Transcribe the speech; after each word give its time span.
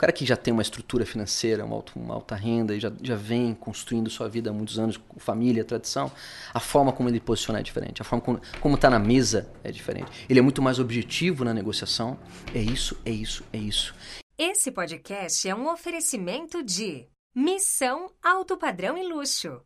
cara 0.00 0.12
que 0.12 0.24
já 0.24 0.34
tem 0.34 0.50
uma 0.50 0.62
estrutura 0.62 1.04
financeira, 1.04 1.62
uma 1.62 1.76
alta, 1.76 1.92
uma 1.94 2.14
alta 2.14 2.34
renda 2.34 2.74
e 2.74 2.80
já, 2.80 2.90
já 3.02 3.14
vem 3.14 3.54
construindo 3.54 4.08
sua 4.08 4.30
vida 4.30 4.48
há 4.48 4.52
muitos 4.52 4.78
anos, 4.78 4.98
família, 5.18 5.62
tradição, 5.62 6.10
a 6.54 6.58
forma 6.58 6.90
como 6.90 7.10
ele 7.10 7.20
posiciona 7.20 7.60
é 7.60 7.62
diferente, 7.62 8.00
a 8.00 8.04
forma 8.04 8.24
como, 8.24 8.40
como 8.60 8.78
tá 8.78 8.88
na 8.88 8.98
mesa 8.98 9.52
é 9.62 9.70
diferente. 9.70 10.10
Ele 10.26 10.38
é 10.38 10.42
muito 10.42 10.62
mais 10.62 10.78
objetivo 10.78 11.44
na 11.44 11.52
negociação. 11.52 12.18
É 12.54 12.58
isso, 12.58 12.98
é 13.04 13.10
isso, 13.10 13.44
é 13.52 13.58
isso. 13.58 13.94
Esse 14.38 14.72
podcast 14.72 15.46
é 15.46 15.54
um 15.54 15.70
oferecimento 15.70 16.62
de 16.62 17.06
Missão 17.34 18.10
Alto 18.22 18.56
Padrão 18.56 18.96
e 18.96 19.06
Luxo. 19.06 19.60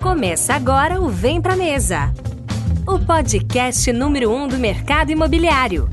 Começa 0.00 0.54
agora 0.54 1.00
o 1.00 1.08
Vem 1.08 1.42
Pra 1.42 1.56
Mesa, 1.56 2.14
o 2.86 3.04
podcast 3.04 3.92
número 3.92 4.30
1 4.30 4.42
um 4.42 4.46
do 4.46 4.58
mercado 4.58 5.10
imobiliário. 5.10 5.90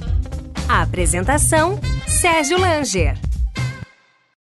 A 0.70 0.84
apresentação, 0.84 1.80
Sérgio 2.08 2.60
Langer. 2.60 3.18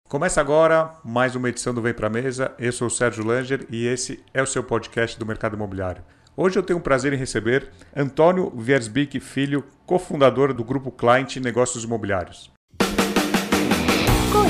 Começa 0.08 0.40
agora 0.40 0.90
mais 1.04 1.36
uma 1.36 1.50
edição 1.50 1.74
do 1.74 1.82
Vem 1.82 1.92
Pra 1.92 2.08
Mesa. 2.08 2.54
Eu 2.58 2.72
sou 2.72 2.86
o 2.86 2.90
Sérgio 2.90 3.26
Langer 3.26 3.66
e 3.68 3.86
esse 3.86 4.24
é 4.32 4.42
o 4.42 4.46
seu 4.46 4.64
podcast 4.64 5.18
do 5.18 5.26
mercado 5.26 5.54
imobiliário. 5.54 6.02
Hoje 6.34 6.58
eu 6.58 6.62
tenho 6.62 6.78
o 6.78 6.82
prazer 6.82 7.12
em 7.12 7.16
receber 7.16 7.68
Antônio 7.94 8.50
Viersbick 8.56 9.20
Filho, 9.20 9.62
cofundador 9.84 10.54
do 10.54 10.64
Grupo 10.64 10.90
Client 10.90 11.36
Negócios 11.36 11.84
Imobiliários. 11.84 12.50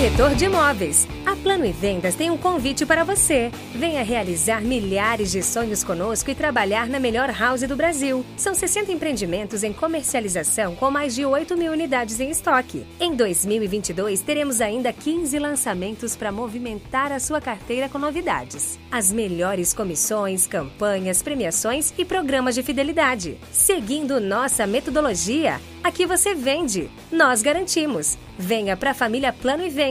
Corretor 0.01 0.35
de 0.35 0.47
imóveis. 0.47 1.07
A 1.27 1.37
Plano 1.37 1.67
e 1.67 1.73
Vendas 1.73 2.15
tem 2.15 2.31
um 2.31 2.39
convite 2.39 2.87
para 2.87 3.05
você. 3.05 3.53
Venha 3.75 4.03
realizar 4.03 4.63
milhares 4.63 5.31
de 5.31 5.43
sonhos 5.43 5.85
conosco 5.85 6.31
e 6.31 6.35
trabalhar 6.35 6.89
na 6.89 6.99
melhor 6.99 7.29
house 7.29 7.61
do 7.65 7.77
Brasil. 7.77 8.25
São 8.35 8.55
60 8.55 8.91
empreendimentos 8.91 9.63
em 9.63 9.75
comercialização 9.75 10.75
com 10.75 10.91
mais 10.91 11.15
de 11.15 11.27
8 11.27 11.55
mil 11.55 11.71
unidades 11.71 12.19
em 12.19 12.31
estoque. 12.31 12.87
Em 12.99 13.15
2022, 13.15 14.23
teremos 14.23 14.63
ainda 14.63 14.91
15 14.91 15.39
lançamentos 15.39 16.17
para 16.17 16.33
movimentar 16.33 17.13
a 17.13 17.21
sua 17.21 17.39
carteira 17.39 17.87
com 17.87 17.99
novidades. 17.99 18.79
As 18.91 19.13
melhores 19.13 19.75
comissões, 19.75 20.47
campanhas, 20.47 21.23
premiações 21.23 21.93
e 21.99 22.07
programas 22.07 22.55
de 22.55 22.63
fidelidade. 22.63 23.37
Seguindo 23.53 24.19
nossa 24.19 24.67
metodologia, 24.67 25.61
aqui 25.85 26.07
você 26.07 26.35
vende, 26.35 26.91
nós 27.13 27.43
garantimos. 27.43 28.17
Venha 28.39 28.75
para 28.75 28.93
a 28.93 28.95
família 28.95 29.35
Plano 29.35 29.63
e 29.63 29.69
Vendas. 29.69 29.90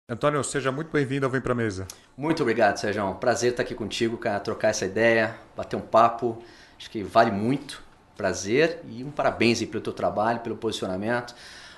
Antônio, 0.10 0.42
seja 0.44 0.72
muito 0.72 0.90
bem-vindo 0.90 1.26
ao 1.26 1.32
Vem 1.32 1.42
Pra 1.42 1.54
Mesa. 1.54 1.86
Muito 2.16 2.42
obrigado, 2.42 2.78
Sérgio. 2.78 3.14
Prazer 3.16 3.52
estar 3.52 3.64
aqui 3.64 3.76
contigo, 3.76 4.18
cara, 4.18 4.40
trocar 4.40 4.70
essa 4.70 4.86
ideia, 4.86 5.36
bater 5.56 5.76
um 5.76 5.82
papo. 5.82 6.42
Acho 6.78 6.90
que 6.90 7.04
vale 7.04 7.32
muito. 7.32 7.84
Prazer 8.16 8.80
e 8.90 9.04
um 9.04 9.12
parabéns 9.12 9.60
aí 9.60 9.68
pelo 9.68 9.84
teu 9.84 9.94
trabalho, 9.94 10.40
pelo 10.40 10.56
posicionamento. 10.56 11.36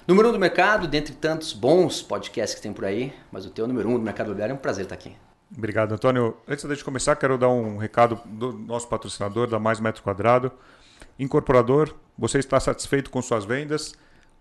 Número 0.07 0.29
um 0.29 0.31
do 0.31 0.39
mercado, 0.39 0.87
dentre 0.87 1.13
tantos 1.13 1.53
bons 1.53 2.01
podcasts 2.01 2.55
que 2.55 2.61
tem 2.61 2.73
por 2.73 2.85
aí, 2.85 3.13
mas 3.31 3.45
o 3.45 3.49
teu 3.49 3.67
número 3.67 3.89
um 3.89 3.93
do 3.93 4.01
mercado 4.01 4.27
imobiliário 4.27 4.53
é 4.53 4.55
um 4.55 4.59
prazer 4.59 4.85
estar 4.85 4.95
aqui. 4.95 5.15
Obrigado, 5.55 5.93
Antônio. 5.93 6.37
Antes 6.47 6.77
de 6.77 6.83
começar, 6.83 7.15
quero 7.15 7.37
dar 7.37 7.49
um 7.49 7.77
recado 7.77 8.21
do 8.25 8.53
nosso 8.53 8.87
patrocinador 8.87 9.47
da 9.47 9.59
Mais 9.59 9.79
Metro 9.79 10.03
Quadrado. 10.03 10.51
Incorporador, 11.17 11.93
você 12.17 12.37
está 12.39 12.59
satisfeito 12.59 13.09
com 13.09 13.21
suas 13.21 13.45
vendas? 13.45 13.93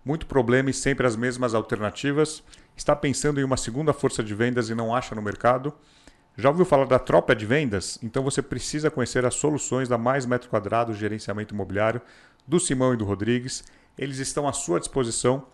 Muito 0.05 0.27
problema 0.27 0.69
e 0.69 0.73
sempre 0.73 1.07
as 1.07 1.15
mesmas 1.15 1.55
alternativas? 1.55 2.43
Está 2.75 2.95
pensando 2.95 3.39
em 3.39 3.43
uma 3.43 3.57
segunda 3.57 3.91
força 3.91 4.23
de 4.23 4.35
vendas 4.35 4.69
e 4.69 4.75
não 4.75 4.95
acha 4.95 5.15
no 5.15 5.21
mercado? 5.21 5.73
Já 6.37 6.49
ouviu 6.49 6.63
falar 6.63 6.85
da 6.85 6.99
tropa 6.99 7.35
de 7.35 7.45
vendas? 7.45 7.99
Então 8.03 8.23
você 8.23 8.41
precisa 8.41 8.91
conhecer 8.91 9.25
as 9.25 9.33
soluções 9.33 9.89
da 9.89 9.97
Mais 9.97 10.25
Metro 10.25 10.49
Quadrado 10.49 10.93
Gerenciamento 10.93 11.53
Imobiliário, 11.53 12.01
do 12.47 12.59
Simão 12.59 12.93
e 12.93 12.97
do 12.97 13.03
Rodrigues. 13.03 13.63
Eles 13.97 14.19
estão 14.19 14.47
à 14.47 14.53
sua 14.53 14.79
disposição 14.79 15.47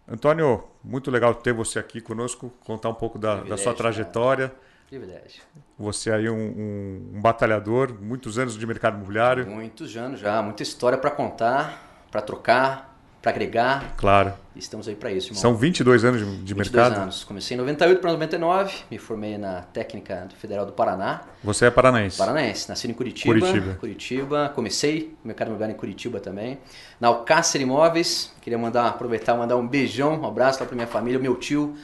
Antônio, 0.08 0.64
muito 0.82 1.12
legal 1.12 1.32
ter 1.32 1.52
você 1.52 1.78
aqui 1.78 2.00
conosco, 2.00 2.52
contar 2.64 2.88
um 2.88 2.94
pouco 2.94 3.20
da, 3.20 3.44
da 3.44 3.56
sua 3.56 3.72
trajetória. 3.72 4.48
Cara. 4.48 4.60
Privilégio. 4.88 5.44
Você 5.78 6.10
aí 6.10 6.28
um, 6.28 6.34
um, 6.34 7.12
um, 7.14 7.20
batalhador, 7.20 7.94
muitos 8.00 8.36
anos 8.36 8.58
de 8.58 8.66
mercado 8.66 8.96
imobiliário. 8.96 9.46
Muitos 9.46 9.96
anos 9.96 10.18
já, 10.18 10.42
muita 10.42 10.64
história 10.64 10.98
para 10.98 11.12
contar, 11.12 12.04
para 12.10 12.22
trocar, 12.22 12.85
para 13.26 13.32
agregar. 13.32 13.94
Claro. 13.96 14.32
Estamos 14.54 14.86
aí 14.86 14.94
para 14.94 15.10
isso, 15.10 15.28
irmão. 15.28 15.40
São 15.40 15.54
22 15.56 16.04
anos 16.04 16.20
de, 16.20 16.26
de 16.26 16.54
22 16.54 16.70
mercado? 16.70 17.02
anos. 17.02 17.24
Comecei 17.24 17.56
em 17.56 17.58
98 17.58 18.00
para 18.00 18.12
99, 18.12 18.74
me 18.88 18.98
formei 18.98 19.36
na 19.36 19.62
técnica 19.62 20.26
do 20.28 20.36
Federal 20.36 20.64
do 20.64 20.72
Paraná. 20.72 21.22
Você 21.42 21.66
é 21.66 21.70
paranaense? 21.70 22.16
Paranaense, 22.16 22.68
nasci 22.68 22.88
em 22.88 22.94
Curitiba. 22.94 23.34
Curitiba. 23.34 23.74
Curitiba. 23.74 24.52
Comecei 24.54 25.16
no 25.24 25.28
mercado 25.28 25.48
imobiliário 25.48 25.74
em 25.74 25.76
Curitiba 25.76 26.20
também. 26.20 26.58
Na 27.00 27.08
Alcácer 27.08 27.60
Imóveis, 27.60 28.32
queria 28.40 28.58
mandar 28.58 28.86
aproveitar 28.86 29.34
mandar 29.34 29.56
um 29.56 29.66
beijão, 29.66 30.20
um 30.20 30.26
abraço 30.26 30.60
lá 30.60 30.66
para 30.66 30.76
minha 30.76 30.86
família, 30.86 31.18
o 31.18 31.22
meu 31.22 31.34
tio, 31.34 31.74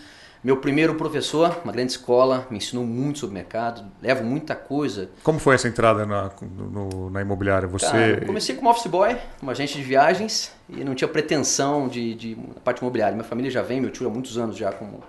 meu 0.43 0.57
primeiro 0.57 0.97
professor, 0.97 1.61
uma 1.63 1.73
grande 1.73 1.93
escola, 1.93 2.47
me 2.51 2.57
ensinou 2.57 2.85
muito 2.85 3.21
sobre 3.21 3.35
mercado, 3.35 3.85
levo 4.01 4.25
muita 4.25 4.57
coisa. 4.57 5.09
Como 5.23 5.39
foi 5.39 5.55
essa 5.55 5.69
entrada 5.69 6.05
na, 6.05 6.31
no, 6.41 7.11
na 7.11 7.23
imobiliária? 7.23 7.69
Você... 7.69 7.87
Cara, 7.87 8.27
comecei 8.27 8.57
como 8.57 8.69
office 8.69 8.89
boy, 8.89 9.17
como 9.39 9.53
agente 9.53 9.77
de 9.77 9.83
viagens, 9.85 10.53
e 10.69 10.83
não 10.83 10.97
tinha 10.97 11.07
pretensão 11.07 11.87
de, 11.87 12.15
de 12.15 12.37
parte 12.65 12.81
imobiliária. 12.81 13.15
Minha 13.15 13.29
família 13.29 13.51
já 13.51 13.63
vem, 13.63 13.81
meu 13.81 13.91
tio 13.91 14.07
há 14.09 14.11
muitos 14.11 14.37
anos 14.37 14.57
já 14.57 14.73
como, 14.73 15.05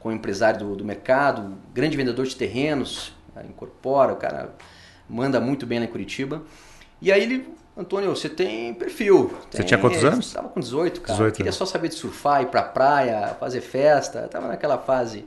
como 0.00 0.14
empresário 0.14 0.60
do, 0.60 0.76
do 0.76 0.84
mercado, 0.84 1.58
grande 1.74 1.94
vendedor 1.94 2.26
de 2.26 2.34
terrenos, 2.34 3.12
incorpora, 3.46 4.12
o 4.14 4.16
cara 4.16 4.54
manda 5.08 5.38
muito 5.38 5.66
bem 5.66 5.78
lá 5.78 5.84
em 5.84 5.88
Curitiba. 5.88 6.42
E 7.00 7.12
aí 7.12 7.22
ele 7.22 7.46
Antônio, 7.78 8.10
você 8.10 8.28
tem 8.28 8.74
perfil. 8.74 9.32
Você 9.48 9.62
tinha 9.62 9.78
quantos 9.78 10.04
anos? 10.04 10.26
Estava 10.26 10.48
com 10.48 10.58
18, 10.58 11.00
cara. 11.00 11.12
18 11.14 11.36
Queria 11.36 11.52
só 11.52 11.64
saber 11.64 11.86
de 11.86 11.94
surfar, 11.94 12.42
ir 12.42 12.46
pra 12.46 12.60
praia, 12.60 13.36
fazer 13.38 13.60
festa. 13.60 14.24
Estava 14.24 14.48
naquela 14.48 14.78
fase 14.78 15.24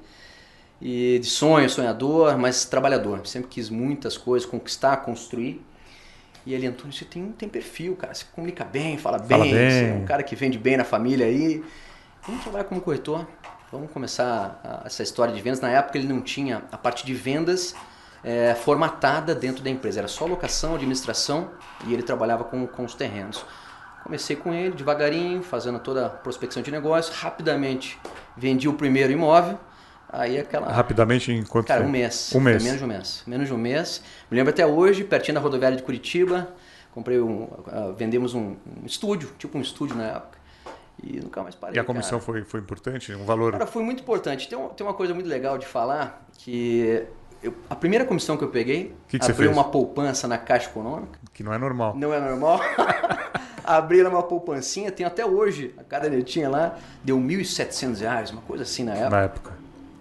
e 0.81 1.17
de 1.19 1.27
sonho, 1.27 1.69
sonhador, 1.69 2.37
mas 2.37 2.65
trabalhador. 2.65 3.25
Sempre 3.25 3.47
quis 3.47 3.69
muitas 3.69 4.17
coisas, 4.17 4.49
conquistar, 4.49 4.97
construir. 4.97 5.65
E 6.45 6.53
ele, 6.53 6.67
Antônio, 6.67 6.91
você 6.91 7.05
tem, 7.05 7.31
tem 7.31 7.47
perfil, 7.47 7.95
cara. 7.95 8.13
Você 8.13 8.25
comunica 8.35 8.65
bem, 8.65 8.97
fala 8.97 9.17
bem, 9.17 9.29
fala 9.29 9.43
bem. 9.45 9.53
Você 9.53 9.85
é 9.85 9.93
um 9.93 10.05
cara 10.05 10.21
que 10.21 10.35
vende 10.35 10.57
bem 10.57 10.75
na 10.75 10.83
família 10.83 11.27
aí. 11.27 11.63
Vamos 12.27 12.41
trabalhar 12.41 12.65
como 12.65 12.81
corretor. 12.81 13.25
Vamos 13.71 13.89
começar 13.91 14.59
a, 14.61 14.87
essa 14.87 15.01
história 15.01 15.33
de 15.33 15.39
vendas. 15.39 15.61
Na 15.61 15.69
época 15.69 15.97
ele 15.97 16.07
não 16.07 16.19
tinha 16.19 16.63
a 16.69 16.77
parte 16.77 17.05
de 17.05 17.13
vendas 17.13 17.73
é, 18.23 18.53
formatada 18.55 19.33
dentro 19.33 19.63
da 19.63 19.69
empresa. 19.69 19.99
Era 19.99 20.07
só 20.07 20.25
locação, 20.25 20.75
administração 20.75 21.51
e 21.85 21.93
ele 21.93 22.03
trabalhava 22.03 22.43
com, 22.43 22.67
com 22.67 22.83
os 22.83 22.93
terrenos. 22.93 23.43
Comecei 24.03 24.35
com 24.35 24.53
ele 24.53 24.75
devagarinho, 24.75 25.43
fazendo 25.43 25.79
toda 25.79 26.07
a 26.07 26.09
prospecção 26.09 26.63
de 26.63 26.71
negócio. 26.71 27.13
Rapidamente 27.13 27.99
vendi 28.35 28.67
o 28.67 28.73
primeiro 28.73 29.11
imóvel. 29.11 29.59
Aí 30.11 30.37
aquela. 30.39 30.71
Rapidamente 30.71 31.31
em 31.31 31.43
quanto 31.43 31.67
Cara, 31.67 31.81
tempo? 31.81 31.89
um 31.89 31.91
mês. 31.91 32.31
Um 32.35 32.39
mês. 32.39 32.63
Menos 32.63 32.79
de 32.79 32.83
um 32.83 32.87
mês. 32.87 33.23
Menos 33.25 33.47
de 33.47 33.53
um 33.53 33.57
mês. 33.57 34.03
Me 34.29 34.35
lembro 34.35 34.51
até 34.51 34.65
hoje, 34.65 35.03
pertinho 35.03 35.35
da 35.35 35.41
rodoviária 35.41 35.77
de 35.77 35.83
Curitiba. 35.83 36.49
Comprei 36.93 37.21
um. 37.21 37.43
Uh, 37.43 37.93
vendemos 37.95 38.33
um, 38.33 38.57
um, 38.65 38.85
estúdio, 38.85 39.29
tipo 39.37 39.57
um 39.57 39.61
estúdio 39.61 39.95
na 39.95 40.07
época. 40.07 40.37
E 41.01 41.19
nunca 41.19 41.41
mais 41.41 41.55
parei. 41.55 41.77
E 41.77 41.79
a 41.79 41.83
comissão 41.83 42.19
foi, 42.19 42.43
foi 42.43 42.59
importante? 42.59 43.13
Um 43.13 43.23
valor. 43.23 43.53
Cara, 43.53 43.65
foi 43.65 43.83
muito 43.83 44.01
importante. 44.01 44.49
Tem, 44.49 44.57
um, 44.57 44.67
tem 44.67 44.85
uma 44.85 44.93
coisa 44.93 45.13
muito 45.13 45.29
legal 45.29 45.57
de 45.57 45.65
falar 45.65 46.27
que 46.37 47.07
eu, 47.43 47.53
a 47.69 47.75
primeira 47.75 48.05
comissão 48.05 48.37
que 48.37 48.43
eu 48.43 48.49
peguei, 48.49 48.95
que 49.07 49.17
que 49.17 49.31
abri 49.31 49.47
uma 49.47 49.63
poupança 49.63 50.27
na 50.27 50.37
Caixa 50.37 50.69
Econômica. 50.69 51.19
Que 51.33 51.43
não 51.43 51.53
é 51.53 51.57
normal. 51.57 51.95
Não 51.95 52.13
é 52.13 52.19
normal. 52.19 52.59
abri 53.63 54.01
uma 54.03 54.23
poupancinha, 54.23 54.91
tem 54.91 55.05
até 55.05 55.25
hoje 55.25 55.73
a 55.77 55.83
cadernetinha 55.83 56.49
lá, 56.49 56.77
deu 57.03 57.17
R$ 57.17 57.23
1.700, 57.23 58.31
uma 58.31 58.41
coisa 58.41 58.63
assim 58.63 58.83
na 58.83 58.93
época. 58.93 59.09
Na 59.09 59.21
época. 59.21 59.53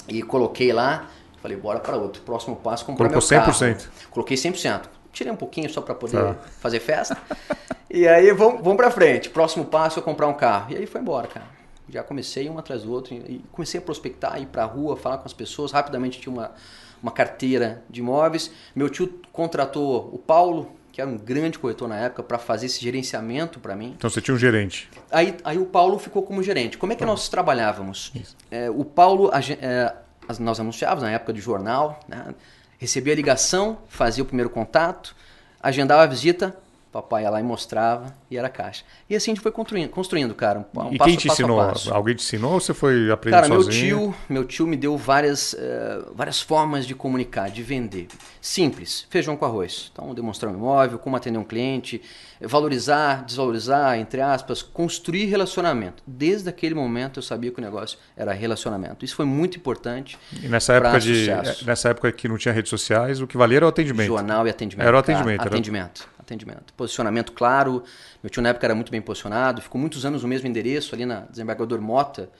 E 0.08 0.22
coloquei 0.22 0.72
lá, 0.72 1.08
falei, 1.40 1.56
bora 1.56 1.78
para 1.80 1.96
outro. 1.96 2.22
Próximo 2.22 2.56
passo, 2.56 2.84
comprar 2.84 3.08
Colocou 3.08 3.28
meu 3.28 3.44
100%. 3.44 3.76
carro. 3.76 3.90
Coloquei 4.10 4.36
100%. 4.36 4.82
Tirei 5.12 5.32
um 5.32 5.36
pouquinho 5.36 5.68
só 5.70 5.80
para 5.80 5.94
poder 5.94 6.16
tá. 6.16 6.34
fazer 6.60 6.80
festa. 6.80 7.16
e 7.90 8.06
aí, 8.06 8.32
vamos, 8.32 8.62
vamos 8.62 8.76
para 8.76 8.90
frente. 8.90 9.28
Próximo 9.30 9.64
passo 9.64 9.98
é 9.98 10.02
comprar 10.02 10.28
um 10.28 10.34
carro. 10.34 10.72
E 10.72 10.76
aí 10.76 10.86
foi 10.86 11.00
embora, 11.00 11.26
cara. 11.26 11.46
Já 11.88 12.02
comecei 12.04 12.48
um 12.48 12.58
atrás 12.58 12.82
do 12.82 12.92
outro 12.92 13.12
e 13.14 13.44
comecei 13.50 13.80
a 13.80 13.82
prospectar, 13.82 14.40
ir 14.40 14.46
para 14.46 14.62
a 14.62 14.66
rua, 14.66 14.96
falar 14.96 15.18
com 15.18 15.26
as 15.26 15.32
pessoas. 15.32 15.72
Rapidamente 15.72 16.20
tinha 16.20 16.32
uma 16.32 16.52
uma 17.02 17.12
carteira 17.12 17.82
de 17.88 18.00
imóveis. 18.00 18.50
Meu 18.74 18.88
tio 18.88 19.20
contratou 19.32 20.10
o 20.12 20.18
Paulo, 20.18 20.72
que 20.92 21.00
era 21.00 21.08
um 21.08 21.16
grande 21.16 21.58
corretor 21.58 21.88
na 21.88 21.96
época, 21.96 22.22
para 22.22 22.38
fazer 22.38 22.66
esse 22.66 22.80
gerenciamento 22.80 23.58
para 23.60 23.74
mim. 23.74 23.94
Então 23.96 24.10
você 24.10 24.20
tinha 24.20 24.34
um 24.34 24.38
gerente. 24.38 24.88
Aí, 25.10 25.36
aí 25.44 25.58
o 25.58 25.66
Paulo 25.66 25.98
ficou 25.98 26.22
como 26.22 26.42
gerente. 26.42 26.76
Como 26.78 26.92
é 26.92 26.96
que 26.96 27.04
nós 27.04 27.28
trabalhávamos? 27.28 28.12
É, 28.50 28.70
o 28.70 28.84
Paulo, 28.84 29.30
a, 29.32 29.40
é, 29.40 29.94
nós 30.38 30.60
anunciávamos 30.60 31.02
na 31.02 31.10
época 31.10 31.32
de 31.32 31.40
jornal, 31.40 32.00
né? 32.08 32.34
Recebia 32.78 33.12
a 33.12 33.16
ligação, 33.16 33.78
fazia 33.88 34.22
o 34.22 34.26
primeiro 34.26 34.48
contato, 34.48 35.14
agendava 35.62 36.02
a 36.02 36.06
visita, 36.06 36.56
papai 36.92 37.22
ia 37.22 37.30
lá 37.30 37.40
e 37.40 37.42
mostrava 37.42 38.14
e 38.30 38.36
era 38.36 38.48
caixa. 38.48 38.84
E 39.08 39.14
assim 39.14 39.30
a 39.30 39.34
gente 39.34 39.42
foi 39.42 39.52
construindo, 39.52 39.90
construindo 39.90 40.34
cara. 40.34 40.58
Um 40.58 40.92
e 40.92 40.98
passo, 40.98 41.10
quem 41.10 41.16
te 41.16 41.28
passo 41.28 41.42
ensinou? 41.42 41.60
Alguém 41.90 42.14
te 42.14 42.22
ensinou 42.22 42.54
ou 42.54 42.60
você 42.60 42.74
foi 42.74 43.10
aprendendo 43.10 43.42
cara, 43.42 43.54
sozinho? 43.54 43.96
Meu 43.96 44.08
tio, 44.08 44.16
meu 44.28 44.44
tio 44.44 44.66
me 44.66 44.76
deu 44.76 44.96
várias, 44.96 45.52
uh, 45.52 46.12
várias 46.14 46.40
formas 46.40 46.86
de 46.86 46.94
comunicar, 46.94 47.50
de 47.50 47.62
vender. 47.62 48.08
Simples, 48.40 49.06
feijão 49.08 49.36
com 49.36 49.44
arroz. 49.44 49.90
Então, 49.92 50.12
demonstrar 50.14 50.52
um 50.52 50.56
imóvel, 50.56 50.98
como 50.98 51.16
atender 51.16 51.38
um 51.38 51.44
cliente, 51.44 52.02
valorizar, 52.40 53.24
desvalorizar, 53.24 53.98
entre 53.98 54.20
aspas, 54.20 54.62
construir 54.62 55.26
relacionamento. 55.26 56.02
Desde 56.06 56.48
aquele 56.48 56.74
momento 56.74 57.18
eu 57.18 57.22
sabia 57.22 57.50
que 57.50 57.58
o 57.58 57.62
negócio 57.62 57.98
era 58.16 58.32
relacionamento. 58.32 59.04
Isso 59.04 59.14
foi 59.14 59.26
muito 59.26 59.56
importante. 59.56 60.18
E 60.42 60.48
nessa 60.48 60.74
época 60.74 60.98
de 60.98 61.26
sucesso. 61.26 61.66
nessa 61.66 61.88
época 61.90 62.10
que 62.10 62.26
não 62.28 62.36
tinha 62.36 62.52
redes 62.52 62.70
sociais, 62.70 63.20
o 63.20 63.26
que 63.26 63.36
valia 63.36 63.58
era 63.58 63.66
o 63.66 63.68
atendimento. 63.68 64.08
Jornal 64.08 64.46
e 64.46 64.50
atendimento. 64.50 64.86
Era 64.86 64.96
o 64.96 65.00
atendimento. 65.00 65.38
Cara, 65.38 65.48
era... 65.48 65.56
Atendimento. 65.56 66.08
Atendimento. 66.30 66.72
Posicionamento 66.74 67.32
claro. 67.32 67.82
Meu 68.22 68.30
tio 68.30 68.42
na 68.42 68.50
época 68.50 68.66
era 68.66 68.74
muito 68.74 68.90
bem 68.90 69.02
posicionado. 69.02 69.60
Ficou 69.60 69.80
muitos 69.80 70.04
anos 70.04 70.22
no 70.22 70.28
mesmo 70.28 70.46
endereço 70.48 70.94
ali 70.94 71.04
na 71.04 71.20
Desembargador 71.22 71.80
Mota, 71.80 72.30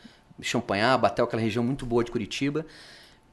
Champanhar, 0.42 0.96
bateu 0.96 1.25
aquela 1.25 1.42
região 1.42 1.62
muito 1.62 1.84
boa 1.84 2.02
de 2.02 2.10
Curitiba 2.10 2.64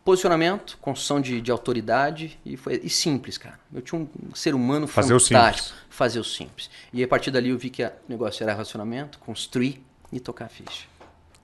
posicionamento, 0.07 0.77
construção 0.79 1.19
de, 1.19 1.41
de 1.41 1.51
autoridade 1.51 2.39
e 2.45 2.55
foi 2.55 2.79
e 2.81 2.89
simples, 2.89 3.37
cara. 3.37 3.59
Eu 3.73 3.81
tinha 3.81 3.99
um 3.99 4.33
ser 4.33 4.55
humano 4.55 4.87
fazer 4.87 5.19
fantástico. 5.19 5.67
O 5.67 5.81
simples. 5.81 5.87
Fazer 5.89 6.19
o 6.21 6.23
simples. 6.23 6.69
E 6.93 7.03
a 7.03 7.07
partir 7.09 7.29
dali 7.29 7.49
eu 7.49 7.57
vi 7.57 7.69
que 7.69 7.83
o 7.83 7.91
negócio 8.07 8.41
era 8.41 8.53
relacionamento, 8.53 9.19
construir 9.19 9.83
e 10.09 10.21
tocar 10.21 10.45
a 10.45 10.47
ficha. 10.47 10.85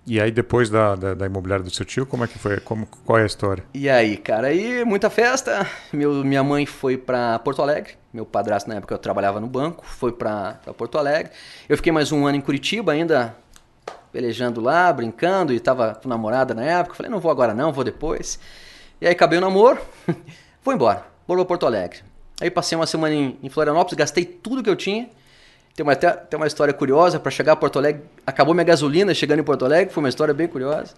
E 0.06 0.20
aí 0.20 0.32
depois 0.32 0.70
da, 0.70 0.96
da, 0.96 1.14
da, 1.14 1.26
imobiliária 1.26 1.64
do 1.64 1.72
seu 1.72 1.86
tio, 1.86 2.06
como 2.06 2.26
é 2.26 2.28
que 2.28 2.38
foi? 2.38 2.60
Como, 2.60 2.86
qual 3.06 3.20
é 3.20 3.24
a 3.24 3.26
história? 3.26 3.64
E 3.74 3.90
aí, 3.90 4.18
cara, 4.18 4.48
aí 4.48 4.84
muita 4.84 5.10
festa. 5.10 5.66
Meu, 5.94 6.24
minha 6.26 6.44
mãe 6.44 6.66
foi 6.66 6.98
para 6.98 7.40
Porto 7.40 7.62
Alegre. 7.62 7.94
Meu 8.12 8.26
padrasto 8.26 8.70
na 8.70 8.76
época 8.76 8.94
eu 8.94 8.98
trabalhava 8.98 9.40
no 9.40 9.48
banco, 9.48 9.86
foi 9.86 10.12
para 10.12 10.60
Porto 10.78 10.98
Alegre. 10.98 11.32
Eu 11.70 11.78
fiquei 11.78 11.92
mais 11.92 12.12
um 12.12 12.28
ano 12.28 12.38
em 12.38 12.42
Curitiba, 12.42 12.92
ainda 12.92 13.36
pelejando 14.12 14.62
lá, 14.62 14.92
brincando, 14.92 15.54
e 15.54 15.60
tava 15.60 15.96
com 15.96 16.10
namorada 16.10 16.54
na 16.54 16.64
época. 16.64 16.96
Falei, 16.96 17.12
não 17.12 17.20
vou 17.20 17.32
agora 17.32 17.54
não, 17.54 17.72
vou 17.72 17.84
depois. 17.84 18.40
E 19.00 19.08
aí 19.08 19.14
acabei 19.14 19.38
o 19.38 19.42
namoro, 19.42 19.80
vou 20.64 20.74
embora, 20.74 21.06
vou 21.26 21.38
para 21.38 21.46
Porto 21.46 21.66
Alegre. 21.66 22.00
Aí 22.42 22.52
passei 22.52 22.76
uma 22.76 22.86
semana 22.86 23.16
em, 23.16 23.38
em 23.42 23.50
Florianópolis, 23.50 23.98
gastei 23.98 24.26
tudo 24.26 24.62
que 24.62 24.70
eu 24.70 24.76
tinha. 24.76 25.10
Tem 25.76 25.84
uma, 25.84 25.94
até, 25.94 26.12
tem 26.12 26.38
uma 26.38 26.48
história 26.48 26.74
curiosa, 26.74 27.20
para 27.20 27.32
chegar 27.32 27.54
a 27.54 27.56
Porto 27.56 27.80
Alegre, 27.80 28.04
acabou 28.26 28.54
minha 28.54 28.64
gasolina 28.64 29.14
chegando 29.14 29.40
em 29.40 29.44
Porto 29.44 29.66
Alegre, 29.66 29.94
foi 29.94 30.04
uma 30.04 30.10
história 30.10 30.34
bem 30.34 30.48
curiosa. 30.48 30.94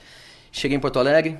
Cheguei 0.51 0.77
em 0.77 0.79
Porto 0.79 0.99
Alegre, 0.99 1.39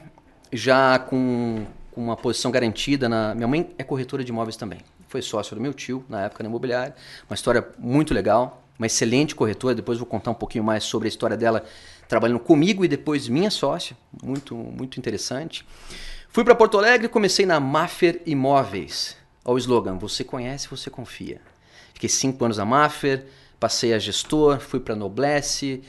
já 0.51 0.97
com, 0.99 1.65
com 1.91 2.01
uma 2.01 2.15
posição 2.15 2.49
garantida. 2.49 3.09
Na, 3.09 3.35
minha 3.35 3.47
mãe 3.47 3.69
é 3.77 3.83
corretora 3.83 4.23
de 4.23 4.31
imóveis 4.31 4.55
também. 4.55 4.79
Foi 5.07 5.21
sócio 5.21 5.55
do 5.55 5.61
meu 5.61 5.73
tio, 5.73 6.03
na 6.07 6.23
época 6.23 6.43
na 6.43 6.49
imobiliária. 6.49 6.95
Uma 7.29 7.35
história 7.35 7.67
muito 7.77 8.13
legal 8.13 8.61
uma 8.77 8.85
excelente 8.85 9.33
corretora. 9.33 9.73
Depois 9.73 9.97
vou 9.97 10.05
contar 10.05 10.31
um 10.31 10.35
pouquinho 10.35 10.63
mais 10.63 10.83
sobre 10.83 11.07
a 11.07 11.09
história 11.09 11.37
dela 11.37 11.63
trabalhando 12.07 12.39
comigo 12.39 12.83
e 12.85 12.87
depois 12.87 13.27
minha 13.27 13.49
sócia. 13.49 13.97
Muito, 14.23 14.55
muito 14.55 14.99
interessante. 14.99 15.65
Fui 16.29 16.43
para 16.43 16.55
Porto 16.55 16.77
Alegre 16.77 17.07
e 17.07 17.09
comecei 17.09 17.45
na 17.45 17.59
Maffer 17.59 18.21
Imóveis. 18.25 19.15
Olha 19.43 19.55
o 19.55 19.57
slogan: 19.57 19.97
Você 19.97 20.23
conhece, 20.23 20.67
você 20.67 20.89
confia. 20.89 21.41
Fiquei 21.95 22.09
cinco 22.09 22.43
anos 22.43 22.57
na 22.57 22.65
Maffer, 22.65 23.25
passei 23.57 23.93
a 23.93 23.97
gestor, 23.97 24.59
fui 24.59 24.81
para 24.81 24.95
Noblesse 24.95 25.81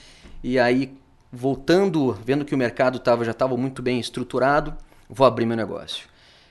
e 0.42 0.56
aí 0.56 0.96
voltando, 1.32 2.12
vendo 2.24 2.44
que 2.44 2.54
o 2.54 2.58
mercado 2.58 3.00
tava, 3.00 3.24
já 3.24 3.32
estava 3.32 3.56
muito 3.56 3.82
bem 3.82 3.98
estruturado, 3.98 4.72
vou 5.10 5.26
abrir 5.26 5.44
meu 5.46 5.56
negócio. 5.56 6.06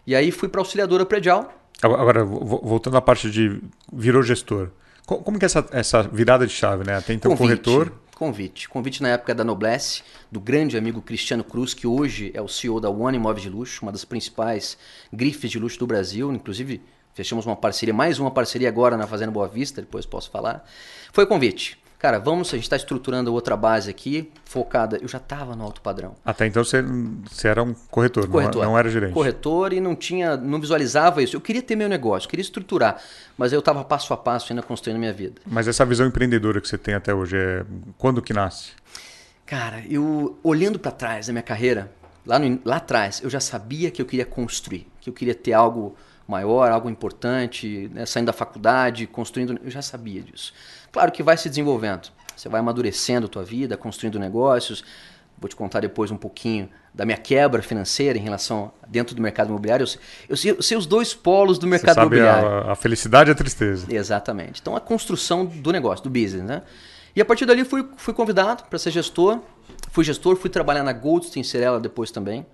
E 0.06 0.14
aí 0.14 0.30
fui 0.30 0.50
para 0.50 0.60
auxiliadora 0.60 1.06
predial. 1.06 1.52
Agora, 1.82 2.24
voltando 2.26 2.98
à 2.98 3.02
parte 3.02 3.32
de 3.32 3.62
virou 3.92 4.22
gestor. 4.22 4.72
Como 5.06 5.40
que 5.40 5.46
é 5.46 5.48
essa, 5.48 5.66
essa 5.72 6.04
virada 6.04 6.46
de 6.46 6.54
chave, 6.54 6.84
né? 6.84 7.00
Tem 7.00 7.16
então 7.16 7.32
convite, 7.32 7.64
corretor. 7.64 7.94
Convite. 8.14 8.68
Convite 8.68 9.02
na 9.02 9.10
época 9.10 9.34
da 9.34 9.44
Noblesse, 9.44 10.04
do 10.32 10.40
grande 10.40 10.78
amigo 10.78 11.02
Cristiano 11.02 11.44
Cruz, 11.44 11.74
que 11.74 11.88
hoje 11.88 12.32
é 12.34 12.42
o 12.42 12.48
CEO 12.48 12.82
da 12.82 12.90
One 12.90 13.18
Imóveis 13.18 13.44
de 13.44 13.50
Luxo, 13.50 13.84
uma 13.84 13.92
das 13.92 14.04
principais 14.04 14.78
grifes 15.14 15.50
de 15.50 15.60
luxo 15.60 15.80
do 15.80 15.88
Brasil. 15.88 16.34
Inclusive, 16.34 16.82
fechamos 17.16 17.48
uma 17.48 17.56
parceria, 17.56 17.94
mais 17.94 18.20
uma 18.20 18.30
parceria 18.30 18.70
agora 18.70 18.96
na 18.96 19.08
Fazenda 19.08 19.32
Boa 19.32 19.48
Vista, 19.48 19.82
depois 19.82 20.06
posso 20.06 20.30
falar. 20.30 20.64
Foi 21.12 21.26
convite 21.26 21.84
cara, 22.06 22.20
vamos, 22.20 22.50
a 22.50 22.52
gente 22.56 22.66
está 22.66 22.76
estruturando 22.76 23.34
outra 23.34 23.58
base 23.58 23.90
aqui, 23.90 24.32
focada. 24.44 25.00
Eu 25.02 25.08
já 25.08 25.18
estava 25.18 25.56
no 25.56 25.64
alto 25.64 25.82
padrão. 25.82 26.16
Até 26.24 26.46
então 26.46 26.64
você, 26.64 26.80
você 26.82 27.48
era 27.48 27.64
um 27.64 27.74
corretor, 27.90 28.28
corretor, 28.28 28.62
não, 28.62 28.72
não 28.72 28.78
era 28.78 28.88
gerente. 28.90 29.14
Corretor 29.14 29.74
e 29.74 29.82
não 29.82 29.96
tinha, 29.96 30.38
não 30.38 30.62
visualizava 30.62 31.24
isso. 31.24 31.36
Eu 31.36 31.42
queria 31.42 31.64
ter 31.64 31.76
meu 31.76 31.90
negócio, 31.90 32.30
queria 32.30 32.44
estruturar, 32.44 33.02
mas 33.36 33.54
eu 33.54 33.60
estava 33.60 33.84
passo 33.84 34.14
a 34.14 34.18
passo 34.18 34.54
ainda 34.54 34.62
construindo 34.62 34.98
a 34.98 35.00
minha 35.00 35.14
vida. 35.14 35.42
Mas 35.48 35.68
essa 35.68 35.84
visão 35.84 36.06
empreendedora 36.06 36.62
que 36.62 36.68
você 36.68 36.78
tem 36.78 36.94
até 36.94 37.12
hoje, 37.12 37.38
é 37.38 37.66
quando 37.98 38.22
que 38.22 38.34
nasce? 38.34 38.74
Cara, 39.44 39.84
eu 39.90 40.38
olhando 40.44 40.78
para 40.78 40.92
trás 40.92 41.26
da 41.26 41.34
minha 41.34 41.44
carreira, 41.44 41.92
lá, 42.24 42.38
no, 42.38 42.60
lá 42.64 42.76
atrás, 42.78 43.20
eu 43.24 43.32
já 43.32 43.40
sabia 43.40 43.90
que 43.90 44.00
eu 44.00 44.06
queria 44.06 44.26
construir, 44.26 44.88
que 45.02 45.10
eu 45.10 45.14
queria 45.14 45.34
ter 45.34 45.54
algo 45.54 45.96
maior, 46.28 46.72
algo 46.72 46.90
importante, 46.90 47.90
né? 47.94 48.06
saindo 48.06 48.28
da 48.28 48.34
faculdade, 48.34 49.06
construindo, 49.08 49.60
eu 49.64 49.70
já 49.70 49.82
sabia 49.82 50.22
disso. 50.22 50.54
Claro 50.92 51.12
que 51.12 51.22
vai 51.22 51.38
se 51.38 51.50
desenvolvendo. 51.50 52.10
Você 52.36 52.50
vai 52.50 52.60
amadurecendo 52.60 53.28
a 53.28 53.30
tua 53.30 53.44
vida, 53.44 53.78
construindo 53.78 54.20
negócios. 54.20 54.84
Vou 55.38 55.50
te 55.50 55.56
contar 55.56 55.82
depois 55.82 56.12
um 56.12 56.18
pouquinho 56.18 56.70
da 56.94 57.06
minha 57.06 57.18
quebra 57.18 57.62
financeira 57.62 58.18
em 58.18 58.22
relação 58.22 58.72
dentro 58.88 59.14
do 59.14 59.22
mercado 59.22 59.50
imobiliário. 59.50 59.84
Eu 59.84 59.88
sei, 59.88 60.00
eu 60.30 60.38
sei, 60.38 60.52
eu 60.52 60.62
sei 60.62 60.78
os 60.78 60.86
dois 60.86 61.14
polos 61.14 61.60
do 61.60 61.68
mercado 61.68 61.96
Você 61.96 62.02
sabe 62.02 62.16
imobiliário. 62.16 62.70
A, 62.70 62.72
a 62.72 62.76
felicidade 62.76 63.30
e 63.30 63.34
a 63.34 63.36
tristeza. 63.36 63.94
Exatamente. 63.94 64.62
Então 64.62 64.76
a 64.76 64.82
construção 64.82 65.46
do 65.46 65.72
negócio, 65.72 66.04
do 66.04 66.10
business, 66.10 66.44
né? 66.44 66.62
E 67.16 67.22
a 67.22 67.26
partir 67.26 67.46
dali 67.46 67.64
fui, 67.64 67.86
fui 67.96 68.14
convidado 68.14 68.64
para 68.70 68.80
ser 68.80 68.92
gestor. 68.92 69.40
Fui 69.92 70.04
gestor, 70.04 70.36
fui 70.36 70.50
trabalhar 70.50 70.84
na 70.84 70.94
Goldstein 70.94 71.44
Cirela 71.44 71.80
depois 71.80 72.12
também. 72.12 72.46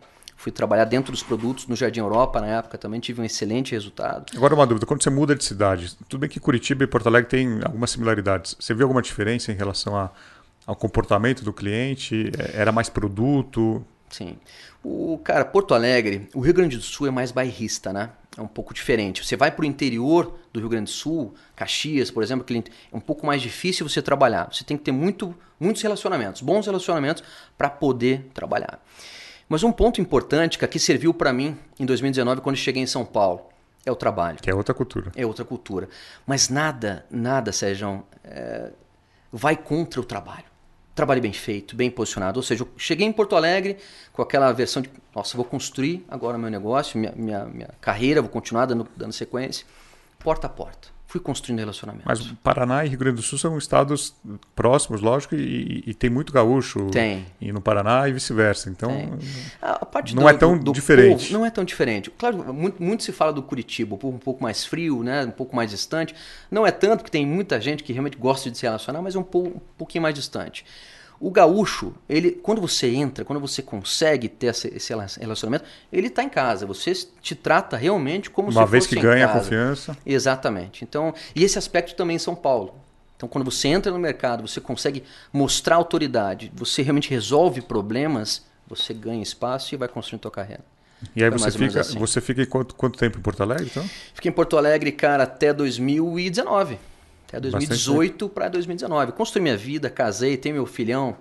Fui 0.41 0.51
trabalhar 0.51 0.85
dentro 0.85 1.11
dos 1.11 1.21
produtos 1.21 1.67
no 1.67 1.75
Jardim 1.75 1.99
Europa 1.99 2.41
na 2.41 2.47
época 2.47 2.75
também, 2.75 2.99
tive 2.99 3.21
um 3.21 3.23
excelente 3.23 3.73
resultado. 3.73 4.25
Agora 4.35 4.55
uma 4.55 4.65
dúvida, 4.65 4.87
quando 4.87 5.03
você 5.03 5.09
muda 5.11 5.35
de 5.35 5.43
cidade, 5.43 5.95
tudo 6.09 6.21
bem 6.21 6.27
que 6.27 6.39
Curitiba 6.39 6.83
e 6.83 6.87
Porto 6.87 7.05
Alegre 7.05 7.29
têm 7.29 7.59
algumas 7.63 7.91
similaridades. 7.91 8.55
Você 8.59 8.73
viu 8.73 8.85
alguma 8.85 9.03
diferença 9.03 9.51
em 9.51 9.55
relação 9.55 9.95
a, 9.95 10.09
ao 10.65 10.75
comportamento 10.75 11.43
do 11.43 11.53
cliente? 11.53 12.31
É, 12.35 12.59
era 12.59 12.71
mais 12.71 12.89
produto? 12.89 13.85
Sim. 14.09 14.35
O 14.83 15.19
cara, 15.23 15.45
Porto 15.45 15.75
Alegre, 15.75 16.27
o 16.33 16.39
Rio 16.39 16.55
Grande 16.55 16.75
do 16.75 16.81
Sul 16.81 17.05
é 17.05 17.11
mais 17.11 17.31
bairrista, 17.31 17.93
né? 17.93 18.09
É 18.35 18.41
um 18.41 18.47
pouco 18.47 18.73
diferente. 18.73 19.23
Você 19.23 19.35
vai 19.35 19.51
para 19.51 19.61
o 19.61 19.65
interior 19.65 20.39
do 20.51 20.59
Rio 20.59 20.69
Grande 20.69 20.85
do 20.85 20.95
Sul, 20.95 21.35
Caxias, 21.55 22.09
por 22.09 22.23
exemplo, 22.23 22.43
é 22.51 22.97
um 22.97 22.99
pouco 22.99 23.27
mais 23.27 23.43
difícil 23.43 23.87
você 23.87 24.01
trabalhar. 24.01 24.49
Você 24.51 24.63
tem 24.63 24.75
que 24.75 24.83
ter 24.83 24.91
muito, 24.91 25.35
muitos 25.59 25.83
relacionamentos, 25.83 26.41
bons 26.41 26.65
relacionamentos 26.65 27.23
para 27.55 27.69
poder 27.69 28.27
trabalhar. 28.33 28.79
Mas 29.51 29.63
um 29.63 29.71
ponto 29.73 29.99
importante 29.99 30.57
que 30.57 30.63
aqui 30.63 30.79
serviu 30.79 31.13
para 31.13 31.33
mim 31.33 31.57
em 31.77 31.85
2019, 31.85 32.39
quando 32.39 32.55
cheguei 32.55 32.81
em 32.81 32.85
São 32.85 33.03
Paulo, 33.03 33.49
é 33.85 33.91
o 33.91 33.95
trabalho. 33.97 34.37
Que 34.41 34.49
é 34.49 34.55
outra 34.55 34.73
cultura. 34.73 35.11
É 35.13 35.25
outra 35.25 35.43
cultura. 35.43 35.89
Mas 36.25 36.47
nada, 36.47 37.05
nada, 37.11 37.51
Sérgio, 37.51 38.01
é, 38.23 38.71
vai 39.29 39.57
contra 39.57 39.99
o 39.99 40.05
trabalho. 40.05 40.45
Trabalho 40.95 41.21
bem 41.21 41.33
feito, 41.33 41.75
bem 41.75 41.91
posicionado. 41.91 42.39
Ou 42.39 42.43
seja, 42.43 42.63
eu 42.63 42.69
cheguei 42.77 43.05
em 43.05 43.11
Porto 43.11 43.35
Alegre 43.35 43.75
com 44.13 44.21
aquela 44.21 44.53
versão 44.53 44.81
de, 44.81 44.89
nossa, 45.13 45.35
vou 45.35 45.45
construir 45.45 46.05
agora 46.07 46.37
meu 46.37 46.49
negócio, 46.49 46.97
minha, 46.97 47.11
minha, 47.13 47.43
minha 47.43 47.69
carreira, 47.81 48.21
vou 48.21 48.31
continuar 48.31 48.67
dando, 48.67 48.87
dando 48.95 49.11
sequência, 49.11 49.65
porta 50.17 50.47
a 50.47 50.49
porta 50.49 50.87
fui 51.11 51.19
construindo 51.19 51.59
relacionamento. 51.59 52.05
Mas 52.07 52.21
Paraná 52.41 52.85
e 52.85 52.87
Rio 52.87 52.97
Grande 52.97 53.17
do 53.17 53.21
Sul 53.21 53.37
são 53.37 53.57
estados 53.57 54.15
próximos, 54.55 55.01
lógico, 55.01 55.35
e, 55.35 55.83
e 55.85 55.93
tem 55.93 56.09
muito 56.09 56.31
gaúcho 56.31 56.89
tem. 56.89 57.25
E 57.41 57.51
no 57.51 57.59
Paraná 57.59 58.07
e 58.07 58.13
vice-versa. 58.13 58.69
Então, 58.69 59.19
a 59.61 59.85
parte 59.85 60.15
não 60.15 60.23
do, 60.23 60.29
é 60.29 60.33
tão 60.33 60.57
do, 60.57 60.63
do 60.63 60.71
diferente. 60.71 61.25
Povo, 61.25 61.33
não 61.33 61.45
é 61.45 61.49
tão 61.49 61.65
diferente. 61.65 62.09
Claro, 62.11 62.53
muito, 62.53 62.81
muito, 62.81 63.03
se 63.03 63.11
fala 63.11 63.33
do 63.33 63.43
Curitiba, 63.43 63.93
um 63.95 64.17
pouco 64.17 64.41
mais 64.41 64.63
frio, 64.63 65.03
né? 65.03 65.25
um 65.25 65.31
pouco 65.31 65.53
mais 65.53 65.69
distante. 65.69 66.15
Não 66.49 66.65
é 66.65 66.71
tanto 66.71 67.03
que 67.03 67.11
tem 67.11 67.25
muita 67.25 67.59
gente 67.59 67.83
que 67.83 67.91
realmente 67.91 68.15
gosta 68.15 68.49
de 68.49 68.57
se 68.57 68.63
relacionar, 68.63 69.01
mas 69.01 69.13
é 69.13 69.19
um, 69.19 69.23
pouco, 69.23 69.49
um 69.49 69.61
pouquinho 69.77 70.03
mais 70.03 70.15
distante. 70.15 70.63
O 71.21 71.29
gaúcho, 71.29 71.93
ele, 72.09 72.31
quando 72.31 72.59
você 72.59 72.87
entra, 72.87 73.23
quando 73.23 73.39
você 73.39 73.61
consegue 73.61 74.27
ter 74.27 74.47
esse 74.47 74.91
relacionamento, 75.19 75.63
ele 75.93 76.07
está 76.07 76.23
em 76.23 76.29
casa. 76.29 76.65
Você 76.65 76.93
te 77.21 77.35
trata 77.35 77.77
realmente 77.77 78.29
como 78.31 78.49
Uma 78.49 78.65
se 78.65 78.71
vez 78.71 78.87
que 78.87 78.99
ganha 78.99 79.27
casa. 79.27 79.39
confiança. 79.39 79.97
Exatamente. 80.03 80.83
Então, 80.83 81.13
e 81.35 81.43
esse 81.43 81.59
aspecto 81.59 81.95
também 81.95 82.15
em 82.15 82.19
São 82.19 82.33
Paulo. 82.33 82.73
Então, 83.15 83.29
quando 83.29 83.45
você 83.45 83.67
entra 83.67 83.91
no 83.91 83.99
mercado, 83.99 84.47
você 84.47 84.59
consegue 84.59 85.03
mostrar 85.31 85.75
autoridade, 85.75 86.51
você 86.55 86.81
realmente 86.81 87.07
resolve 87.11 87.61
problemas, 87.61 88.43
você 88.67 88.91
ganha 88.91 89.21
espaço 89.21 89.75
e 89.75 89.77
vai 89.77 89.87
construindo 89.87 90.23
sua 90.23 90.31
carreira. 90.31 90.63
E 91.15 91.23
aí 91.23 91.29
você 91.29 91.51
fica, 91.51 91.81
assim. 91.81 91.99
você 91.99 92.19
fica 92.19 92.45
quanto, 92.47 92.73
quanto 92.73 92.97
tempo 92.97 93.19
em 93.19 93.21
Porto 93.21 93.43
Alegre, 93.43 93.67
então? 93.69 93.87
Fiquei 94.13 94.29
em 94.29 94.33
Porto 94.33 94.57
Alegre, 94.57 94.91
cara, 94.91 95.23
até 95.23 95.53
2019. 95.53 96.79
Até 97.31 97.39
2018 97.39 98.27
para 98.27 98.49
2019. 98.49 99.13
Construí 99.13 99.41
minha 99.41 99.55
vida, 99.55 99.89
casei, 99.89 100.35
tenho 100.35 100.55
meu 100.55 100.65
filhão, 100.65 101.15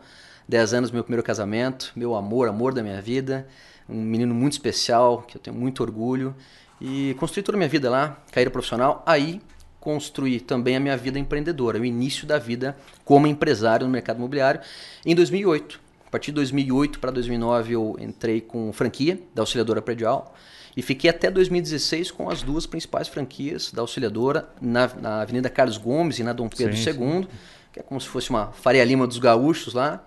10 0.49 0.75
anos, 0.75 0.91
meu 0.91 1.05
primeiro 1.05 1.23
casamento, 1.23 1.93
meu 1.95 2.17
amor, 2.17 2.49
amor 2.49 2.75
da 2.75 2.83
minha 2.83 3.01
vida. 3.01 3.47
Um 3.89 4.03
menino 4.03 4.35
muito 4.35 4.55
especial, 4.55 5.23
que 5.23 5.37
eu 5.37 5.41
tenho 5.41 5.57
muito 5.57 5.81
orgulho. 5.85 6.35
E 6.81 7.15
construí 7.21 7.45
toda 7.45 7.57
a 7.57 7.61
minha 7.61 7.69
vida 7.69 7.89
lá, 7.89 8.21
carreira 8.33 8.51
profissional. 8.51 9.05
Aí 9.07 9.41
construí 9.79 10.41
também 10.41 10.77
a 10.77 10.81
minha 10.81 10.97
vida 10.97 11.17
empreendedora, 11.17 11.79
o 11.79 11.85
início 11.85 12.27
da 12.27 12.39
vida 12.39 12.77
como 13.05 13.29
empresário 13.29 13.87
no 13.87 13.93
mercado 13.93 14.17
imobiliário 14.17 14.61
em 15.07 15.15
2008. 15.15 15.81
A 16.09 16.11
partir 16.11 16.33
de 16.33 16.35
2008 16.35 16.99
para 16.99 17.13
2009 17.13 17.73
eu 17.73 17.97
entrei 18.01 18.41
com 18.41 18.73
franquia 18.73 19.21
da 19.33 19.43
auxiliadora 19.43 19.81
predial 19.81 20.35
e 20.77 20.83
fiquei 20.83 21.11
até 21.11 21.31
2016 21.31 22.11
com 22.11 22.29
as 22.29 22.43
duas 22.43 22.67
principais 22.67 23.09
franquias 23.09 23.73
da 23.73 23.83
auxiliadora 23.83 24.49
na, 24.61 24.89
na 25.01 25.23
Avenida 25.23 25.51
Carlos 25.51 25.77
Gomes 25.77 26.19
e 26.19 26.23
na 26.23 26.33
Dom 26.33 26.49
Pedro 26.49 26.77
sim, 26.77 26.91
II, 26.91 26.95
sim. 26.95 27.29
que 27.73 27.81
é 27.81 27.83
como 27.83 28.01
se 28.01 28.09
fosse 28.09 28.31
uma 28.31 28.53
Faria 28.53 28.85
Lima 28.85 29.07
dos 29.07 29.19
gaúchos 29.19 29.75
lá. 29.75 30.05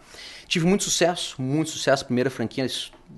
Tive 0.48 0.66
muito 0.66 0.84
sucesso, 0.84 1.42
muito 1.42 1.72
sucesso. 1.72 2.06
Primeira 2.06 2.30
franquia, 2.30 2.68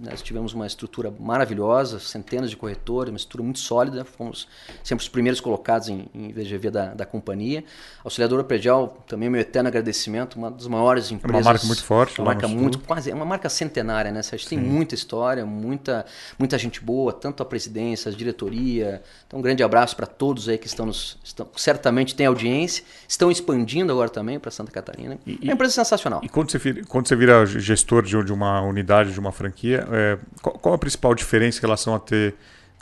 nós 0.01 0.21
tivemos 0.21 0.53
uma 0.53 0.67
estrutura 0.67 1.13
maravilhosa, 1.19 1.99
centenas 1.99 2.49
de 2.49 2.57
corretores, 2.57 3.11
uma 3.11 3.17
estrutura 3.17 3.43
muito 3.43 3.59
sólida. 3.59 4.03
Fomos 4.03 4.47
sempre 4.83 5.03
os 5.03 5.09
primeiros 5.09 5.39
colocados 5.39 5.89
em, 5.89 6.07
em 6.13 6.31
VGV 6.31 6.69
da, 6.69 6.93
da 6.93 7.05
companhia. 7.05 7.63
Auxiliadora 8.03 8.43
Predial, 8.43 9.03
também 9.07 9.29
meu 9.29 9.39
eterno 9.39 9.69
agradecimento, 9.69 10.35
uma 10.35 10.51
das 10.51 10.67
maiores 10.67 11.11
empresas. 11.11 11.35
É 11.35 11.41
uma 11.41 11.53
marca 11.53 11.65
muito 11.65 11.83
forte. 11.83 12.19
Uma 12.19 12.25
marca 12.25 12.47
muito, 12.47 12.79
quase, 12.79 13.11
é 13.11 13.15
uma 13.15 13.25
marca 13.25 13.49
centenária, 13.49 14.11
né? 14.11 14.19
A 14.19 14.35
gente 14.35 14.47
tem 14.47 14.57
muita 14.57 14.95
história, 14.95 15.45
muita, 15.45 16.05
muita 16.37 16.57
gente 16.57 16.81
boa, 16.81 17.13
tanto 17.13 17.41
a 17.41 17.45
presidência, 17.45 18.11
a 18.11 18.15
diretoria. 18.15 19.01
Então, 19.27 19.39
um 19.39 19.41
grande 19.41 19.63
abraço 19.63 19.95
para 19.95 20.05
todos 20.05 20.49
aí 20.49 20.57
que 20.57 20.67
estão 20.67 20.85
nos. 20.85 21.17
Estão, 21.23 21.47
certamente 21.55 22.15
têm 22.15 22.25
audiência, 22.25 22.83
estão 23.07 23.31
expandindo 23.31 23.91
agora 23.91 24.09
também 24.09 24.39
para 24.39 24.51
Santa 24.51 24.71
Catarina. 24.71 25.17
E, 25.25 25.39
é 25.41 25.45
uma 25.45 25.53
empresa 25.53 25.73
sensacional. 25.73 26.21
E 26.23 26.29
quando 26.29 26.51
você, 26.51 26.57
vira, 26.57 26.83
quando 26.85 27.07
você 27.07 27.15
vira 27.15 27.45
gestor 27.45 28.03
de, 28.03 28.21
de 28.23 28.33
uma 28.33 28.61
unidade, 28.61 29.13
de 29.13 29.19
uma 29.19 29.31
franquia, 29.31 29.84
é, 29.91 30.17
qual, 30.41 30.57
qual, 30.57 30.75
a 30.75 30.77
principal 30.77 31.13
diferença 31.13 31.59
em 31.59 31.61
relação 31.61 31.95
a 31.95 31.99
ter 31.99 32.35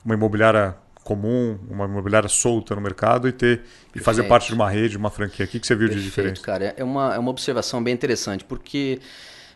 uma 0.04 0.14
imobiliária 0.14 0.76
comum, 1.04 1.60
uma 1.70 1.86
imobiliária 1.86 2.30
solta 2.30 2.76
no 2.76 2.82
mercado 2.82 3.28
e 3.28 3.32
ter 3.32 3.62
e 3.94 4.00
fazer 4.00 4.24
parte 4.24 4.48
de 4.48 4.54
uma 4.54 4.70
rede, 4.70 4.98
uma 4.98 5.10
franquia? 5.10 5.46
O 5.46 5.48
que, 5.48 5.60
que 5.60 5.68
você 5.68 5.76
viu 5.76 5.88
Perfeito, 5.88 6.04
de 6.04 6.10
diferença? 6.10 6.42
cara. 6.42 6.74
É 6.78 6.84
uma, 6.84 7.16
é 7.16 7.20
uma 7.20 7.30
observação 7.30 7.84
bem 7.84 7.94
interessante, 7.94 8.44
porque 8.44 9.00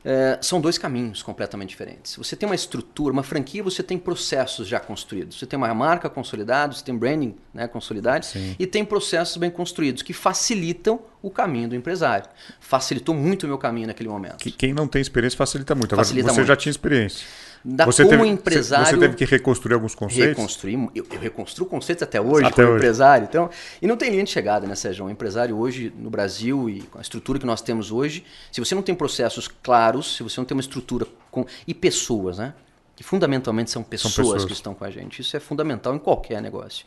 é, 0.10 0.40
são 0.42 0.62
dois 0.62 0.78
caminhos 0.78 1.22
completamente 1.22 1.68
diferentes. 1.68 2.16
Você 2.16 2.34
tem 2.34 2.48
uma 2.48 2.56
estrutura, 2.56 3.12
uma 3.12 3.24
franquia, 3.24 3.62
você 3.62 3.84
tem 3.84 3.98
processos 3.98 4.66
já 4.66 4.80
construídos. 4.80 5.38
Você 5.38 5.46
tem 5.46 5.58
uma 5.58 5.74
marca 5.74 6.10
consolidada, 6.10 6.74
você 6.74 6.82
tem 6.82 6.96
branding 6.96 7.36
né, 7.54 7.68
consolidado 7.68 8.26
Sim. 8.26 8.56
e 8.58 8.66
tem 8.66 8.86
processos 8.86 9.36
bem 9.36 9.52
construídos 9.52 10.02
que 10.02 10.14
facilitam 10.14 11.02
o 11.22 11.30
caminho 11.30 11.68
do 11.68 11.76
empresário. 11.76 12.26
Facilitou 12.58 13.14
muito 13.14 13.44
o 13.44 13.48
meu 13.48 13.58
caminho 13.58 13.88
naquele 13.88 14.08
momento. 14.08 14.38
Que, 14.38 14.50
quem 14.50 14.74
não 14.74 14.88
tem 14.88 15.02
experiência 15.02 15.36
facilita 15.36 15.76
muito. 15.76 15.94
Agora, 15.94 16.06
facilita 16.06 16.30
você 16.30 16.36
muito. 16.36 16.48
já 16.48 16.56
tinha 16.56 16.72
experiência 16.72 17.28
da 17.70 17.84
você 17.86 18.06
como 18.06 18.20
teve, 18.20 18.30
empresário. 18.30 18.86
Você 18.86 18.98
teve 18.98 19.16
que 19.18 19.26
reconstruir 19.26 19.74
alguns 19.74 19.94
conceitos? 19.94 20.38
Reconstruir, 20.38 20.90
eu, 20.96 21.06
eu 21.12 21.20
reconstruo 21.20 21.68
conceitos 21.68 22.02
até 22.02 22.22
hoje 22.22 22.46
até 22.46 22.56
como 22.56 22.68
hoje. 22.70 22.78
empresário. 22.78 23.28
Então, 23.30 23.50
e 23.82 23.86
não 23.86 23.98
tem 23.98 24.10
linha 24.10 24.24
de 24.24 24.30
chegada, 24.30 24.66
né, 24.66 24.74
Sérgio? 24.74 25.06
Um 25.06 25.10
empresário 25.10 25.58
hoje 25.58 25.92
no 25.98 26.10
Brasil 26.10 26.70
e 26.70 26.84
com 26.84 26.98
a 26.98 27.02
estrutura 27.02 27.38
que 27.38 27.46
nós 27.46 27.62
temos 27.62 27.92
hoje, 27.92 28.24
se 28.54 28.62
você 28.62 28.74
não 28.74 28.82
tem 28.82 28.96
processos 28.96 29.50
claros, 29.50 30.16
se 30.16 30.24
você 30.24 30.40
não 30.40 30.46
tem 30.46 30.56
uma 30.56 30.62
estrutura 30.62 31.06
com. 31.30 31.46
e 31.68 31.74
pessoas, 31.74 32.38
né? 32.38 32.54
Que 32.96 33.04
fundamentalmente 33.04 33.70
são 33.70 33.84
pessoas, 33.84 34.14
são 34.14 34.24
pessoas. 34.24 34.46
que 34.46 34.54
estão 34.54 34.74
com 34.74 34.86
a 34.86 34.90
gente. 34.90 35.22
Isso 35.22 35.36
é 35.36 35.40
fundamental 35.40 35.94
em 35.94 36.00
qualquer 36.00 36.42
negócio. 36.42 36.86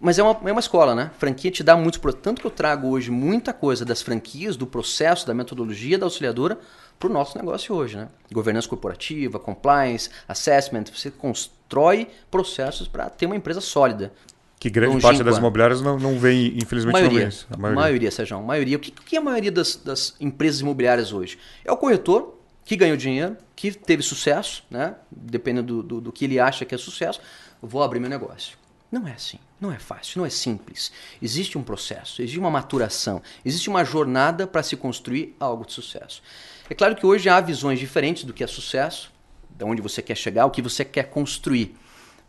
Mas 0.00 0.18
é 0.18 0.22
uma, 0.22 0.36
é 0.46 0.52
uma 0.52 0.60
escola, 0.60 0.94
né? 0.94 1.10
Franquia 1.18 1.50
te 1.50 1.62
dá 1.62 1.76
muito. 1.76 2.00
Tanto 2.14 2.40
que 2.40 2.46
eu 2.46 2.50
trago 2.50 2.88
hoje 2.88 3.10
muita 3.10 3.52
coisa 3.52 3.84
das 3.84 4.00
franquias, 4.00 4.56
do 4.56 4.66
processo, 4.66 5.26
da 5.26 5.34
metodologia 5.34 5.98
da 5.98 6.06
auxiliadora 6.06 6.58
para 6.98 7.08
o 7.08 7.12
nosso 7.12 7.36
negócio 7.36 7.74
hoje, 7.74 7.96
né? 7.96 8.08
Governança 8.32 8.68
corporativa, 8.68 9.38
compliance, 9.38 10.10
assessment. 10.26 10.84
Você 10.94 11.10
constrói 11.10 12.08
processos 12.30 12.88
para 12.88 13.08
ter 13.10 13.26
uma 13.26 13.36
empresa 13.36 13.60
sólida. 13.60 14.12
Que 14.58 14.70
grande 14.70 15.00
parte 15.02 15.22
das 15.22 15.36
imobiliárias 15.36 15.82
não, 15.82 15.98
não 15.98 16.18
vem, 16.18 16.56
infelizmente, 16.56 16.94
maioria, 16.94 17.24
não 17.24 17.30
vem 17.30 17.46
A 17.50 17.56
maioria, 17.56 17.80
maioria 17.80 18.10
Sérgio. 18.10 18.42
Maioria. 18.42 18.76
O 18.76 18.80
que, 18.80 18.90
que 18.90 19.16
é 19.16 19.18
a 19.18 19.22
maioria 19.22 19.52
das, 19.52 19.76
das 19.76 20.16
empresas 20.18 20.60
imobiliárias 20.60 21.12
hoje? 21.12 21.38
É 21.64 21.70
o 21.70 21.76
corretor 21.76 22.38
que 22.64 22.74
ganhou 22.74 22.96
dinheiro, 22.96 23.36
que 23.54 23.70
teve 23.70 24.02
sucesso, 24.02 24.64
né? 24.70 24.94
dependendo 25.10 25.74
do, 25.74 25.82
do, 25.82 26.00
do 26.00 26.12
que 26.12 26.24
ele 26.24 26.40
acha 26.40 26.64
que 26.64 26.74
é 26.74 26.78
sucesso, 26.78 27.20
vou 27.62 27.82
abrir 27.82 28.00
meu 28.00 28.10
negócio. 28.10 28.56
Não 28.90 29.06
é 29.06 29.12
assim. 29.12 29.38
Não 29.60 29.72
é 29.72 29.78
fácil, 29.78 30.18
não 30.18 30.26
é 30.26 30.30
simples. 30.30 30.92
Existe 31.20 31.56
um 31.56 31.62
processo, 31.62 32.20
existe 32.20 32.38
uma 32.38 32.50
maturação, 32.50 33.22
existe 33.44 33.70
uma 33.70 33.84
jornada 33.84 34.46
para 34.46 34.62
se 34.62 34.76
construir 34.76 35.34
algo 35.40 35.64
de 35.64 35.72
sucesso. 35.72 36.22
É 36.68 36.74
claro 36.74 36.96
que 36.96 37.06
hoje 37.06 37.28
há 37.28 37.40
visões 37.40 37.78
diferentes 37.78 38.24
do 38.24 38.32
que 38.32 38.42
é 38.42 38.46
sucesso, 38.46 39.12
de 39.48 39.64
onde 39.64 39.80
você 39.80 40.02
quer 40.02 40.16
chegar, 40.16 40.46
o 40.46 40.50
que 40.50 40.60
você 40.60 40.84
quer 40.84 41.04
construir. 41.04 41.76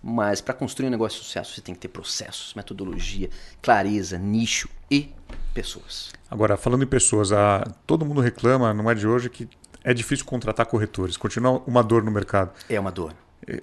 Mas 0.01 0.41
para 0.41 0.53
construir 0.53 0.87
um 0.87 0.91
negócio 0.91 1.19
de 1.19 1.25
sucesso, 1.25 1.53
você 1.53 1.61
tem 1.61 1.73
que 1.73 1.81
ter 1.81 1.87
processos, 1.87 2.53
metodologia, 2.53 3.29
clareza, 3.61 4.17
nicho 4.17 4.69
e 4.89 5.11
pessoas. 5.53 6.11
Agora, 6.29 6.55
falando 6.55 6.83
em 6.83 6.87
pessoas, 6.87 7.31
a, 7.31 7.63
todo 7.85 8.05
mundo 8.05 8.21
reclama, 8.21 8.73
não 8.73 8.89
é 8.89 8.95
de 8.95 9.07
hoje, 9.07 9.29
que 9.29 9.49
é 9.83 9.93
difícil 9.93 10.25
contratar 10.25 10.65
corretores. 10.65 11.17
Continua 11.17 11.63
uma 11.65 11.83
dor 11.83 12.03
no 12.03 12.11
mercado. 12.11 12.51
É 12.69 12.79
uma 12.79 12.91
dor. 12.91 13.13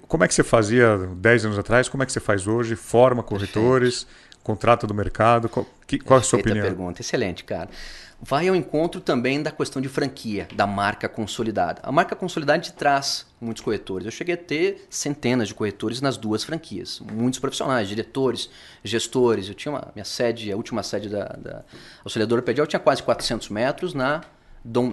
Como 0.07 0.23
é 0.23 0.27
que 0.27 0.33
você 0.33 0.43
fazia 0.43 0.97
10 0.97 1.45
anos 1.45 1.59
atrás? 1.59 1.87
Como 1.87 2.01
é 2.01 2.05
que 2.05 2.11
você 2.11 2.19
faz 2.19 2.47
hoje? 2.47 2.75
Forma 2.75 3.21
corretores, 3.21 4.03
Perfeito. 4.03 4.39
contrata 4.43 4.87
do 4.87 4.93
mercado? 4.93 5.47
Qual, 5.47 5.65
que, 5.85 5.99
qual 5.99 6.19
é 6.19 6.21
a 6.21 6.23
sua 6.23 6.39
opinião? 6.39 6.65
pergunta, 6.65 7.01
excelente, 7.01 7.43
cara. 7.43 7.69
Vai 8.27 8.47
ao 8.47 8.55
encontro 8.55 8.99
também 8.99 9.43
da 9.43 9.51
questão 9.51 9.79
de 9.79 9.87
franquia, 9.87 10.47
da 10.55 10.65
marca 10.65 11.07
consolidada. 11.07 11.79
A 11.83 11.91
marca 11.91 12.15
consolidada 12.15 12.57
te 12.57 12.73
traz 12.73 13.27
muitos 13.39 13.61
corretores. 13.61 14.03
Eu 14.03 14.11
cheguei 14.11 14.33
a 14.33 14.37
ter 14.37 14.87
centenas 14.89 15.49
de 15.49 15.53
corretores 15.53 16.01
nas 16.01 16.17
duas 16.17 16.43
franquias. 16.43 16.99
Muitos 17.01 17.39
profissionais, 17.39 17.87
diretores, 17.87 18.49
gestores. 18.83 19.47
Eu 19.47 19.53
tinha 19.53 19.71
uma 19.71 19.91
minha 19.93 20.03
sede, 20.03 20.51
a 20.51 20.55
última 20.55 20.81
sede 20.81 21.07
da, 21.07 21.25
da 21.25 21.63
Auxiliadora 22.03 22.41
Pedial, 22.41 22.65
tinha 22.65 22.79
quase 22.79 23.03
400 23.03 23.49
metros 23.49 23.93
na, 23.93 24.23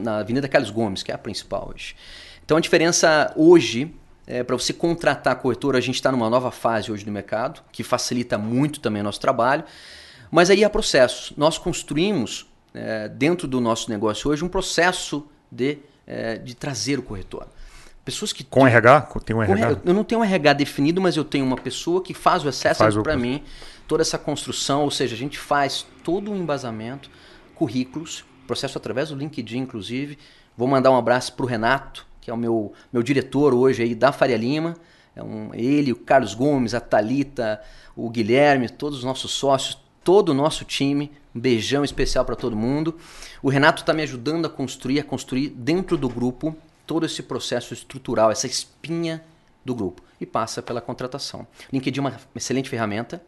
na 0.02 0.18
Avenida 0.18 0.46
Carlos 0.46 0.70
Gomes, 0.70 1.02
que 1.02 1.10
é 1.10 1.14
a 1.14 1.18
principal 1.18 1.70
hoje. 1.74 1.96
Então 2.44 2.58
a 2.58 2.60
diferença 2.60 3.32
hoje 3.34 3.94
é, 4.26 4.42
para 4.42 4.56
você 4.56 4.74
contratar 4.74 5.36
corretor, 5.36 5.74
a 5.74 5.80
gente 5.80 5.94
está 5.94 6.12
numa 6.12 6.28
nova 6.28 6.50
fase 6.50 6.92
hoje 6.92 7.06
no 7.06 7.12
mercado, 7.12 7.62
que 7.72 7.82
facilita 7.82 8.36
muito 8.36 8.78
também 8.78 9.00
o 9.00 9.04
nosso 9.06 9.20
trabalho. 9.20 9.64
Mas 10.30 10.50
aí 10.50 10.62
há 10.64 10.68
processos. 10.68 11.32
Nós 11.34 11.56
construímos, 11.56 12.51
é, 12.74 13.08
dentro 13.08 13.46
do 13.46 13.60
nosso 13.60 13.90
negócio 13.90 14.30
hoje, 14.30 14.44
um 14.44 14.48
processo 14.48 15.26
de, 15.50 15.78
é, 16.06 16.36
de 16.36 16.54
trazer 16.54 16.98
o 16.98 17.02
corretor. 17.02 17.46
Pessoas 18.04 18.32
que. 18.32 18.42
Com 18.42 18.66
RH? 18.66 19.02
Tem 19.24 19.36
um 19.36 19.42
RH? 19.42 19.80
Eu 19.84 19.94
não 19.94 20.02
tenho 20.02 20.20
um 20.20 20.24
RH 20.24 20.54
definido, 20.54 21.00
mas 21.00 21.16
eu 21.16 21.24
tenho 21.24 21.44
uma 21.44 21.56
pessoa 21.56 22.02
que 22.02 22.12
faz 22.12 22.44
o 22.44 22.48
assessment 22.48 23.02
para 23.02 23.16
mim, 23.16 23.42
toda 23.86 24.02
essa 24.02 24.18
construção, 24.18 24.82
ou 24.82 24.90
seja, 24.90 25.14
a 25.14 25.18
gente 25.18 25.38
faz 25.38 25.86
todo 26.02 26.30
um 26.30 26.36
embasamento, 26.36 27.10
currículos, 27.54 28.24
processo 28.46 28.76
através 28.76 29.10
do 29.10 29.16
LinkedIn, 29.16 29.58
inclusive. 29.58 30.18
Vou 30.56 30.66
mandar 30.66 30.90
um 30.90 30.96
abraço 30.96 31.32
para 31.34 31.44
o 31.44 31.48
Renato, 31.48 32.06
que 32.20 32.30
é 32.30 32.34
o 32.34 32.36
meu, 32.36 32.72
meu 32.92 33.02
diretor 33.02 33.54
hoje 33.54 33.82
aí 33.82 33.94
da 33.94 34.10
Faria 34.10 34.36
Lima. 34.36 34.76
É 35.14 35.22
um, 35.22 35.54
ele, 35.54 35.92
o 35.92 35.96
Carlos 35.96 36.34
Gomes, 36.34 36.74
a 36.74 36.80
Talita, 36.80 37.60
o 37.94 38.10
Guilherme, 38.10 38.68
todos 38.68 38.98
os 38.98 39.04
nossos 39.04 39.30
sócios, 39.32 39.78
todo 40.04 40.30
o 40.30 40.34
nosso 40.34 40.64
time. 40.64 41.10
Um 41.34 41.40
beijão 41.40 41.84
especial 41.84 42.24
para 42.24 42.36
todo 42.36 42.54
mundo. 42.54 42.96
O 43.42 43.48
Renato 43.48 43.82
está 43.82 43.92
me 43.92 44.02
ajudando 44.02 44.46
a 44.46 44.50
construir, 44.50 45.00
a 45.00 45.04
construir 45.04 45.48
dentro 45.48 45.96
do 45.96 46.08
grupo 46.08 46.56
todo 46.86 47.06
esse 47.06 47.22
processo 47.22 47.72
estrutural, 47.72 48.30
essa 48.30 48.46
espinha 48.46 49.24
do 49.64 49.74
grupo. 49.74 50.02
E 50.20 50.26
passa 50.26 50.62
pela 50.62 50.80
contratação. 50.80 51.46
LinkedIn 51.72 51.98
é 51.98 52.02
uma 52.02 52.20
excelente 52.34 52.68
ferramenta. 52.68 53.22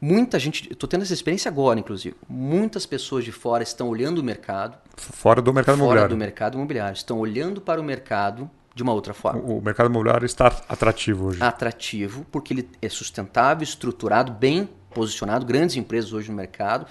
Muita 0.00 0.38
gente, 0.38 0.70
estou 0.70 0.88
tendo 0.88 1.02
essa 1.02 1.14
experiência 1.14 1.48
agora, 1.48 1.78
inclusive. 1.78 2.16
Muitas 2.28 2.84
pessoas 2.84 3.24
de 3.24 3.32
fora 3.32 3.62
estão 3.62 3.88
olhando 3.88 4.18
o 4.18 4.22
mercado. 4.22 4.76
Fora 4.96 5.40
do 5.40 5.52
mercado 5.52 5.76
fora 5.76 5.84
imobiliário. 5.84 6.14
do 6.14 6.18
mercado 6.18 6.54
imobiliário. 6.56 6.94
Estão 6.94 7.18
olhando 7.18 7.60
para 7.60 7.80
o 7.80 7.84
mercado 7.84 8.50
de 8.74 8.82
uma 8.82 8.92
outra 8.92 9.14
forma. 9.14 9.40
O, 9.40 9.58
o 9.58 9.62
mercado 9.62 9.88
imobiliário 9.88 10.26
está 10.26 10.48
atrativo 10.68 11.26
hoje. 11.26 11.42
Atrativo, 11.42 12.26
porque 12.30 12.52
ele 12.52 12.68
é 12.82 12.88
sustentável, 12.88 13.62
estruturado, 13.62 14.32
bem 14.32 14.68
posicionado, 14.94 15.44
grandes 15.44 15.76
empresas 15.76 16.12
hoje 16.12 16.30
no 16.30 16.36
mercado 16.36 16.86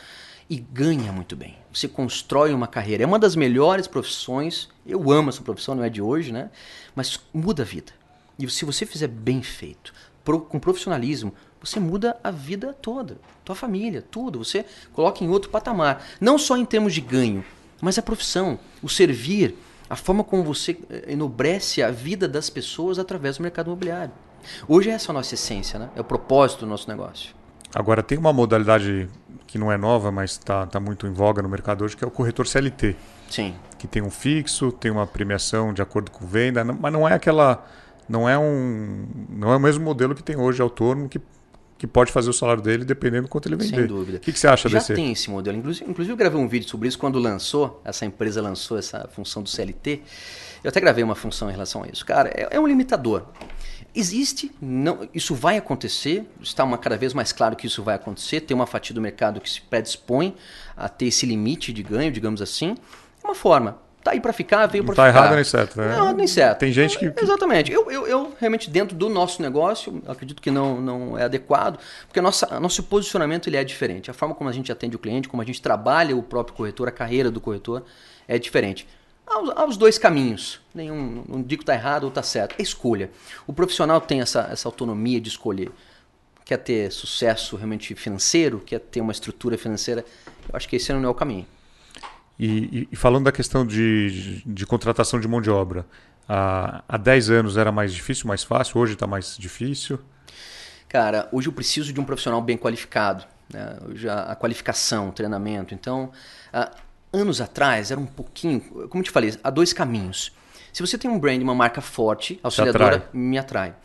e 0.49 0.57
ganha 0.57 1.11
muito 1.11 1.35
bem. 1.35 1.57
Você 1.71 1.87
constrói 1.87 2.53
uma 2.53 2.67
carreira. 2.67 3.03
É 3.03 3.07
uma 3.07 3.17
das 3.17 3.35
melhores 3.35 3.87
profissões. 3.87 4.69
Eu 4.85 5.11
amo 5.11 5.29
essa 5.29 5.41
profissão, 5.41 5.73
não 5.73 5.83
é 5.83 5.89
de 5.89 6.01
hoje, 6.01 6.31
né? 6.31 6.49
Mas 6.95 7.19
muda 7.33 7.63
a 7.63 7.65
vida. 7.65 7.91
E 8.37 8.47
se 8.49 8.65
você 8.65 8.85
fizer 8.85 9.07
bem 9.07 9.41
feito, 9.41 9.93
com 10.23 10.59
profissionalismo, 10.59 11.33
você 11.61 11.79
muda 11.79 12.17
a 12.23 12.29
vida 12.29 12.73
toda, 12.73 13.17
tua 13.43 13.55
família, 13.55 14.01
tudo. 14.01 14.43
Você 14.43 14.65
coloca 14.91 15.23
em 15.23 15.29
outro 15.29 15.49
patamar. 15.49 16.05
Não 16.19 16.37
só 16.37 16.57
em 16.57 16.65
termos 16.65 16.93
de 16.93 17.01
ganho, 17.01 17.43
mas 17.81 17.97
a 17.97 18.01
profissão, 18.01 18.59
o 18.81 18.89
servir, 18.89 19.55
a 19.89 19.95
forma 19.95 20.23
como 20.23 20.43
você 20.43 20.77
eh, 20.89 21.13
enobrece 21.13 21.81
a 21.81 21.91
vida 21.91 22.27
das 22.27 22.49
pessoas 22.49 22.99
através 22.99 23.37
do 23.37 23.43
mercado 23.43 23.67
imobiliário. 23.67 24.13
Hoje 24.67 24.89
é 24.89 24.93
essa 24.93 25.11
a 25.11 25.13
nossa 25.13 25.33
essência, 25.35 25.79
né? 25.79 25.89
é 25.95 26.01
o 26.01 26.03
propósito 26.03 26.61
do 26.61 26.65
nosso 26.65 26.89
negócio. 26.89 27.33
Agora, 27.73 28.03
tem 28.03 28.17
uma 28.17 28.31
modalidade 28.31 29.09
que 29.47 29.57
não 29.57 29.71
é 29.71 29.77
nova, 29.77 30.11
mas 30.11 30.31
está 30.31 30.65
tá 30.65 30.79
muito 30.79 31.07
em 31.07 31.13
voga 31.13 31.41
no 31.41 31.49
mercado 31.49 31.83
hoje, 31.83 31.95
que 31.95 32.03
é 32.03 32.07
o 32.07 32.11
corretor 32.11 32.47
CLT. 32.47 32.95
Sim. 33.29 33.55
Que 33.77 33.87
tem 33.87 34.01
um 34.01 34.09
fixo, 34.09 34.71
tem 34.71 34.91
uma 34.91 35.07
premiação 35.07 35.73
de 35.73 35.81
acordo 35.81 36.11
com 36.11 36.25
venda, 36.25 36.63
mas 36.63 36.93
não 36.93 37.07
é 37.07 37.13
aquela. 37.13 37.65
Não 38.07 38.27
é 38.27 38.37
um. 38.37 39.07
Não 39.29 39.51
é 39.51 39.57
o 39.57 39.59
mesmo 39.59 39.83
modelo 39.83 40.13
que 40.13 40.23
tem 40.23 40.37
hoje 40.37 40.61
autônomo 40.61 41.09
que 41.09 41.19
que 41.83 41.87
pode 41.87 42.13
fazer 42.13 42.29
o 42.29 42.33
salário 42.33 42.63
dele 42.63 42.85
dependendo 42.85 43.23
do 43.23 43.29
quanto 43.29 43.49
ele 43.49 43.57
vender. 43.57 43.75
Sem 43.75 43.85
dúvida. 43.85 44.17
O 44.17 44.21
que, 44.21 44.31
que 44.31 44.39
você 44.39 44.47
acha 44.47 44.69
Já 44.69 44.79
desse? 44.79 44.93
tem 44.93 45.11
esse 45.11 45.29
modelo. 45.29 45.57
Inclusive, 45.57 45.91
inclusive, 45.91 46.13
eu 46.13 46.15
gravei 46.15 46.39
um 46.39 46.47
vídeo 46.47 46.69
sobre 46.69 46.87
isso 46.87 46.97
quando 46.97 47.19
lançou, 47.19 47.81
essa 47.83 48.05
empresa 48.05 48.41
lançou 48.41 48.77
essa 48.77 49.05
função 49.11 49.43
do 49.43 49.49
CLT. 49.49 50.01
Eu 50.63 50.69
até 50.69 50.79
gravei 50.79 51.03
uma 51.03 51.13
função 51.13 51.49
em 51.49 51.51
relação 51.51 51.83
a 51.83 51.87
isso. 51.87 52.05
Cara, 52.05 52.29
é, 52.29 52.55
é 52.55 52.57
um 52.57 52.65
limitador. 52.65 53.25
Existe, 53.95 54.51
não, 54.59 55.07
isso 55.13 55.35
vai 55.35 55.57
acontecer, 55.57 56.25
está 56.41 56.63
uma, 56.63 56.79
cada 56.79 56.97
vez 56.97 57.13
mais 57.13 57.31
claro 57.31 57.55
que 57.55 57.67
isso 57.67 57.83
vai 57.83 57.93
acontecer, 57.93 58.41
tem 58.41 58.55
uma 58.55 58.65
fatia 58.65 58.93
do 58.93 58.99
mercado 58.99 59.39
que 59.39 59.49
se 59.49 59.61
predispõe 59.61 60.35
a 60.75 60.89
ter 60.89 61.05
esse 61.05 61.27
limite 61.27 61.71
de 61.71 61.83
ganho, 61.83 62.11
digamos 62.11 62.41
assim. 62.41 62.75
É 63.23 63.27
uma 63.27 63.35
forma. 63.35 63.77
Tá 64.03 64.11
aí 64.11 64.19
para 64.19 64.33
ficar, 64.33 64.65
veio 64.67 64.83
para 64.83 64.95
tá 64.95 65.07
ficar. 65.07 65.19
errado 65.19 65.35
nem 65.35 65.43
certo, 65.45 65.77
né? 65.79 65.95
Não, 65.95 66.11
nem 66.11 66.27
certo. 66.27 66.59
Tem 66.59 66.73
gente 66.73 66.99
que. 66.99 67.13
Exatamente. 67.21 67.71
Eu, 67.71 67.89
eu, 67.89 68.05
eu, 68.05 68.33
realmente, 68.37 68.69
dentro 68.69 68.97
do 68.97 69.07
nosso 69.07 69.41
negócio, 69.41 70.03
acredito 70.05 70.41
que 70.41 70.51
não, 70.51 70.81
não 70.81 71.17
é 71.17 71.23
adequado, 71.23 71.79
porque 72.05 72.19
nossa, 72.19 72.59
nosso 72.59 72.83
posicionamento 72.83 73.47
ele 73.47 73.55
é 73.55 73.63
diferente. 73.63 74.11
A 74.11 74.13
forma 74.13 74.35
como 74.35 74.49
a 74.49 74.53
gente 74.53 74.71
atende 74.71 74.97
o 74.97 74.99
cliente, 74.99 75.29
como 75.29 75.41
a 75.41 75.45
gente 75.45 75.61
trabalha 75.61 76.17
o 76.17 76.21
próprio 76.21 76.53
corretor, 76.53 76.89
a 76.89 76.91
carreira 76.91 77.31
do 77.31 77.39
corretor 77.39 77.85
é 78.27 78.37
diferente. 78.37 78.85
Aos, 79.25 79.49
aos 79.55 79.77
dois 79.77 79.97
caminhos. 79.97 80.61
Nenhum, 80.73 81.23
não 81.27 81.41
digo 81.41 81.59
que 81.59 81.63
está 81.63 81.73
errado 81.73 82.03
ou 82.03 82.09
está 82.09 82.21
certo. 82.23 82.55
É 82.59 82.61
escolha. 82.61 83.09
O 83.47 83.53
profissional 83.53 84.01
tem 84.01 84.21
essa, 84.21 84.47
essa 84.51 84.67
autonomia 84.67 85.19
de 85.19 85.29
escolher. 85.29 85.71
Quer 86.45 86.57
ter 86.57 86.91
sucesso 86.91 87.55
realmente 87.55 87.95
financeiro, 87.95 88.59
quer 88.59 88.79
ter 88.79 89.01
uma 89.01 89.11
estrutura 89.11 89.57
financeira. 89.57 90.03
Eu 90.49 90.55
acho 90.55 90.67
que 90.67 90.75
esse 90.75 90.91
não 90.91 91.03
é 91.03 91.09
o 91.09 91.13
caminho. 91.13 91.47
E, 92.37 92.87
e, 92.91 92.95
falando 92.95 93.25
da 93.25 93.31
questão 93.31 93.65
de, 93.65 94.41
de, 94.41 94.43
de, 94.45 94.65
contratação 94.65 95.19
de 95.19 95.27
mão 95.27 95.39
de 95.39 95.49
obra, 95.49 95.85
há, 96.27 96.83
há 96.89 96.97
10 96.97 97.29
anos 97.29 97.57
era 97.57 97.71
mais 97.71 97.93
difícil, 97.93 98.27
mais 98.27 98.43
fácil, 98.43 98.79
hoje 98.79 98.93
está 98.93 99.05
mais 99.05 99.37
difícil? 99.37 99.99
Cara, 100.89 101.29
hoje 101.31 101.47
eu 101.47 101.53
preciso 101.53 101.93
de 101.93 101.99
um 101.99 102.03
profissional 102.03 102.41
bem 102.41 102.57
qualificado. 102.57 103.23
Né? 103.51 103.77
Hoje 103.87 104.09
a, 104.09 104.23
a 104.23 104.35
qualificação, 104.35 105.09
o 105.09 105.11
treinamento. 105.11 105.73
Então, 105.73 106.11
anos 107.13 107.39
atrás 107.39 107.91
era 107.91 107.99
um 107.99 108.05
pouquinho, 108.05 108.59
como 108.89 108.99
eu 108.99 109.03
te 109.03 109.11
falei, 109.11 109.33
há 109.43 109.49
dois 109.51 109.71
caminhos. 109.71 110.31
Se 110.73 110.81
você 110.81 110.97
tem 110.97 111.09
um 111.09 111.19
brand, 111.19 111.39
uma 111.39 111.53
marca 111.53 111.81
forte, 111.81 112.39
auxiliadora 112.41 112.95
atrai. 112.95 113.09
me 113.13 113.37
atrai. 113.37 113.75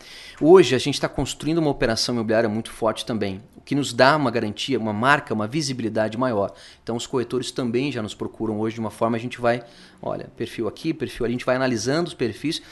Hoje 0.40 0.74
a 0.74 0.78
gente 0.78 0.94
está 0.94 1.06
construindo 1.06 1.58
uma 1.58 1.70
operação 1.70 2.14
imobiliária 2.14 2.48
muito 2.48 2.72
forte 2.72 3.04
também, 3.04 3.42
o 3.54 3.60
que 3.60 3.74
nos 3.74 3.92
dá 3.92 4.16
uma 4.16 4.30
garantia, 4.30 4.78
uma 4.78 4.94
marca, 4.94 5.34
uma 5.34 5.46
visibilidade 5.46 6.16
maior. 6.16 6.50
Então 6.82 6.96
os 6.96 7.06
corretores 7.06 7.50
também 7.50 7.92
já 7.92 8.00
nos 8.00 8.14
procuram 8.14 8.58
hoje 8.58 8.74
de 8.74 8.80
uma 8.80 8.90
forma 8.90 9.18
a 9.18 9.20
gente 9.20 9.38
vai, 9.38 9.62
olha, 10.00 10.30
perfil 10.34 10.66
aqui, 10.66 10.94
perfil 10.94 11.26
ali, 11.26 11.32
a 11.32 11.36
gente 11.36 11.44
vai 11.44 11.56
analisando 11.56 12.08
os 12.08 12.14
perfis 12.14 12.62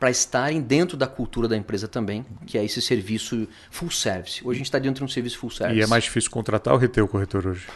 para 0.00 0.10
estarem 0.10 0.62
dentro 0.62 0.96
da 0.96 1.06
cultura 1.06 1.46
da 1.46 1.56
empresa 1.56 1.86
também, 1.86 2.24
que 2.46 2.56
é 2.56 2.64
esse 2.64 2.80
serviço 2.80 3.46
full 3.70 3.90
service. 3.90 4.40
Hoje 4.42 4.56
a 4.56 4.58
gente 4.58 4.66
está 4.66 4.78
dentro 4.78 5.00
de 5.00 5.04
um 5.04 5.08
serviço 5.08 5.38
full 5.38 5.50
service. 5.50 5.78
E 5.78 5.82
é 5.82 5.86
mais 5.86 6.04
difícil 6.04 6.30
contratar 6.30 6.72
ou 6.72 6.80
reter 6.80 7.04
o 7.04 7.08
corretor 7.08 7.46
hoje? 7.46 7.66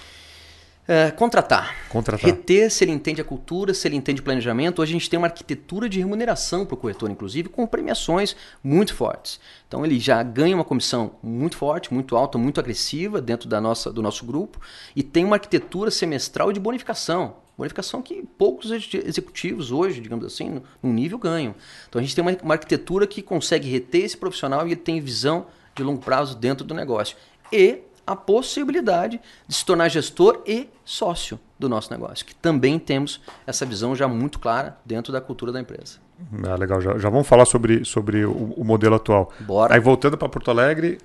É, 0.92 1.08
contratar. 1.12 1.76
Contratar. 1.88 2.26
Reter 2.26 2.68
se 2.68 2.82
ele 2.82 2.90
entende 2.90 3.20
a 3.20 3.24
cultura, 3.24 3.72
se 3.72 3.86
ele 3.86 3.94
entende 3.94 4.20
planejamento. 4.20 4.82
Hoje 4.82 4.90
a 4.90 4.94
gente 4.94 5.08
tem 5.08 5.16
uma 5.16 5.28
arquitetura 5.28 5.88
de 5.88 6.00
remuneração 6.00 6.66
para 6.66 6.74
o 6.74 6.76
corretor, 6.76 7.08
inclusive, 7.08 7.48
com 7.48 7.64
premiações 7.64 8.34
muito 8.60 8.92
fortes. 8.92 9.38
Então 9.68 9.86
ele 9.86 10.00
já 10.00 10.20
ganha 10.20 10.52
uma 10.52 10.64
comissão 10.64 11.12
muito 11.22 11.56
forte, 11.56 11.94
muito 11.94 12.16
alta, 12.16 12.36
muito 12.38 12.58
agressiva 12.58 13.20
dentro 13.20 13.48
da 13.48 13.60
nossa, 13.60 13.92
do 13.92 14.02
nosso 14.02 14.26
grupo 14.26 14.60
e 14.96 15.00
tem 15.00 15.24
uma 15.24 15.36
arquitetura 15.36 15.92
semestral 15.92 16.52
de 16.52 16.58
bonificação. 16.58 17.36
Bonificação 17.56 18.02
que 18.02 18.24
poucos 18.36 18.72
executivos 18.72 19.70
hoje, 19.70 20.00
digamos 20.00 20.26
assim, 20.26 20.60
no 20.82 20.92
nível 20.92 21.18
ganham. 21.18 21.54
Então 21.88 22.00
a 22.00 22.02
gente 22.02 22.16
tem 22.16 22.22
uma, 22.22 22.36
uma 22.42 22.54
arquitetura 22.54 23.06
que 23.06 23.22
consegue 23.22 23.70
reter 23.70 24.06
esse 24.06 24.16
profissional 24.16 24.66
e 24.66 24.72
ele 24.72 24.76
tem 24.76 25.00
visão 25.00 25.46
de 25.72 25.84
longo 25.84 26.02
prazo 26.02 26.36
dentro 26.36 26.64
do 26.64 26.74
negócio. 26.74 27.16
E 27.52 27.82
a 28.10 28.16
possibilidade 28.16 29.20
de 29.46 29.54
se 29.54 29.64
tornar 29.64 29.88
gestor 29.88 30.42
e 30.44 30.68
sócio 30.84 31.38
do 31.58 31.68
nosso 31.68 31.92
negócio, 31.92 32.26
que 32.26 32.34
também 32.34 32.78
temos 32.78 33.20
essa 33.46 33.64
visão 33.64 33.94
já 33.94 34.08
muito 34.08 34.38
clara 34.38 34.76
dentro 34.84 35.12
da 35.12 35.20
cultura 35.20 35.52
da 35.52 35.60
empresa. 35.60 35.98
Ah, 36.44 36.56
legal, 36.56 36.80
já, 36.80 36.98
já 36.98 37.08
vamos 37.08 37.28
falar 37.28 37.44
sobre, 37.44 37.84
sobre 37.84 38.24
o, 38.24 38.52
o 38.56 38.64
modelo 38.64 38.96
atual. 38.96 39.32
Bora. 39.40 39.74
Aí 39.74 39.80
voltando 39.80 40.18
para 40.18 40.28
Porto 40.28 40.50
Alegre, 40.50 40.98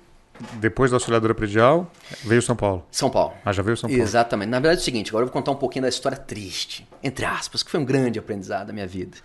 depois 0.54 0.90
da 0.90 0.96
auxiliadora 0.96 1.34
predial, 1.34 1.90
veio 2.24 2.42
São 2.42 2.56
Paulo. 2.56 2.84
São 2.90 3.08
Paulo. 3.08 3.34
Ah, 3.44 3.52
já 3.52 3.62
veio 3.62 3.76
São 3.76 3.88
Paulo. 3.88 4.02
Exatamente. 4.02 4.48
Na 4.48 4.58
verdade 4.58 4.80
é 4.80 4.82
o 4.82 4.84
seguinte, 4.84 5.10
agora 5.10 5.22
eu 5.22 5.26
vou 5.26 5.32
contar 5.32 5.52
um 5.52 5.56
pouquinho 5.56 5.82
da 5.82 5.88
história 5.88 6.18
triste, 6.18 6.86
entre 7.02 7.24
aspas, 7.24 7.62
que 7.62 7.70
foi 7.70 7.78
um 7.78 7.84
grande 7.84 8.18
aprendizado 8.18 8.66
da 8.66 8.72
minha 8.72 8.86
vida. 8.86 9.16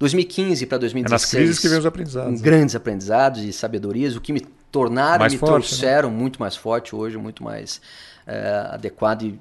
2015 0.00 0.66
para 0.66 0.78
2016. 0.78 1.06
É 1.06 1.12
nas 1.12 1.30
crises 1.30 1.58
que 1.60 1.68
vem 1.68 1.78
os 1.78 1.86
aprendizados. 1.86 2.40
Grandes 2.40 2.74
aprendizados 2.74 3.42
e 3.42 3.52
sabedorias, 3.52 4.16
o 4.16 4.20
que 4.20 4.32
me 4.32 4.44
tornaram 4.70 5.26
e 5.26 5.30
me 5.30 5.38
forte, 5.38 5.52
né? 5.52 5.58
trouxeram 5.58 6.10
né? 6.10 6.16
muito 6.16 6.40
mais 6.40 6.56
forte 6.56 6.94
hoje, 6.94 7.16
muito 7.16 7.42
mais 7.42 7.80
é, 8.26 8.68
adequado 8.70 9.22
e 9.22 9.38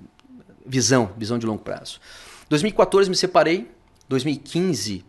visão, 0.65 1.11
visão 1.17 1.37
de 1.37 1.45
longo 1.45 1.61
prazo. 1.61 1.99
2014 2.49 3.09
me 3.09 3.15
separei, 3.15 3.69
2015, 4.07 5.05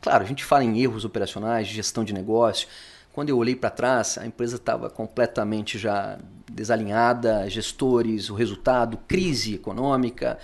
claro, 0.00 0.24
a 0.24 0.26
gente 0.26 0.44
fala 0.44 0.64
em 0.64 0.80
erros 0.80 1.04
operacionais, 1.04 1.66
gestão 1.66 2.04
de 2.04 2.12
negócio. 2.12 2.66
Quando 3.12 3.28
eu 3.28 3.36
olhei 3.36 3.56
para 3.56 3.70
trás, 3.70 4.16
a 4.18 4.26
empresa 4.26 4.56
estava 4.56 4.88
completamente 4.88 5.78
já 5.78 6.18
desalinhada, 6.50 7.48
gestores, 7.48 8.30
o 8.30 8.34
resultado, 8.34 8.96
crise 9.08 9.54
econômica, 9.54 10.38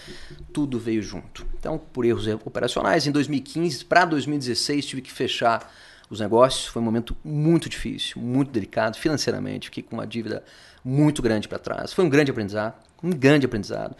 tudo 0.53 0.79
veio 0.79 1.03
junto. 1.03 1.47
Então, 1.59 1.79
por 1.79 2.05
erros 2.05 2.27
operacionais, 2.27 3.07
em 3.07 3.13
2015 3.13 3.85
para 3.85 4.05
2016 4.05 4.87
tive 4.87 5.03
que 5.03 5.13
fechar 5.13 5.73
os 6.11 6.21
negócios. 6.21 6.67
Foi 6.67 6.81
um 6.81 6.85
momento 6.85 7.17
muito 7.25 7.69
difícil, 7.69 8.21
muito 8.21 8.51
delicado 8.51 8.97
financeiramente. 8.97 9.67
Fiquei 9.67 9.83
com 9.83 9.97
uma 9.97 10.07
dívida 10.07 10.45
muito 10.85 11.23
grande 11.23 11.49
para 11.49 11.59
trás. 11.59 11.93
Foi 11.93 12.05
um 12.05 12.09
grande 12.09 12.31
aprendizado, 12.31 12.75
um 13.03 13.11
grande 13.11 13.47
aprendizado. 13.47 13.97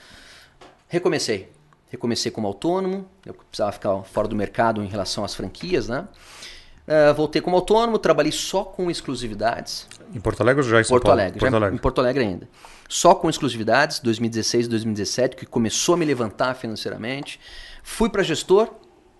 Recomecei. 0.89 1.51
Recomecei 1.91 2.31
como 2.31 2.47
autônomo. 2.47 3.07
Eu 3.25 3.35
precisava 3.35 3.73
ficar 3.73 4.03
fora 4.03 4.29
do 4.29 4.37
mercado 4.37 4.83
em 4.83 4.87
relação 4.87 5.25
às 5.25 5.35
franquias, 5.35 5.89
né? 5.89 6.07
Uh, 6.87 7.13
voltei 7.15 7.43
como 7.43 7.57
autônomo, 7.57 7.99
trabalhei 7.99 8.31
só 8.31 8.63
com 8.63 8.89
exclusividades. 8.89 9.89
Em 10.15 10.21
Porto 10.21 10.41
Alegre 10.41 10.63
ou 10.63 10.69
já 10.69 10.81
em 10.81 10.85
São 10.85 10.91
Porto 10.91 11.05
Paulo? 11.05 11.21
Alegre, 11.21 11.41
Porto 11.41 11.57
Alegre. 11.57 11.75
em 11.75 11.79
Porto 11.79 12.01
Alegre 12.01 12.23
ainda. 12.23 12.49
Só 12.89 13.13
com 13.13 13.29
exclusividades, 13.29 13.99
2016 13.99 14.69
2017, 14.69 15.35
que 15.35 15.47
começou 15.47 15.97
a 15.97 15.99
me 15.99 16.05
levantar 16.05 16.55
financeiramente. 16.55 17.41
Fui 17.83 18.09
para 18.09 18.23
gestor, 18.23 18.73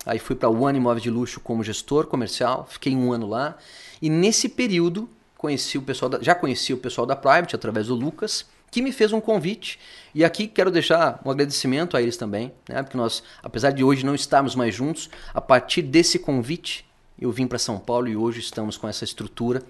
Aí 0.07 0.21
fui 0.21 0.37
para 0.37 0.49
One 0.49 0.79
Imóveis 0.79 1.03
de 1.03 1.11
Luxo 1.11 1.41
como 1.41 1.65
gestor 1.65 2.07
comercial, 2.07 2.65
fiquei 2.71 2.95
um 2.95 3.13
ano 3.13 3.27
lá. 3.27 3.59
E 4.01 4.09
nesse 4.09 4.49
período 4.49 5.11
conheci 5.37 5.77
o 5.77 5.83
pessoal 5.83 6.09
da, 6.09 6.23
já 6.23 6.35
conheci 6.35 6.73
o 6.73 6.79
pessoal 6.79 7.07
da 7.07 7.17
Private 7.17 7.57
através 7.57 7.89
do 7.89 7.95
Lucas, 7.97 8.47
que 8.71 8.81
me 8.81 8.93
fez 8.93 9.13
um 9.13 9.21
convite. 9.21 9.81
E 10.15 10.25
aqui 10.25 10.47
quero 10.47 10.71
deixar 10.71 11.21
um 11.25 11.31
agradecimento 11.31 11.97
a 11.97 12.03
eles 12.03 12.17
também, 12.17 12.53
né? 12.69 12.83
Porque 12.83 12.97
nós, 12.97 13.23
apesar 13.43 13.73
de 13.73 13.83
hoje 13.83 14.07
não 14.07 14.15
estarmos 14.15 14.55
mais 14.55 14.73
juntos, 14.73 15.11
a 15.35 15.41
partir 15.41 15.83
desse 15.83 16.19
convite 16.19 16.87
eu 17.19 17.33
vim 17.33 17.47
para 17.47 17.59
São 17.59 17.79
Paulo 17.79 18.09
e 18.09 18.17
hoje 18.17 18.41
estamos 18.41 18.77
com 18.77 18.87
essa 18.87 19.03
estrutura. 19.03 19.63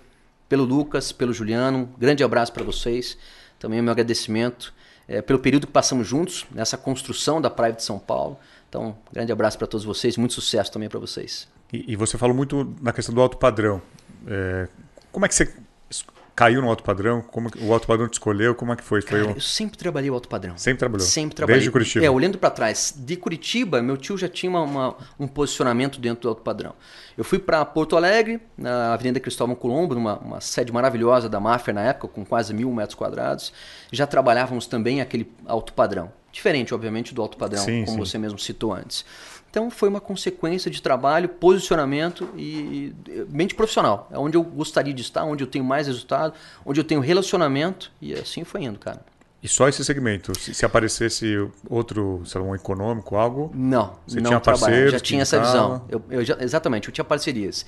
Pelo 0.48 0.64
Lucas, 0.64 1.12
pelo 1.12 1.32
Juliano, 1.32 1.78
um 1.78 1.98
grande 1.98 2.22
abraço 2.22 2.52
para 2.52 2.64
vocês. 2.64 3.16
Também 3.58 3.80
o 3.80 3.82
meu 3.82 3.92
agradecimento 3.92 4.74
é, 5.08 5.22
pelo 5.22 5.38
período 5.38 5.66
que 5.66 5.72
passamos 5.72 6.06
juntos 6.06 6.46
nessa 6.50 6.76
construção 6.76 7.40
da 7.40 7.50
Private 7.50 7.78
de 7.78 7.84
São 7.84 7.98
Paulo. 7.98 8.38
Então, 8.68 8.96
grande 9.12 9.32
abraço 9.32 9.56
para 9.56 9.66
todos 9.66 9.84
vocês, 9.84 10.16
muito 10.16 10.34
sucesso 10.34 10.72
também 10.72 10.88
para 10.88 10.98
vocês. 10.98 11.48
E, 11.72 11.92
e, 11.92 11.96
você 11.96 12.16
falou 12.18 12.34
muito 12.34 12.74
na 12.80 12.92
questão 12.92 13.14
do 13.14 13.20
alto 13.20 13.36
padrão. 13.36 13.80
É, 14.26 14.68
como 15.12 15.24
é 15.24 15.28
que 15.28 15.34
você 15.34 15.52
caiu 16.36 16.60
no 16.60 16.68
alto 16.68 16.84
padrão? 16.84 17.22
Como 17.22 17.50
o 17.62 17.72
alto 17.72 17.86
padrão 17.86 18.06
te 18.06 18.12
escolheu? 18.12 18.54
Como 18.54 18.70
é 18.70 18.76
que 18.76 18.84
foi? 18.84 19.00
Cara, 19.00 19.24
foi 19.24 19.32
um... 19.32 19.34
Eu 19.36 19.40
sempre 19.40 19.78
trabalhei 19.78 20.10
o 20.10 20.14
alto 20.14 20.28
padrão. 20.28 20.56
Sempre 20.58 20.78
trabalhou? 20.80 21.06
Sempre 21.06 21.34
trabalhei. 21.34 21.60
Desde 21.60 21.70
Curitiba? 21.70 22.04
É, 22.04 22.10
olhando 22.10 22.36
para 22.36 22.50
trás. 22.50 22.94
De 22.94 23.16
Curitiba, 23.16 23.80
meu 23.80 23.96
tio 23.96 24.18
já 24.18 24.28
tinha 24.28 24.50
uma, 24.50 24.60
uma, 24.60 24.96
um 25.18 25.26
posicionamento 25.26 25.98
dentro 25.98 26.22
do 26.22 26.28
alto 26.28 26.42
padrão. 26.42 26.74
Eu 27.16 27.24
fui 27.24 27.38
para 27.38 27.64
Porto 27.64 27.96
Alegre, 27.96 28.38
na 28.56 28.92
Avenida 28.92 29.18
Cristóvão 29.18 29.56
Colombo, 29.56 29.94
numa 29.94 30.18
uma 30.18 30.40
sede 30.40 30.70
maravilhosa 30.70 31.26
da 31.26 31.40
Mafia 31.40 31.72
na 31.72 31.80
época, 31.80 32.08
com 32.08 32.24
quase 32.24 32.52
mil 32.52 32.70
metros 32.70 32.94
quadrados. 32.94 33.50
Já 33.90 34.06
trabalhávamos 34.06 34.66
também 34.66 35.00
aquele 35.00 35.32
alto 35.46 35.72
padrão. 35.72 36.12
Diferente, 36.30 36.74
obviamente, 36.74 37.14
do 37.14 37.22
alto 37.22 37.38
padrão, 37.38 37.64
sim, 37.64 37.86
como 37.86 38.04
sim. 38.04 38.10
você 38.10 38.18
mesmo 38.18 38.38
citou 38.38 38.74
antes. 38.74 39.06
Então 39.56 39.70
foi 39.70 39.88
uma 39.88 40.02
consequência 40.02 40.70
de 40.70 40.82
trabalho, 40.82 41.30
posicionamento 41.30 42.28
e, 42.36 42.94
mente 43.30 43.54
profissional. 43.54 44.06
É 44.12 44.18
onde 44.18 44.36
eu 44.36 44.42
gostaria 44.42 44.92
de 44.92 45.00
estar, 45.00 45.24
onde 45.24 45.42
eu 45.42 45.46
tenho 45.46 45.64
mais 45.64 45.86
resultado, 45.86 46.34
onde 46.62 46.78
eu 46.78 46.84
tenho 46.84 47.00
relacionamento 47.00 47.90
e 47.98 48.12
assim 48.12 48.44
foi 48.44 48.64
indo, 48.64 48.78
cara. 48.78 49.00
E 49.42 49.48
só 49.48 49.66
esse 49.66 49.82
segmento? 49.82 50.38
Se, 50.38 50.52
se 50.52 50.66
aparecesse 50.66 51.48
outro, 51.70 52.20
sei 52.26 52.38
lá, 52.38 52.46
um 52.46 52.54
econômico, 52.54 53.16
algo? 53.16 53.50
Não, 53.54 53.94
você 54.06 54.20
não 54.20 54.28
tinha 54.28 54.40
parceiros, 54.40 54.92
já 54.92 55.00
tinha 55.00 55.22
essa 55.22 55.40
visão. 55.40 55.86
Eu, 55.88 56.02
eu 56.10 56.22
já, 56.22 56.36
exatamente, 56.38 56.88
eu 56.88 56.92
tinha 56.92 57.04
parcerias. 57.04 57.64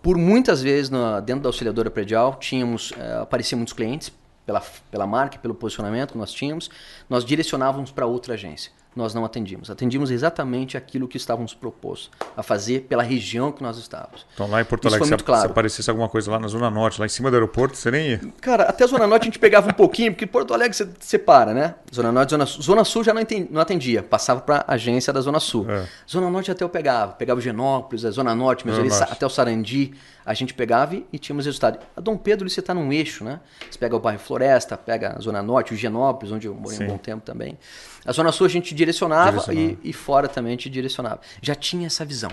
Por 0.00 0.16
muitas 0.16 0.62
vezes 0.62 0.88
na, 0.88 1.18
dentro 1.18 1.42
da 1.42 1.48
auxiliadora 1.48 1.90
predial 1.90 2.36
tínhamos 2.36 2.92
é, 2.96 3.22
apareciam 3.22 3.58
muitos 3.58 3.74
clientes 3.74 4.12
pela, 4.46 4.62
pela 4.88 5.06
marca, 5.06 5.36
pelo 5.38 5.54
posicionamento 5.54 6.12
que 6.12 6.18
nós 6.18 6.32
tínhamos, 6.32 6.70
nós 7.10 7.24
direcionávamos 7.24 7.90
para 7.90 8.06
outra 8.06 8.34
agência. 8.34 8.70
Nós 8.94 9.14
não 9.14 9.24
atendimos. 9.24 9.70
Atendimos 9.70 10.10
exatamente 10.10 10.76
aquilo 10.76 11.08
que 11.08 11.16
estávamos 11.16 11.54
propostos 11.54 12.10
a 12.36 12.42
fazer 12.42 12.82
pela 12.82 13.02
região 13.02 13.50
que 13.50 13.62
nós 13.62 13.76
estávamos. 13.76 14.26
Então 14.34 14.48
lá 14.48 14.60
em 14.60 14.64
Porto 14.64 14.86
Alegre, 14.88 15.08
se, 15.08 15.16
claro. 15.16 15.42
se, 15.42 15.46
aparecesse 15.46 15.90
alguma 15.90 16.08
coisa 16.08 16.30
lá 16.30 16.38
na 16.38 16.48
Zona 16.48 16.70
Norte, 16.70 17.00
lá 17.00 17.06
em 17.06 17.08
cima 17.08 17.30
do 17.30 17.34
aeroporto, 17.34 17.76
você 17.76 17.90
nem 17.90 18.10
ia? 18.10 18.20
Cara, 18.40 18.64
até 18.64 18.84
a 18.84 18.86
Zona 18.86 19.06
Norte 19.06 19.22
a 19.22 19.24
gente 19.26 19.38
pegava 19.38 19.68
um 19.68 19.72
pouquinho, 19.72 20.12
porque 20.12 20.26
Porto 20.26 20.54
Alegre 20.54 20.76
você 20.76 20.88
separa, 21.00 21.52
né? 21.52 21.74
Zona 21.92 22.12
Norte, 22.12 22.30
Zona 22.30 22.46
Sul. 22.46 22.62
Zona 22.62 22.84
Sul 22.84 23.04
já 23.04 23.12
não, 23.12 23.20
entendi, 23.20 23.48
não 23.50 23.60
atendia, 23.60 24.02
passava 24.02 24.40
para 24.40 24.64
a 24.66 24.74
agência 24.74 25.12
da 25.12 25.20
Zona 25.20 25.40
Sul. 25.40 25.66
É. 25.68 25.86
Zona 26.08 26.30
Norte 26.30 26.50
até 26.50 26.64
eu 26.64 26.68
pegava, 26.68 27.12
pegava 27.12 27.38
o 27.38 27.42
Genópolis, 27.42 28.04
a 28.04 28.10
Zona 28.10 28.34
Norte, 28.34 28.66
mas 28.66 28.78
ali, 28.78 28.90
até 28.92 29.26
o 29.26 29.30
Sarandi, 29.30 29.92
a 30.24 30.32
gente 30.32 30.54
pegava 30.54 30.94
e, 30.94 31.06
e 31.12 31.18
tínhamos 31.18 31.44
resultado. 31.44 31.78
A 31.96 32.00
Dom 32.00 32.16
Pedro, 32.16 32.48
você 32.48 32.60
está 32.60 32.72
num 32.72 32.92
eixo, 32.92 33.24
né? 33.24 33.40
Você 33.70 33.78
pega 33.78 33.94
o 33.94 34.00
bairro 34.00 34.20
Floresta, 34.20 34.76
pega 34.76 35.16
a 35.16 35.20
Zona 35.20 35.42
Norte, 35.42 35.74
o 35.74 35.76
Genópolis, 35.76 36.32
onde 36.32 36.46
eu 36.46 36.54
morei 36.54 36.78
Sim. 36.78 36.84
um 36.84 36.88
bom 36.88 36.98
tempo 36.98 37.22
também. 37.22 37.58
A 38.04 38.12
Zona 38.12 38.32
Sul 38.32 38.46
a 38.46 38.50
gente 38.50 38.74
direcionava, 38.74 39.40
direcionava. 39.40 39.78
E, 39.82 39.90
e, 39.90 39.92
fora 39.92 40.28
também 40.28 40.50
a 40.50 40.56
gente 40.56 40.68
direcionava. 40.70 41.20
Já 41.40 41.54
tinha 41.54 41.86
essa 41.86 42.04
visão 42.04 42.30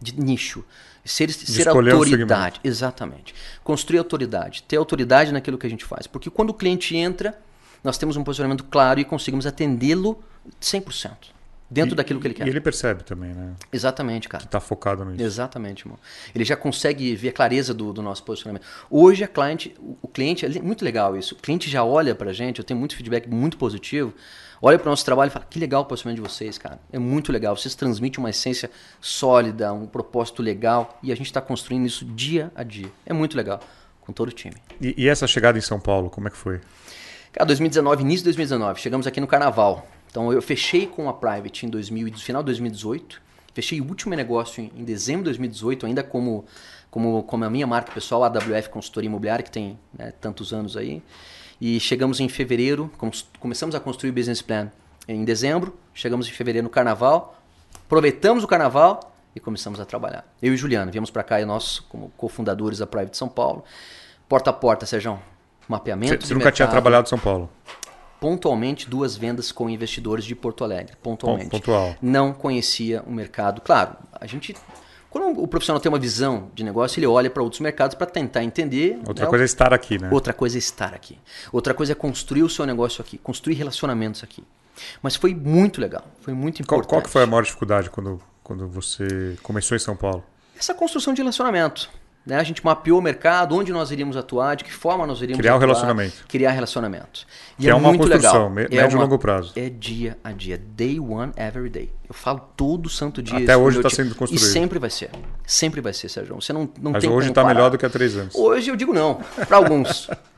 de 0.00 0.18
nicho. 0.18 0.64
Ser, 1.04 1.30
ser 1.30 1.68
autoridade. 1.68 2.60
Exatamente. 2.62 3.34
Construir 3.64 3.98
autoridade. 3.98 4.62
Ter 4.62 4.76
autoridade 4.76 5.32
naquilo 5.32 5.56
que 5.58 5.66
a 5.66 5.70
gente 5.70 5.84
faz. 5.84 6.06
Porque 6.06 6.30
quando 6.30 6.50
o 6.50 6.54
cliente 6.54 6.96
entra, 6.96 7.38
nós 7.82 7.98
temos 7.98 8.16
um 8.16 8.24
posicionamento 8.24 8.64
claro 8.64 9.00
e 9.00 9.04
conseguimos 9.04 9.46
atendê-lo 9.46 10.22
100%. 10.60 11.39
Dentro 11.70 11.94
e, 11.94 11.96
daquilo 11.96 12.20
que 12.20 12.26
ele 12.26 12.34
quer. 12.34 12.46
E 12.46 12.50
ele 12.50 12.60
percebe 12.60 13.04
também, 13.04 13.32
né? 13.32 13.54
Exatamente, 13.72 14.28
cara. 14.28 14.42
Que 14.42 14.48
está 14.48 14.58
focado 14.60 15.04
nisso. 15.04 15.22
Exatamente, 15.22 15.82
irmão. 15.82 15.98
Ele 16.34 16.44
já 16.44 16.56
consegue 16.56 17.14
ver 17.14 17.28
a 17.28 17.32
clareza 17.32 17.72
do, 17.72 17.92
do 17.92 18.02
nosso 18.02 18.24
posicionamento. 18.24 18.64
Hoje, 18.90 19.22
a 19.22 19.28
cliente, 19.28 19.74
o, 20.02 20.08
cliente, 20.08 20.44
é 20.44 20.60
muito 20.60 20.84
legal 20.84 21.16
isso. 21.16 21.34
O 21.34 21.38
cliente 21.38 21.70
já 21.70 21.84
olha 21.84 22.14
para 22.14 22.30
a 22.30 22.32
gente, 22.32 22.58
eu 22.58 22.64
tenho 22.64 22.78
muito 22.78 22.96
feedback 22.96 23.28
muito 23.28 23.56
positivo 23.56 24.12
olha 24.62 24.78
para 24.78 24.88
o 24.88 24.90
nosso 24.90 25.04
trabalho 25.04 25.28
e 25.28 25.32
fala: 25.32 25.46
que 25.48 25.58
legal 25.58 25.82
o 25.82 25.84
posicionamento 25.84 26.22
de 26.22 26.30
vocês, 26.30 26.58
cara. 26.58 26.78
É 26.92 26.98
muito 26.98 27.32
legal. 27.32 27.56
Vocês 27.56 27.74
transmitem 27.74 28.18
uma 28.18 28.30
essência 28.30 28.70
sólida, 29.00 29.72
um 29.72 29.86
propósito 29.86 30.42
legal 30.42 30.98
e 31.02 31.10
a 31.10 31.14
gente 31.14 31.26
está 31.26 31.40
construindo 31.40 31.86
isso 31.86 32.04
dia 32.04 32.52
a 32.54 32.62
dia. 32.62 32.90
É 33.06 33.12
muito 33.12 33.36
legal 33.36 33.60
com 34.00 34.12
todo 34.12 34.28
o 34.28 34.32
time. 34.32 34.56
E, 34.80 34.94
e, 34.96 35.08
essa 35.08 35.26
chegada 35.26 35.58
em 35.58 35.60
São 35.60 35.78
Paulo, 35.78 36.10
como 36.10 36.28
é 36.28 36.30
que 36.30 36.36
foi? 36.36 36.60
Cara, 37.32 37.46
2019, 37.46 38.02
início 38.02 38.20
de 38.20 38.24
2019, 38.24 38.80
chegamos 38.80 39.06
aqui 39.06 39.20
no 39.20 39.26
Carnaval. 39.26 39.86
Então 40.10 40.32
eu 40.32 40.42
fechei 40.42 40.86
com 40.86 41.08
a 41.08 41.14
Private 41.14 41.66
em 41.66 41.68
2000, 41.68 42.12
final 42.18 42.42
de 42.42 42.46
2018. 42.46 43.22
Fechei 43.54 43.80
o 43.80 43.84
último 43.84 44.14
negócio 44.14 44.62
em, 44.62 44.72
em 44.76 44.84
dezembro 44.84 45.22
de 45.22 45.30
2018, 45.30 45.86
ainda 45.86 46.02
como, 46.02 46.44
como, 46.90 47.22
como 47.22 47.44
a 47.44 47.50
minha 47.50 47.66
marca 47.66 47.92
pessoal, 47.92 48.24
a 48.24 48.26
AWF 48.26 48.68
Consultoria 48.68 49.08
Imobiliária, 49.08 49.42
que 49.42 49.50
tem 49.50 49.78
né, 49.96 50.12
tantos 50.20 50.52
anos 50.52 50.76
aí. 50.76 51.02
E 51.60 51.78
chegamos 51.78 52.20
em 52.20 52.28
fevereiro, 52.28 52.90
começamos 53.38 53.74
a 53.74 53.80
construir 53.80 54.10
o 54.10 54.12
business 54.12 54.40
plan 54.40 54.70
em 55.06 55.24
dezembro, 55.24 55.76
chegamos 55.92 56.26
em 56.28 56.30
fevereiro 56.30 56.64
no 56.64 56.70
carnaval, 56.70 57.38
aproveitamos 57.84 58.42
o 58.44 58.46
carnaval 58.46 59.12
e 59.34 59.40
começamos 59.40 59.78
a 59.78 59.84
trabalhar. 59.84 60.24
Eu 60.40 60.54
e 60.54 60.56
Juliano, 60.56 60.90
viemos 60.90 61.10
para 61.10 61.22
cá 61.22 61.40
e 61.40 61.44
nós, 61.44 61.78
como 61.80 62.10
cofundadores 62.16 62.78
da 62.78 62.86
Private 62.86 63.16
São 63.16 63.28
Paulo, 63.28 63.64
porta 64.28 64.50
a 64.50 64.52
porta, 64.52 64.86
Sérgio, 64.86 65.20
mapeamento. 65.68 66.26
Você 66.26 66.32
nunca 66.32 66.44
mercado, 66.44 66.54
tinha 66.56 66.68
trabalhado 66.68 67.06
em 67.06 67.10
São 67.10 67.18
Paulo? 67.18 67.50
Pontualmente, 68.20 68.88
duas 68.88 69.16
vendas 69.16 69.50
com 69.50 69.70
investidores 69.70 70.24
de 70.24 70.34
Porto 70.34 70.62
Alegre. 70.62 70.94
Pontualmente. 71.02 71.50
Pontual. 71.50 71.96
Não 72.02 72.32
conhecia 72.32 73.02
o 73.06 73.10
mercado. 73.10 73.60
Claro, 73.60 73.96
a 74.12 74.26
gente 74.26 74.54
quando 75.10 75.42
o 75.42 75.48
profissional 75.48 75.80
tem 75.80 75.90
uma 75.90 75.98
visão 75.98 76.50
de 76.54 76.62
negócio, 76.62 77.00
ele 77.00 77.06
olha 77.06 77.28
para 77.28 77.42
outros 77.42 77.60
mercados 77.60 77.96
para 77.96 78.06
tentar 78.06 78.44
entender. 78.44 79.00
Outra 79.04 79.24
né? 79.24 79.28
coisa 79.28 79.44
é 79.44 79.46
estar 79.46 79.74
aqui, 79.74 79.98
né? 79.98 80.08
Outra 80.12 80.32
coisa 80.32 80.56
é 80.56 80.60
estar 80.60 80.94
aqui. 80.94 81.18
Outra 81.50 81.74
coisa 81.74 81.92
é 81.92 81.94
construir 81.96 82.44
o 82.44 82.48
seu 82.48 82.64
negócio 82.64 83.02
aqui, 83.02 83.18
construir 83.18 83.54
relacionamentos 83.54 84.22
aqui. 84.22 84.44
Mas 85.02 85.16
foi 85.16 85.34
muito 85.34 85.80
legal, 85.80 86.04
foi 86.20 86.32
muito 86.32 86.62
importante. 86.62 86.88
Qual, 86.88 87.00
qual 87.00 87.02
que 87.02 87.10
foi 87.10 87.24
a 87.24 87.26
maior 87.26 87.42
dificuldade 87.42 87.90
quando, 87.90 88.20
quando 88.42 88.68
você 88.68 89.36
começou 89.42 89.76
em 89.76 89.80
São 89.80 89.96
Paulo? 89.96 90.22
Essa 90.56 90.74
construção 90.74 91.12
de 91.12 91.22
relacionamento. 91.22 91.90
Né? 92.30 92.36
A 92.36 92.44
gente 92.44 92.64
mapeou 92.64 93.00
o 93.00 93.02
mercado, 93.02 93.56
onde 93.56 93.72
nós 93.72 93.90
iríamos 93.90 94.16
atuar, 94.16 94.54
de 94.54 94.62
que 94.62 94.72
forma 94.72 95.04
nós 95.04 95.20
iríamos 95.20 95.40
criar 95.40 95.56
atuar. 95.56 95.66
Criar 95.66 95.74
um 95.74 95.74
relacionamento. 95.74 96.24
Criar 96.28 96.50
relacionamento. 96.52 97.26
E 97.58 97.62
que 97.62 97.68
é, 97.68 97.72
é 97.72 97.74
uma 97.74 97.88
muito 97.88 98.02
construção, 98.02 98.32
legal. 98.32 98.50
médio 98.50 98.78
é 98.78 98.88
e 98.88 98.94
longo 98.94 99.18
prazo. 99.18 99.52
É 99.56 99.68
dia 99.68 100.16
a 100.22 100.30
dia. 100.30 100.56
Day 100.56 101.00
one, 101.00 101.32
every 101.36 101.68
day. 101.68 101.92
Eu 102.08 102.14
falo 102.14 102.40
todo 102.56 102.88
santo 102.88 103.20
dia. 103.20 103.38
Até 103.38 103.56
hoje 103.56 103.78
está 103.78 103.90
sendo 103.90 104.14
construído. 104.14 104.40
E 104.40 104.46
sempre 104.46 104.78
vai 104.78 104.90
ser. 104.90 105.10
Sempre 105.44 105.80
vai 105.80 105.92
ser, 105.92 106.08
Sérgio. 106.08 106.36
Você 106.36 106.52
não, 106.52 106.70
não 106.80 106.92
Mas 106.92 107.02
tem 107.02 107.10
hoje 107.10 107.30
está 107.30 107.44
melhor 107.44 107.68
do 107.68 107.76
que 107.76 107.84
há 107.84 107.90
três 107.90 108.16
anos. 108.16 108.32
Hoje 108.36 108.70
eu 108.70 108.76
digo 108.76 108.92
não. 108.92 109.20
Para 109.48 109.56
alguns. 109.56 110.08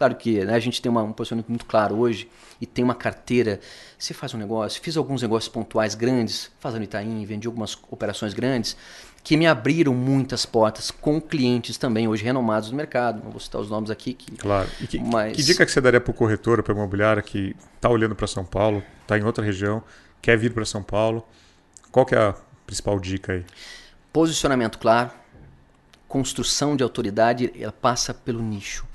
Claro 0.00 0.16
que 0.16 0.42
né, 0.46 0.54
a 0.54 0.58
gente 0.58 0.80
tem 0.80 0.88
uma, 0.88 1.02
um 1.02 1.12
posicionamento 1.12 1.50
muito 1.50 1.66
claro 1.66 1.94
hoje 1.94 2.26
e 2.58 2.64
tem 2.64 2.82
uma 2.82 2.94
carteira. 2.94 3.60
Você 3.98 4.14
faz 4.14 4.32
um 4.32 4.38
negócio, 4.38 4.80
fiz 4.80 4.96
alguns 4.96 5.20
negócios 5.20 5.52
pontuais 5.52 5.94
grandes, 5.94 6.50
fazendo 6.58 6.84
Itaim, 6.84 7.22
vendi 7.26 7.46
algumas 7.46 7.76
operações 7.90 8.32
grandes 8.32 8.78
que 9.22 9.36
me 9.36 9.46
abriram 9.46 9.94
muitas 9.94 10.46
portas 10.46 10.90
com 10.90 11.20
clientes 11.20 11.76
também, 11.76 12.08
hoje 12.08 12.24
renomados 12.24 12.70
no 12.70 12.76
mercado. 12.76 13.22
Não 13.22 13.30
vou 13.30 13.40
citar 13.40 13.60
os 13.60 13.68
nomes 13.68 13.90
aqui. 13.90 14.14
Que, 14.14 14.32
claro. 14.32 14.68
E 14.80 14.86
que, 14.86 14.98
mas... 14.98 15.36
que 15.36 15.42
dica 15.42 15.64
que 15.64 15.70
você 15.70 15.80
daria 15.80 16.00
para 16.00 16.10
o 16.10 16.14
corretor 16.14 16.58
ou 16.58 16.64
para 16.64 16.72
a 16.72 16.76
imobiliária 16.76 17.22
que 17.22 17.54
está 17.76 17.88
olhando 17.88 18.14
para 18.14 18.26
São 18.26 18.44
Paulo, 18.44 18.82
está 19.02 19.18
em 19.18 19.22
outra 19.24 19.44
região, 19.44 19.82
quer 20.22 20.36
vir 20.36 20.52
para 20.52 20.64
São 20.64 20.82
Paulo? 20.82 21.26
Qual 21.92 22.06
que 22.06 22.14
é 22.14 22.18
a 22.18 22.34
principal 22.66 22.98
dica 22.98 23.32
aí? 23.32 23.44
Posicionamento 24.12 24.78
claro, 24.78 25.10
construção 26.08 26.76
de 26.76 26.82
autoridade, 26.82 27.52
ela 27.58 27.72
passa 27.72 28.12
pelo 28.14 28.42
nicho. 28.42 28.86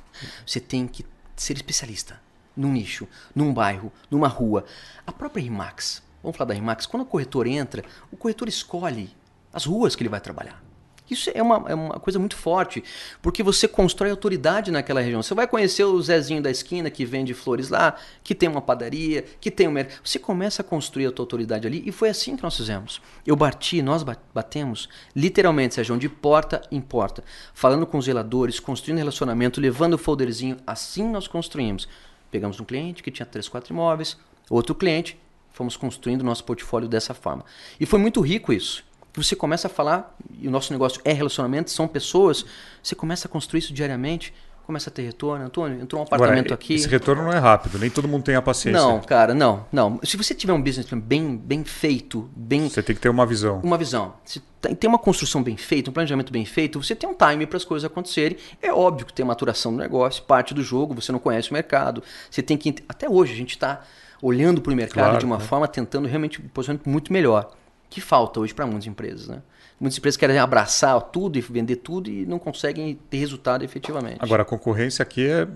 Você 0.45 0.59
tem 0.59 0.87
que 0.87 1.05
ser 1.35 1.53
especialista 1.53 2.19
num 2.55 2.71
nicho, 2.71 3.07
num 3.33 3.53
bairro, 3.53 3.91
numa 4.09 4.27
rua. 4.27 4.65
A 5.05 5.11
própria 5.11 5.41
RIMAX, 5.41 6.01
vamos 6.23 6.37
falar 6.37 6.49
da 6.49 6.53
RIMAX, 6.53 6.85
quando 6.85 7.03
o 7.03 7.05
corretor 7.05 7.47
entra, 7.47 7.83
o 8.11 8.17
corretor 8.17 8.47
escolhe 8.47 9.13
as 9.55 9.65
ruas 9.65 9.95
que 9.95 10.03
ele 10.03 10.09
vai 10.09 10.19
trabalhar. 10.19 10.61
Isso 11.09 11.29
é 11.33 11.41
uma, 11.41 11.63
é 11.67 11.75
uma 11.75 11.99
coisa 11.99 12.17
muito 12.17 12.35
forte, 12.35 12.83
porque 13.21 13.43
você 13.43 13.67
constrói 13.67 14.09
autoridade 14.09 14.71
naquela 14.71 15.01
região. 15.01 15.21
Você 15.21 15.35
vai 15.35 15.47
conhecer 15.47 15.83
o 15.83 16.01
Zezinho 16.01 16.41
da 16.41 16.49
esquina 16.49 16.89
que 16.89 17.05
vende 17.05 17.33
flores 17.33 17.69
lá, 17.69 17.95
que 18.23 18.33
tem 18.33 18.49
uma 18.49 18.61
padaria, 18.61 19.23
que 19.39 19.51
tem 19.51 19.67
um. 19.67 19.73
Você 20.03 20.17
começa 20.17 20.63
a 20.63 20.65
construir 20.65 21.05
a 21.05 21.11
tua 21.11 21.23
autoridade 21.23 21.67
ali 21.67 21.83
e 21.85 21.91
foi 21.91 22.09
assim 22.09 22.35
que 22.35 22.41
nós 22.41 22.57
fizemos. 22.57 23.01
Eu 23.25 23.35
bati, 23.35 23.83
nós 23.83 24.03
batemos, 24.33 24.89
literalmente, 25.15 25.75
Sérgio, 25.75 25.95
de 25.97 26.09
porta 26.09 26.63
em 26.71 26.81
porta, 26.81 27.23
falando 27.53 27.85
com 27.85 27.99
os 27.99 28.05
zeladores, 28.05 28.59
construindo 28.59 28.97
relacionamento, 28.97 29.61
levando 29.61 29.93
o 29.93 29.99
folderzinho. 29.99 30.57
Assim 30.65 31.07
nós 31.07 31.27
construímos. 31.27 31.87
Pegamos 32.31 32.59
um 32.59 32.65
cliente 32.65 33.03
que 33.03 33.11
tinha 33.11 33.27
três, 33.27 33.47
quatro 33.47 33.71
imóveis, 33.71 34.17
outro 34.49 34.73
cliente, 34.73 35.17
fomos 35.51 35.77
construindo 35.77 36.21
o 36.21 36.25
nosso 36.25 36.43
portfólio 36.43 36.89
dessa 36.89 37.13
forma. 37.13 37.45
E 37.79 37.85
foi 37.85 37.99
muito 37.99 38.19
rico 38.21 38.51
isso 38.51 38.83
você 39.15 39.35
começa 39.35 39.67
a 39.67 39.69
falar, 39.69 40.15
e 40.39 40.47
o 40.47 40.51
nosso 40.51 40.71
negócio 40.71 41.01
é 41.03 41.13
relacionamento, 41.13 41.71
são 41.71 41.87
pessoas, 41.87 42.45
você 42.81 42.95
começa 42.95 43.27
a 43.27 43.31
construir 43.31 43.59
isso 43.59 43.73
diariamente, 43.73 44.33
começa 44.65 44.89
a 44.89 44.93
ter 44.93 45.03
retorno. 45.03 45.45
Antônio, 45.45 45.81
entrou 45.81 46.01
um 46.01 46.05
apartamento 46.05 46.47
Agora, 46.47 46.55
aqui. 46.55 46.73
Esse 46.73 46.87
retorno 46.87 47.23
não 47.23 47.31
é 47.31 47.37
rápido, 47.37 47.77
nem 47.77 47.89
todo 47.89 48.07
mundo 48.07 48.23
tem 48.23 48.35
a 48.35 48.41
paciência. 48.41 48.81
Não, 48.81 48.99
cara, 48.99 49.33
não, 49.33 49.65
não. 49.71 49.99
Se 50.03 50.17
você 50.17 50.33
tiver 50.33 50.53
um 50.53 50.61
business 50.61 50.87
plan 50.87 50.99
bem, 50.99 51.37
bem 51.37 51.63
feito, 51.63 52.29
bem. 52.35 52.67
Você 52.67 52.81
tem 52.81 52.95
que 52.95 53.01
ter 53.01 53.09
uma 53.09 53.25
visão. 53.25 53.59
Uma 53.63 53.77
visão. 53.77 54.13
Se 54.25 54.41
tem 54.79 54.87
uma 54.87 54.97
construção 54.97 55.43
bem 55.43 55.55
feita, 55.55 55.91
um 55.91 55.93
planejamento 55.93 56.33
bem 56.33 56.43
feito, 56.43 56.81
você 56.81 56.95
tem 56.95 57.07
um 57.07 57.13
time 57.13 57.45
para 57.45 57.57
as 57.57 57.63
coisas 57.63 57.85
acontecerem. 57.85 58.37
É 58.61 58.73
óbvio 58.73 59.05
que 59.05 59.13
tem 59.13 59.23
maturação 59.23 59.71
do 59.71 59.77
negócio, 59.77 60.23
parte 60.23 60.53
do 60.53 60.63
jogo, 60.63 60.95
você 60.95 61.11
não 61.11 61.19
conhece 61.19 61.51
o 61.51 61.53
mercado. 61.53 62.01
Você 62.29 62.41
tem 62.41 62.57
que. 62.57 62.75
Até 62.89 63.07
hoje 63.07 63.33
a 63.33 63.35
gente 63.35 63.51
está 63.51 63.83
olhando 64.21 64.61
para 64.61 64.73
o 64.73 64.75
mercado 64.75 65.03
claro, 65.03 65.19
de 65.19 65.25
uma 65.25 65.37
né? 65.37 65.43
forma, 65.43 65.67
tentando 65.67 66.07
realmente 66.07 66.41
um 66.41 66.47
posicionamento 66.47 66.89
muito 66.89 67.13
melhor 67.13 67.51
que 67.89 68.01
falta 68.01 68.39
hoje 68.39 68.53
para 68.53 68.65
muitas 68.65 68.87
empresas. 68.87 69.27
Né? 69.27 69.41
Muitas 69.79 69.97
empresas 69.97 70.17
querem 70.17 70.37
abraçar 70.37 70.99
tudo 71.01 71.37
e 71.37 71.41
vender 71.41 71.77
tudo 71.77 72.09
e 72.09 72.25
não 72.25 72.39
conseguem 72.39 72.97
ter 73.09 73.17
resultado 73.17 73.63
efetivamente. 73.63 74.17
Agora, 74.19 74.43
a 74.43 74.45
concorrência 74.45 75.03
aqui 75.03 75.27
é 75.27 75.47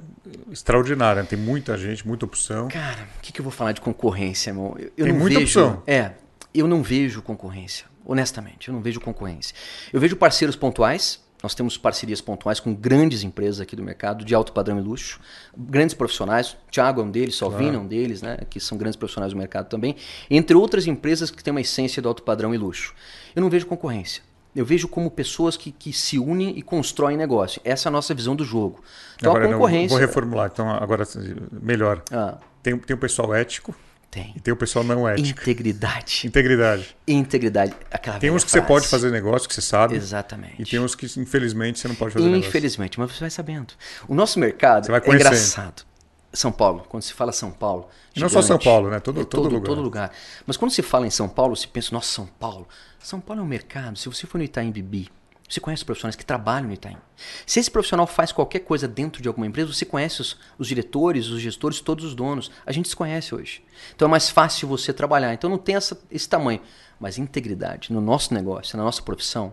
extraordinária. 0.51 1.23
Tem 1.23 1.39
muita 1.39 1.77
gente, 1.77 2.05
muita 2.05 2.25
opção. 2.25 2.67
Cara, 2.67 3.07
o 3.17 3.21
que, 3.21 3.31
que 3.31 3.39
eu 3.39 3.43
vou 3.43 3.51
falar 3.51 3.71
de 3.71 3.81
concorrência, 3.81 4.49
irmão? 4.49 4.75
Eu, 4.77 4.91
eu 4.97 5.05
Tem 5.05 5.13
não 5.13 5.19
muita 5.19 5.39
vejo, 5.39 5.59
opção. 5.59 5.83
É, 5.87 6.11
eu 6.53 6.67
não 6.67 6.83
vejo 6.83 7.21
concorrência. 7.21 7.85
Honestamente, 8.05 8.67
eu 8.67 8.73
não 8.73 8.81
vejo 8.81 8.99
concorrência. 8.99 9.55
Eu 9.93 9.99
vejo 9.99 10.15
parceiros 10.15 10.55
pontuais, 10.55 11.21
nós 11.41 11.55
temos 11.55 11.77
parcerias 11.77 12.19
pontuais 12.19 12.59
com 12.59 12.73
grandes 12.73 13.23
empresas 13.23 13.61
aqui 13.61 13.75
do 13.75 13.83
mercado, 13.83 14.25
de 14.25 14.35
alto 14.35 14.51
padrão 14.51 14.77
e 14.77 14.81
luxo, 14.81 15.19
grandes 15.57 15.95
profissionais, 15.95 16.57
Thiago 16.69 17.01
é 17.01 17.03
um 17.03 17.11
deles, 17.11 17.37
Salvino 17.37 17.71
claro. 17.71 17.77
é 17.77 17.85
um 17.85 17.87
deles, 17.87 18.21
né, 18.21 18.37
que 18.49 18.59
são 18.59 18.77
grandes 18.77 18.97
profissionais 18.97 19.33
do 19.33 19.37
mercado 19.37 19.69
também, 19.69 19.95
entre 20.29 20.55
outras 20.55 20.85
empresas 20.85 21.31
que 21.31 21.43
têm 21.43 21.51
uma 21.51 21.61
essência 21.61 22.01
do 22.01 22.09
alto 22.09 22.23
padrão 22.23 22.53
e 22.53 22.57
luxo. 22.57 22.93
Eu 23.35 23.41
não 23.41 23.49
vejo 23.49 23.65
concorrência. 23.65 24.21
Eu 24.55 24.65
vejo 24.65 24.87
como 24.87 25.11
pessoas 25.11 25.55
que, 25.55 25.71
que 25.71 25.93
se 25.93 26.17
unem 26.17 26.57
e 26.57 26.61
constroem 26.61 27.15
negócio. 27.15 27.61
Essa 27.63 27.87
é 27.87 27.89
a 27.89 27.91
nossa 27.91 28.13
visão 28.15 28.35
do 28.35 28.43
jogo. 28.43 28.83
Então 29.15 29.31
agora, 29.31 29.47
a 29.47 29.53
concorrência. 29.53 29.89
Não, 29.89 29.89
vou 29.89 29.99
reformular, 29.99 30.49
então 30.51 30.69
agora 30.69 31.07
melhor. 31.51 32.01
Ah. 32.11 32.37
Tem, 32.61 32.77
tem 32.77 32.95
o 32.95 32.99
pessoal 32.99 33.33
ético, 33.33 33.73
tem. 34.09 34.33
E 34.35 34.39
tem 34.39 34.53
o 34.53 34.57
pessoal 34.57 34.83
não 34.83 35.07
ético. 35.07 35.41
Integridade. 35.41 36.21
Integridade. 36.25 36.95
Integridade. 37.07 37.73
Aquela 37.91 38.17
tem 38.17 38.31
uns 38.31 38.43
que 38.43 38.49
frase. 38.49 38.65
você 38.65 38.67
pode 38.67 38.87
fazer 38.87 39.11
negócio, 39.11 39.47
que 39.47 39.53
você 39.53 39.61
sabe. 39.61 39.95
Exatamente. 39.95 40.61
E 40.61 40.65
tem 40.65 40.79
uns 40.79 40.95
que, 40.95 41.05
infelizmente, 41.19 41.79
você 41.79 41.87
não 41.87 41.95
pode 41.95 42.13
fazer 42.13 42.27
Infelizmente, 42.29 42.97
negócio. 42.97 43.01
mas 43.01 43.11
você 43.11 43.19
vai 43.19 43.29
sabendo. 43.29 43.73
O 44.07 44.15
nosso 44.15 44.39
mercado 44.39 44.93
é 44.93 44.97
engraçado. 44.97 45.83
São 46.31 46.51
Paulo, 46.51 46.85
quando 46.87 47.03
se 47.03 47.13
fala 47.13 47.31
São 47.31 47.51
Paulo. 47.51 47.89
E 48.15 48.19
não 48.19 48.29
só 48.29 48.41
São 48.41 48.59
Paulo, 48.59 48.89
né? 48.89 48.99
Todo, 48.99 49.21
é 49.21 49.25
todo, 49.25 49.43
todo, 49.43 49.53
lugar. 49.53 49.65
todo 49.65 49.81
lugar. 49.81 50.11
Mas 50.45 50.57
quando 50.57 50.71
se 50.71 50.81
fala 50.81 51.07
em 51.07 51.09
São 51.09 51.27
Paulo, 51.27 51.55
se 51.55 51.67
pensa, 51.67 51.89
nossa, 51.91 52.11
São 52.11 52.27
Paulo. 52.27 52.67
São 52.99 53.19
Paulo 53.19 53.41
é 53.41 53.43
um 53.43 53.47
mercado. 53.47 53.97
Se 53.97 54.07
você 54.07 54.27
for 54.27 54.37
no 54.37 54.43
Itaim 54.43 54.71
Bibi, 54.71 55.09
você 55.49 55.59
conhece 55.59 55.83
profissionais 55.83 56.15
que 56.15 56.23
trabalham 56.23 56.67
no 56.67 56.73
Itaim. 56.73 56.97
Se 57.45 57.59
esse 57.59 57.71
profissional 57.71 58.05
faz 58.05 58.31
qualquer 58.31 58.59
coisa 58.59 58.87
dentro 58.87 59.21
de 59.21 59.27
alguma 59.27 59.47
empresa, 59.47 59.73
você 59.73 59.83
conhece 59.83 60.21
os, 60.21 60.37
os, 60.59 60.67
diretores, 60.67 61.27
os 61.29 61.41
gestores, 61.41 61.81
todos 61.81 62.05
os 62.05 62.13
donos. 62.13 62.51
A 62.65 62.71
gente 62.71 62.87
se 62.87 62.95
conhece 62.95 63.33
hoje. 63.33 63.63
Então 63.95 64.07
é 64.07 64.11
mais 64.11 64.29
fácil 64.29 64.67
você 64.67 64.93
trabalhar. 64.93 65.33
Então 65.33 65.49
não 65.49 65.57
tem 65.57 65.75
essa, 65.75 65.99
esse 66.11 66.29
tamanho. 66.29 66.61
Mas 66.99 67.17
integridade 67.17 67.91
no 67.91 67.99
nosso 67.99 68.33
negócio, 68.33 68.77
na 68.77 68.83
nossa 68.83 69.01
profissão, 69.01 69.51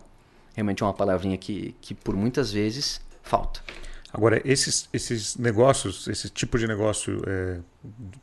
realmente 0.55 0.83
é 0.83 0.87
uma 0.87 0.93
palavrinha 0.93 1.39
que, 1.39 1.75
que 1.81 1.95
por 1.95 2.15
muitas 2.15 2.53
vezes 2.53 3.01
falta. 3.23 3.61
Agora, 4.13 4.41
esses, 4.45 4.89
esses 4.93 5.37
negócios, 5.37 6.09
esse 6.09 6.29
tipo 6.29 6.59
de 6.59 6.67
negócio 6.67 7.23
é, 7.27 7.59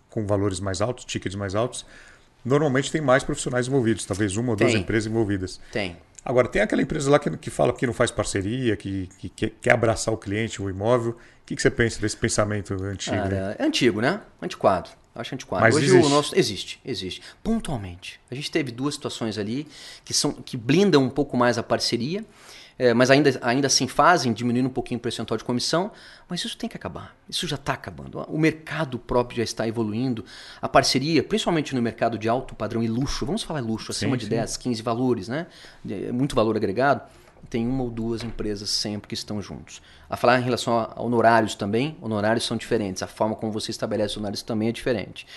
com 0.10 0.26
valores 0.26 0.60
mais 0.60 0.82
altos, 0.82 1.06
tickets 1.06 1.36
mais 1.36 1.56
altos, 1.56 1.86
normalmente 2.44 2.92
tem 2.92 3.02
mais 3.02 3.24
profissionais 3.24 3.68
envolvidos, 3.68 4.06
talvez 4.06 4.36
uma 4.36 4.52
ou 4.52 4.56
duas 4.56 4.74
empresas 4.74 5.10
envolvidas. 5.10 5.60
Tem. 5.72 5.98
Agora, 6.26 6.48
tem 6.48 6.62
aquela 6.62 6.82
empresa 6.82 7.10
lá 7.10 7.20
que, 7.20 7.36
que 7.38 7.50
fala 7.50 7.74
que 7.74 7.86
não 7.86 7.94
faz 7.94 8.10
parceria, 8.10 8.78
que, 8.78 9.10
que, 9.20 9.30
que 9.30 9.50
quer 9.50 9.74
abraçar 9.74 10.14
o 10.14 10.18
cliente, 10.18 10.62
o 10.62 10.70
imóvel. 10.70 11.12
O 11.12 11.46
que, 11.46 11.56
que 11.56 11.62
você 11.62 11.70
pensa 11.70 12.00
desse 12.00 12.16
pensamento 12.16 12.74
antigo? 12.82 13.16
É 13.16 13.64
antigo, 13.64 14.00
né? 14.00 14.22
Antiquado. 14.42 14.90
Acho 15.16 15.36
antiquado. 15.36 15.62
Mas 15.62 15.76
Hoje 15.76 15.86
existe. 15.86 16.06
o 16.06 16.10
nosso. 16.10 16.36
Existe, 16.36 16.80
existe. 16.84 17.22
Pontualmente. 17.44 18.20
A 18.32 18.36
gente 18.36 18.50
teve 18.50 18.72
duas 18.72 18.96
situações 18.96 19.38
ali 19.38 19.68
que, 20.04 20.14
são, 20.14 20.32
que 20.32 20.58
blindam 20.58 21.04
um 21.04 21.10
pouco 21.10 21.38
mais 21.38 21.58
a 21.58 21.64
parceria. 21.64 22.26
É, 22.78 22.94
mas 22.94 23.12
ainda, 23.12 23.40
ainda 23.42 23.68
assim 23.68 23.88
fazem, 23.88 24.34
diminuindo 24.34 24.68
um 24.68 24.72
pouquinho 24.72 24.98
o 24.98 25.02
percentual 25.02 25.38
de 25.38 25.44
comissão, 25.44 25.92
mas 26.28 26.44
isso 26.44 26.58
tem 26.58 26.70
que 26.70 26.76
acabar. 26.76 27.16
Isso 27.30 27.48
já 27.48 27.56
está 27.56 27.74
acabando. 27.74 28.20
O 28.28 28.38
mercado 28.38 28.98
próprio 28.98 29.38
já 29.38 29.44
está 29.44 29.68
evoluindo. 29.68 30.26
A 30.62 30.68
parceria, 30.68 31.24
principalmente 31.24 31.76
no 31.76 31.82
mercado 31.82 32.18
de 32.18 32.28
alto 32.28 32.56
padrão 32.56 32.84
e 32.84 32.88
luxo, 32.88 33.26
vamos 33.26 33.44
falar 33.44 33.60
luxo, 33.60 33.92
acima 33.92 34.14
Sim, 34.14 34.18
de 34.18 34.24
sim. 34.26 34.32
10, 34.32 34.58
15 34.58 34.82
valores, 34.82 35.28
né? 35.28 35.48
É 35.88 36.12
muito 36.12 36.36
valor 36.36 36.56
agregado. 36.56 37.02
Tem 37.50 37.68
uma 37.68 37.84
ou 37.84 37.90
duas 37.90 38.24
empresas 38.24 38.70
sempre 38.70 39.08
que 39.08 39.14
estão 39.14 39.42
juntos. 39.42 39.82
A 40.10 40.16
falar 40.16 40.40
em 40.40 40.44
relação 40.44 40.80
a 40.80 41.02
honorários 41.02 41.56
também, 41.56 41.98
honorários 42.02 42.46
são 42.46 42.58
diferentes. 42.58 43.04
A 43.04 43.08
forma 43.08 43.36
como 43.36 43.52
você 43.52 43.70
estabelece 43.70 44.18
honorários 44.18 44.42
também 44.42 44.70
é 44.70 44.72
diferente. 44.72 45.28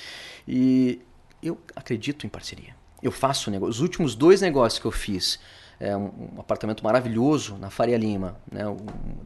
E 0.47 1.01
eu 1.43 1.59
acredito 1.75 2.25
em 2.25 2.29
parceria. 2.29 2.75
Eu 3.03 3.13
faço 3.13 3.51
negócio. 3.51 3.71
Os 3.71 3.81
últimos 3.81 4.15
dois 4.15 4.41
negócios 4.41 4.81
que 4.81 4.87
eu 4.87 4.93
fiz, 4.93 5.39
é 5.79 5.97
um, 5.97 6.11
apartamento 6.39 6.83
maravilhoso 6.83 7.57
na 7.59 7.71
Faria 7.71 7.99
Lima, 7.99 8.37
né, 8.51 8.63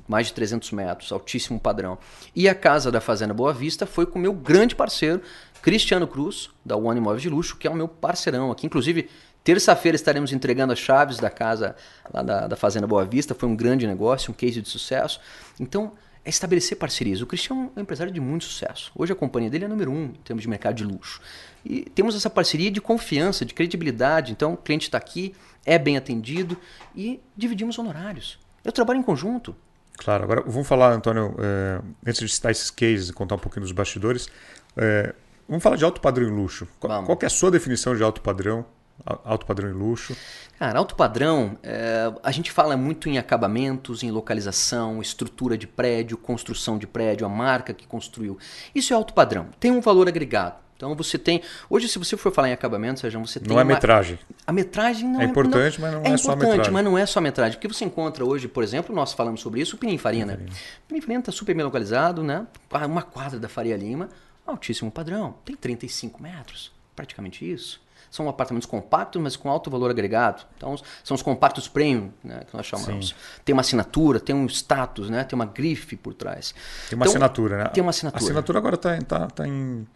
mais 0.09 0.29
de 0.29 0.35
300 0.35 0.71
metros, 0.73 1.13
altíssimo 1.13 1.61
padrão. 1.61 1.99
E 2.35 2.49
a 2.49 2.55
casa 2.55 2.91
da 2.91 3.01
Fazenda 3.01 3.33
Boa 3.33 3.53
Vista 3.53 3.87
foi 3.87 4.05
com 4.07 4.19
o 4.19 4.23
meu 4.23 4.33
grande 4.33 4.75
parceiro, 4.75 5.23
Cristiano 5.63 6.07
Cruz, 6.07 6.51
da 6.65 6.77
One 6.77 6.99
Imóveis 6.99 7.23
de 7.23 7.29
Luxo, 7.29 7.57
que 7.57 7.67
é 7.67 7.71
o 7.71 7.75
meu 7.75 7.87
parceirão 7.87 8.51
aqui. 8.51 8.67
Inclusive, 8.67 9.09
terça-feira 9.45 9.95
estaremos 9.95 10.33
entregando 10.33 10.73
as 10.73 10.79
chaves 10.79 11.19
da 11.19 11.31
casa 11.31 11.77
lá 12.13 12.23
da, 12.23 12.47
da 12.49 12.57
Fazenda 12.57 12.87
Boa 12.87 13.05
Vista. 13.05 13.35
Foi 13.35 13.49
um 13.49 13.55
grande 13.55 13.87
negócio, 13.87 14.31
um 14.31 14.35
case 14.35 14.61
de 14.61 14.69
sucesso. 14.69 15.21
Então, 15.59 15.93
é 16.25 16.29
estabelecer 16.29 16.77
parcerias. 16.77 17.21
O 17.21 17.27
Cristiano 17.27 17.73
é 17.75 17.79
um 17.79 17.83
empresário 17.83 18.13
de 18.13 18.21
muito 18.21 18.45
sucesso. 18.45 18.93
Hoje 18.95 19.13
a 19.13 19.17
companhia 19.17 19.49
dele 19.49 19.65
é 19.65 19.69
número 19.69 19.91
um 19.91 20.05
em 20.05 20.21
termos 20.25 20.43
de 20.43 20.49
mercado 20.49 20.75
de 20.75 20.85
luxo. 20.85 21.21
E 21.65 21.83
temos 21.83 22.15
essa 22.15 22.29
parceria 22.29 22.71
de 22.71 22.81
confiança, 22.81 23.45
de 23.45 23.55
credibilidade. 23.55 24.33
Então, 24.33 24.55
o 24.55 24.57
cliente 24.57 24.89
está 24.89 24.99
aqui, 24.99 25.35
é 25.65 25.79
bem 25.79 25.97
atendido 25.97 26.57
e 26.95 27.21
dividimos 27.37 27.79
honorários. 27.79 28.39
Eu 28.65 28.73
trabalho 28.73 28.99
em 28.99 29.03
conjunto. 29.03 29.55
Claro, 29.97 30.25
agora 30.25 30.43
vamos 30.47 30.67
falar, 30.67 30.93
Antônio, 30.93 31.35
é, 31.39 31.81
antes 32.07 32.21
de 32.21 32.29
citar 32.29 32.51
esses 32.51 32.71
cases 32.71 33.11
e 33.11 33.13
contar 33.13 33.35
um 33.35 33.39
pouquinho 33.39 33.63
dos 33.63 33.73
bastidores, 33.73 34.29
é, 34.77 35.15
vamos 35.47 35.63
falar 35.63 35.77
de 35.77 35.85
alto 35.85 36.01
padrão 36.01 36.27
e 36.27 36.31
luxo. 36.31 36.67
Qual, 36.79 37.05
qual 37.05 37.19
é 37.21 37.27
a 37.27 37.31
sua 37.31 37.51
definição 37.51 37.95
de 37.95 38.03
alto 38.03 38.23
padrão, 38.23 38.65
alto 39.05 39.45
padrão 39.45 39.69
e 39.69 39.73
luxo? 39.73 40.17
Cara, 40.59 40.79
alto 40.79 40.95
padrão, 40.95 41.59
é, 41.63 42.13
a 42.23 42.31
gente 42.31 42.51
fala 42.51 42.77
muito 42.77 43.09
em 43.09 43.19
acabamentos, 43.19 44.03
em 44.03 44.11
localização, 44.11 45.03
estrutura 45.03 45.57
de 45.57 45.67
prédio, 45.67 46.17
construção 46.17 46.79
de 46.79 46.87
prédio, 46.87 47.27
a 47.27 47.29
marca 47.29 47.75
que 47.75 47.87
construiu. 47.87 48.39
Isso 48.75 48.93
é 48.93 48.97
alto 48.97 49.13
padrão. 49.13 49.49
Tem 49.59 49.71
um 49.71 49.81
valor 49.81 50.09
agregado. 50.09 50.57
Então 50.81 50.95
você 50.95 51.19
tem. 51.19 51.43
Hoje, 51.69 51.87
se 51.89 51.99
você 51.99 52.17
for 52.17 52.33
falar 52.33 52.49
em 52.49 52.53
acabamento, 52.53 53.01
Sérgio, 53.01 53.21
você 53.21 53.39
tem. 53.39 53.51
Não 53.51 53.61
é 53.61 53.63
uma- 53.63 53.75
metragem. 53.75 54.19
A 54.47 54.53
metragem 54.53 55.07
não 55.07 55.21
É 55.21 55.25
é 55.25 55.27
importante, 55.27 55.79
mas 55.79 55.93
não 55.93 56.01
é 56.01 56.17
só 56.17 56.31
a 56.31 56.35
importante, 56.35 56.49
metragem. 56.53 56.73
mas 56.73 56.85
não 56.85 56.97
é 56.99 57.05
só 57.05 57.19
a 57.19 57.23
metragem. 57.23 57.59
Porque 57.59 57.69
você 57.69 57.85
encontra 57.85 58.25
hoje, 58.25 58.49
por 58.49 58.65
exemplo, 58.65 58.95
nós 58.97 59.13
falamos 59.13 59.43
sobre 59.43 59.61
isso, 59.61 59.77
o 59.77 59.79
Pininfarina. 59.79 60.41
O 60.85 60.89
Pininfarina 60.89 61.21
está 61.21 61.31
super 61.33 61.55
bem 61.55 61.65
localizado, 61.65 62.23
né? 62.25 62.47
Uma 62.87 63.03
quadra 63.03 63.39
da 63.39 63.47
Faria 63.49 63.77
Lima, 63.77 64.09
altíssimo 64.47 64.91
padrão. 64.91 65.35
Tem 65.45 65.55
35 65.55 66.23
metros, 66.23 66.73
praticamente 66.97 67.45
isso. 67.51 67.79
São 68.11 68.29
apartamentos 68.29 68.67
compactos, 68.67 69.23
mas 69.23 69.37
com 69.37 69.49
alto 69.49 69.71
valor 69.71 69.89
agregado. 69.89 70.43
Então, 70.57 70.75
são 71.05 71.15
os 71.15 71.23
compactos 71.23 71.69
premium, 71.69 72.11
né, 72.25 72.41
que 72.51 72.57
nós 72.57 72.67
chamamos. 72.67 73.15
Tem 73.45 73.53
uma 73.53 73.61
assinatura, 73.61 74.19
tem 74.19 74.35
um 74.35 74.47
status, 74.49 75.09
né, 75.09 75.23
tem 75.23 75.37
uma 75.37 75.45
grife 75.47 75.95
por 75.95 76.13
trás. 76.15 76.53
Tem 76.89 76.97
uma 76.97 77.05
Então, 77.05 77.13
assinatura, 77.13 77.59
né? 77.59 77.65
Tem 77.67 77.81
uma 77.81 77.91
assinatura. 77.91 78.21
A 78.21 78.27
assinatura 78.27 78.59
agora 78.59 78.75
está 78.75 78.99
tá, 79.03 79.27
tá 79.29 79.47
em, 79.47 79.87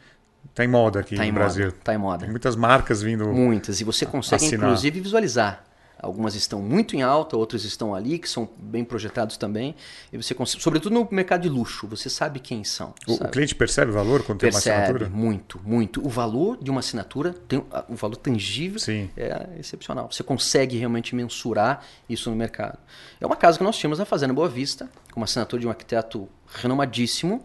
tá 0.55 0.65
em 0.65 0.69
moda 0.69 1.01
aqui 1.01 1.17
Tá 1.17 1.25
no 1.25 1.33
Brasil. 1.33 1.67
moda. 1.67 1.77
Tá 1.85 1.95
em 1.95 1.99
moda. 1.99 2.19
Tem 2.21 2.31
muitas 2.31 2.57
marcas 2.57 3.03
vindo. 3.03 3.29
Muitas. 3.33 3.81
E 3.81 3.85
você 3.85 4.05
consegue, 4.05 4.45
assinar. 4.45 4.67
inclusive, 4.69 5.01
visualizar. 5.01 5.65
Algumas 5.97 6.35
estão 6.35 6.61
muito 6.61 6.95
em 6.95 7.01
alta, 7.03 7.35
outras 7.35 7.65
estão 7.65 7.95
ali, 7.95 8.19
que 8.19 8.29
são 8.29 8.47
bem 8.59 8.85
projetados 8.85 9.39
também. 9.39 9.75
E 10.13 10.19
você 10.19 10.35
consegue, 10.35 10.63
sobretudo 10.63 10.93
no 10.93 11.09
mercado 11.11 11.43
de 11.43 11.49
luxo, 11.49 11.87
você 11.87 12.11
sabe 12.11 12.41
quem 12.41 12.63
são. 12.63 12.93
O, 13.07 13.13
o 13.13 13.17
sabe? 13.17 13.31
cliente 13.31 13.55
percebe 13.55 13.91
valor 13.91 14.23
quando 14.23 14.41
tem 14.41 14.49
uma 14.51 14.53
percebe 14.53 14.83
assinatura? 14.83 15.09
muito, 15.09 15.59
muito. 15.65 16.05
O 16.05 16.11
valor 16.11 16.59
de 16.63 16.71
uma 16.71 16.81
assinatura, 16.81 17.33
tem, 17.49 17.65
o 17.89 17.95
valor 17.95 18.17
tangível 18.17 18.79
Sim. 18.79 19.09
é 19.17 19.49
excepcional. 19.59 20.11
Você 20.13 20.23
consegue 20.23 20.77
realmente 20.77 21.15
mensurar 21.15 21.83
isso 22.07 22.29
no 22.29 22.37
mercado. 22.37 22.77
É 23.19 23.25
uma 23.25 23.37
casa 23.37 23.57
que 23.57 23.65
nós 23.65 23.79
tínhamos 23.79 23.99
na 23.99 24.05
Fazenda 24.05 24.35
Boa 24.35 24.49
Vista, 24.49 24.91
com 25.11 25.21
uma 25.21 25.25
assinatura 25.25 25.61
de 25.61 25.67
um 25.67 25.71
arquiteto 25.71 26.29
renomadíssimo 26.55 27.43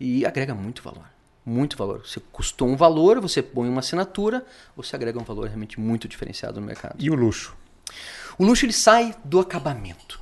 e 0.00 0.26
agrega 0.26 0.54
muito 0.56 0.82
valor. 0.82 1.11
Muito 1.44 1.76
valor. 1.76 2.02
Você 2.06 2.20
custou 2.30 2.68
um 2.68 2.76
valor, 2.76 3.20
você 3.20 3.42
põe 3.42 3.68
uma 3.68 3.80
assinatura, 3.80 4.44
você 4.76 4.94
agrega 4.94 5.18
um 5.18 5.24
valor 5.24 5.46
realmente 5.46 5.80
muito 5.80 6.06
diferenciado 6.06 6.60
no 6.60 6.66
mercado. 6.66 6.96
E 6.98 7.10
o 7.10 7.14
luxo? 7.14 7.56
O 8.38 8.44
luxo 8.44 8.64
ele 8.64 8.72
sai 8.72 9.14
do 9.24 9.40
acabamento. 9.40 10.20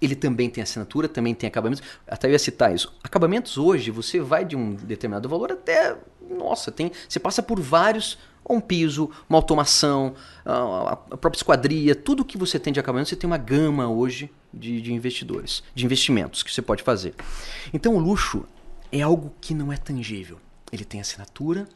Ele 0.00 0.14
também 0.14 0.48
tem 0.48 0.62
assinatura, 0.62 1.08
também 1.08 1.34
tem 1.34 1.48
acabamentos. 1.48 1.82
Até 2.06 2.28
eu 2.28 2.32
ia 2.32 2.38
citar 2.38 2.74
isso. 2.74 2.92
Acabamentos 3.02 3.56
hoje, 3.58 3.90
você 3.90 4.20
vai 4.20 4.44
de 4.44 4.56
um 4.56 4.74
determinado 4.74 5.28
valor 5.28 5.52
até. 5.52 5.96
Nossa, 6.28 6.70
tem. 6.70 6.92
Você 7.08 7.18
passa 7.18 7.42
por 7.42 7.60
vários. 7.60 8.18
Um 8.50 8.62
piso, 8.62 9.10
uma 9.28 9.36
automação, 9.36 10.14
a 10.42 10.96
própria 10.96 11.36
esquadria, 11.38 11.94
tudo 11.94 12.24
que 12.24 12.38
você 12.38 12.58
tem 12.58 12.72
de 12.72 12.80
acabamento, 12.80 13.10
você 13.10 13.16
tem 13.16 13.28
uma 13.28 13.36
gama 13.36 13.88
hoje 13.88 14.32
de, 14.54 14.80
de 14.80 14.94
investidores, 14.94 15.62
de 15.74 15.84
investimentos 15.84 16.42
que 16.42 16.50
você 16.50 16.62
pode 16.62 16.82
fazer. 16.82 17.14
Então 17.74 17.94
o 17.94 17.98
luxo 17.98 18.46
é 18.90 19.02
algo 19.02 19.34
que 19.38 19.52
não 19.52 19.70
é 19.70 19.76
tangível. 19.76 20.40
Ele 20.72 20.84
tem 20.84 21.00
assinatura, 21.00 21.66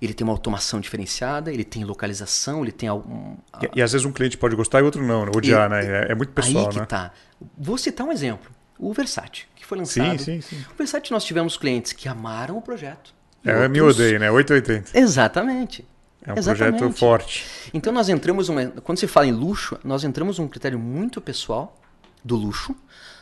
ele 0.00 0.12
tem 0.12 0.24
uma 0.24 0.32
automação 0.32 0.80
diferenciada, 0.80 1.52
ele 1.52 1.64
tem 1.64 1.84
localização, 1.84 2.62
ele 2.62 2.72
tem 2.72 2.88
algum, 2.88 3.36
E, 3.62 3.78
e 3.78 3.82
às 3.82 3.92
vezes 3.92 4.04
um 4.04 4.12
cliente 4.12 4.36
pode 4.36 4.54
gostar 4.56 4.80
e 4.80 4.82
outro 4.82 5.04
não, 5.04 5.24
né? 5.26 5.32
odiar, 5.34 5.66
E- 5.66 5.70
né? 5.70 6.06
É, 6.08 6.12
é 6.12 6.14
muito 6.14 6.32
pessoal, 6.32 6.66
Aí 6.66 6.72
que 6.72 6.80
né? 6.80 6.86
tá. 6.86 7.12
Vou 7.56 7.78
citar 7.78 8.06
um 8.06 8.12
exemplo. 8.12 8.50
O 8.78 8.92
Versace, 8.92 9.44
que 9.54 9.64
foi 9.64 9.78
lançado. 9.78 10.18
Sim, 10.18 10.40
sim, 10.40 10.56
sim. 10.56 10.64
O 10.72 10.76
Versace 10.76 11.10
nós 11.10 11.24
tivemos 11.24 11.56
clientes 11.56 11.92
que 11.92 12.08
amaram 12.08 12.58
o 12.58 12.62
projeto. 12.62 13.14
É, 13.44 13.64
eu 13.64 13.70
me 13.70 13.80
outros- 13.80 14.00
odeio, 14.00 14.18
né? 14.20 14.30
880. 14.30 14.98
Exatamente. 14.98 15.86
É 16.24 16.32
um 16.32 16.36
Exatamente. 16.36 16.78
projeto 16.78 16.98
forte. 16.98 17.46
Então 17.72 17.92
nós 17.92 18.08
entramos 18.08 18.48
uma, 18.48 18.66
quando 18.82 18.98
se 18.98 19.06
fala 19.06 19.26
em 19.26 19.32
luxo, 19.32 19.78
nós 19.84 20.02
entramos 20.04 20.38
num 20.40 20.48
critério 20.48 20.78
muito 20.78 21.20
pessoal 21.20 21.80
do 22.24 22.34
luxo. 22.36 22.74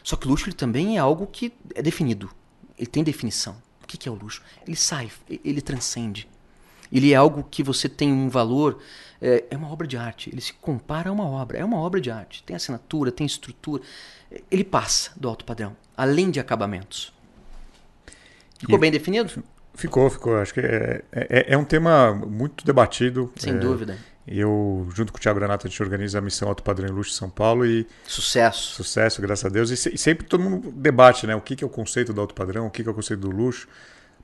Só 0.02 0.16
que 0.16 0.26
o 0.26 0.30
luxo 0.30 0.46
ele 0.48 0.56
também 0.56 0.96
é 0.96 1.00
algo 1.00 1.26
que 1.26 1.52
é 1.74 1.82
definido. 1.82 2.30
Ele 2.78 2.86
tem 2.86 3.04
definição. 3.04 3.54
O 3.84 3.86
que 3.86 4.08
é 4.08 4.12
o 4.12 4.14
luxo? 4.14 4.42
Ele 4.66 4.76
sai, 4.76 5.10
ele 5.44 5.60
transcende. 5.60 6.26
Ele 6.92 7.12
é 7.12 7.16
algo 7.16 7.44
que 7.50 7.62
você 7.62 7.88
tem 7.88 8.12
um 8.12 8.28
valor, 8.28 8.78
é, 9.20 9.44
é 9.50 9.56
uma 9.56 9.70
obra 9.70 9.86
de 9.86 9.96
arte. 9.96 10.30
Ele 10.30 10.40
se 10.40 10.52
compara 10.54 11.10
a 11.10 11.12
uma 11.12 11.24
obra. 11.24 11.58
É 11.58 11.64
uma 11.64 11.78
obra 11.78 12.00
de 12.00 12.10
arte. 12.10 12.42
Tem 12.44 12.54
assinatura, 12.56 13.10
tem 13.12 13.26
estrutura. 13.26 13.82
Ele 14.50 14.64
passa 14.64 15.10
do 15.16 15.28
alto 15.28 15.44
padrão, 15.44 15.76
além 15.96 16.30
de 16.30 16.40
acabamentos. 16.40 17.12
Ficou 18.58 18.76
E- 18.76 18.80
bem 18.80 18.90
definido? 18.90 19.42
Ficou, 19.74 20.08
ficou. 20.08 20.36
Acho 20.36 20.54
que 20.54 20.60
é, 20.60 21.02
é, 21.12 21.54
é 21.54 21.58
um 21.58 21.64
tema 21.64 22.14
muito 22.14 22.64
debatido. 22.64 23.32
Sem 23.36 23.54
É, 23.54 23.58
dúvida. 23.58 23.98
E 24.26 24.40
eu, 24.40 24.88
junto 24.94 25.12
com 25.12 25.18
o 25.18 25.20
Thiago 25.20 25.38
Renato, 25.38 25.66
a 25.66 25.70
gente 25.70 25.82
organiza 25.82 26.18
a 26.18 26.20
missão 26.22 26.48
Alto 26.48 26.62
Padrão 26.62 26.88
em 26.88 26.92
Luxo 26.92 27.12
São 27.12 27.28
Paulo 27.28 27.66
e 27.66 27.86
Sucesso. 28.06 28.74
sucesso, 28.74 29.20
graças 29.20 29.44
a 29.44 29.48
Deus. 29.50 29.70
E, 29.70 29.76
se- 29.76 29.94
e 29.94 29.98
sempre 29.98 30.26
todo 30.26 30.42
mundo 30.42 30.72
debate, 30.72 31.26
né? 31.26 31.36
O 31.36 31.40
que, 31.42 31.54
que 31.54 31.62
é 31.62 31.66
o 31.66 31.70
conceito 31.70 32.12
do 32.12 32.20
alto 32.22 32.34
padrão, 32.34 32.66
o 32.66 32.70
que, 32.70 32.82
que 32.82 32.88
é 32.88 32.92
o 32.92 32.94
conceito 32.94 33.20
do 33.20 33.30
luxo. 33.30 33.68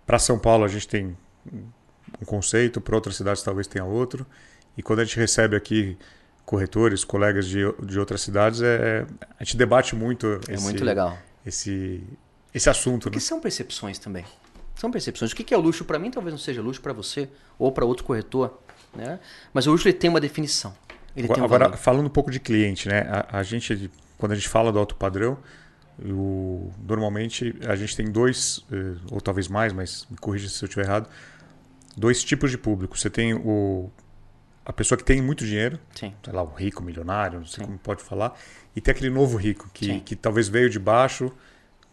Para 0.06 0.18
São 0.18 0.38
Paulo 0.38 0.64
a 0.64 0.68
gente 0.68 0.88
tem 0.88 1.16
um 1.52 2.24
conceito, 2.24 2.80
para 2.80 2.94
outras 2.94 3.16
cidades 3.16 3.42
talvez 3.42 3.66
tenha 3.66 3.84
outro. 3.84 4.26
E 4.76 4.82
quando 4.82 5.00
a 5.00 5.04
gente 5.04 5.18
recebe 5.18 5.54
aqui 5.54 5.98
corretores, 6.46 7.04
colegas 7.04 7.46
de, 7.46 7.58
de 7.84 7.98
outras 7.98 8.22
cidades, 8.22 8.60
é, 8.62 9.06
a 9.38 9.44
gente 9.44 9.56
debate 9.56 9.94
muito 9.94 10.40
É 10.48 10.54
esse, 10.54 10.62
muito 10.64 10.82
legal. 10.84 11.16
esse, 11.44 12.02
esse 12.54 12.68
assunto. 12.70 13.04
Né? 13.04 13.10
Porque 13.12 13.20
são 13.20 13.38
percepções 13.38 13.98
também. 13.98 14.24
São 14.76 14.90
percepções. 14.90 15.30
O 15.30 15.36
que 15.36 15.52
é 15.52 15.56
luxo 15.58 15.84
para 15.84 15.98
mim 15.98 16.10
talvez 16.10 16.32
não 16.32 16.38
seja 16.38 16.62
luxo 16.62 16.80
para 16.80 16.92
você 16.94 17.28
ou 17.58 17.70
para 17.70 17.84
outro 17.84 18.02
corretor. 18.04 18.58
Né? 18.94 19.18
Mas 19.52 19.66
o 19.66 19.74
ele 19.74 19.92
tem 19.92 20.10
uma 20.10 20.20
definição. 20.20 20.74
Ele 21.16 21.26
agora, 21.26 21.34
tem 21.34 21.42
um 21.42 21.46
agora, 21.46 21.76
falando 21.76 22.06
um 22.06 22.10
pouco 22.10 22.30
de 22.30 22.40
cliente, 22.40 22.88
né? 22.88 23.06
A, 23.08 23.38
a, 23.38 23.42
gente, 23.42 23.90
quando 24.18 24.32
a 24.32 24.34
gente 24.34 24.48
fala 24.48 24.72
do 24.72 24.78
alto 24.78 24.94
padrão, 24.94 25.38
o, 25.98 26.70
normalmente 26.86 27.54
a 27.66 27.76
gente 27.76 27.96
tem 27.96 28.10
dois, 28.10 28.64
eh, 28.72 28.94
ou 29.10 29.20
talvez 29.20 29.48
mais, 29.48 29.72
mas 29.72 30.06
me 30.10 30.16
corrija 30.16 30.48
se 30.48 30.62
eu 30.64 30.66
estiver 30.66 30.86
errado, 30.86 31.08
dois 31.96 32.24
tipos 32.24 32.50
de 32.50 32.58
público. 32.58 32.98
Você 32.98 33.10
tem 33.10 33.34
o, 33.34 33.90
a 34.64 34.72
pessoa 34.72 34.96
que 34.96 35.04
tem 35.04 35.20
muito 35.20 35.44
dinheiro, 35.44 35.78
Sim. 35.94 36.14
sei 36.22 36.32
lá, 36.32 36.42
o 36.42 36.54
rico, 36.54 36.82
milionário, 36.82 37.40
não 37.40 37.46
sei 37.46 37.62
Sim. 37.62 37.66
como 37.66 37.78
pode 37.78 38.02
falar, 38.02 38.38
e 38.74 38.80
tem 38.80 38.92
aquele 38.92 39.10
novo 39.10 39.36
rico 39.36 39.68
que, 39.74 39.86
Sim. 39.86 40.00
que 40.00 40.16
talvez 40.16 40.48
veio 40.48 40.70
de 40.70 40.78
baixo, 40.78 41.32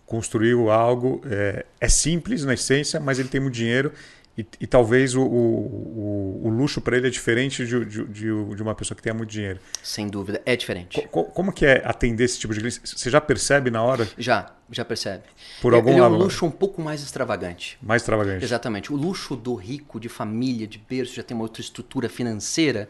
construiu 0.06 0.72
algo, 0.72 1.22
é, 1.26 1.66
é 1.82 1.90
simples 1.90 2.46
na 2.46 2.54
essência, 2.54 3.00
mas 3.00 3.20
ele 3.20 3.28
tem 3.28 3.42
muito 3.42 3.56
dinheiro 3.56 3.92
e, 4.38 4.46
e 4.62 4.68
talvez 4.68 5.16
o, 5.16 5.22
o, 5.24 6.42
o, 6.46 6.50
luxo 6.50 6.80
para 6.80 6.96
ele 6.98 7.08
é 7.08 7.10
diferente 7.10 7.66
de, 7.66 7.84
de, 7.86 8.06
de, 8.06 8.56
de 8.56 8.62
uma 8.62 8.76
pessoa 8.76 8.96
que 8.96 9.02
tenha 9.02 9.14
muito 9.16 9.30
dinheiro. 9.32 9.60
Sem 9.82 10.08
dúvida, 10.08 10.42
é 10.46 10.56
diferente. 10.56 11.02
Co- 11.02 11.08
co- 11.08 11.32
como 11.32 11.52
que 11.52 11.66
é 11.66 11.82
atender 11.86 12.24
esse 12.26 12.38
tipo 12.40 12.54
de 12.54 12.60
cliente? 12.60 12.80
Você 12.84 13.10
já 13.10 13.20
percebe 13.20 13.72
na 13.72 13.82
hora, 13.84 14.08
Já, 14.18 14.54
já 14.72 14.86
percebe. 14.86 15.24
por 15.62 15.74
É- 15.74 15.76
algum 15.78 15.90
ele 15.90 16.00
é 16.00 16.04
um 16.04 16.10
lado, 16.10 16.24
luxo 16.24 16.46
um 16.46 16.52
pouco 16.52 16.82
mais 16.82 17.02
extravagante. 17.02 17.78
mais 17.82 18.02
extravagante? 18.04 18.44
Exatamente. 18.46 18.94
O 18.94 18.96
luxo 18.96 19.36
do 19.36 19.56
rico, 19.56 20.00
de 20.00 20.10
família, 20.10 20.68
de 20.68 20.78
berço, 20.78 21.16
já 21.16 21.24
tem 21.24 21.36
uma 21.36 21.44
outra 21.44 21.62
estrutura 21.62 22.08
financeira, 22.08 22.88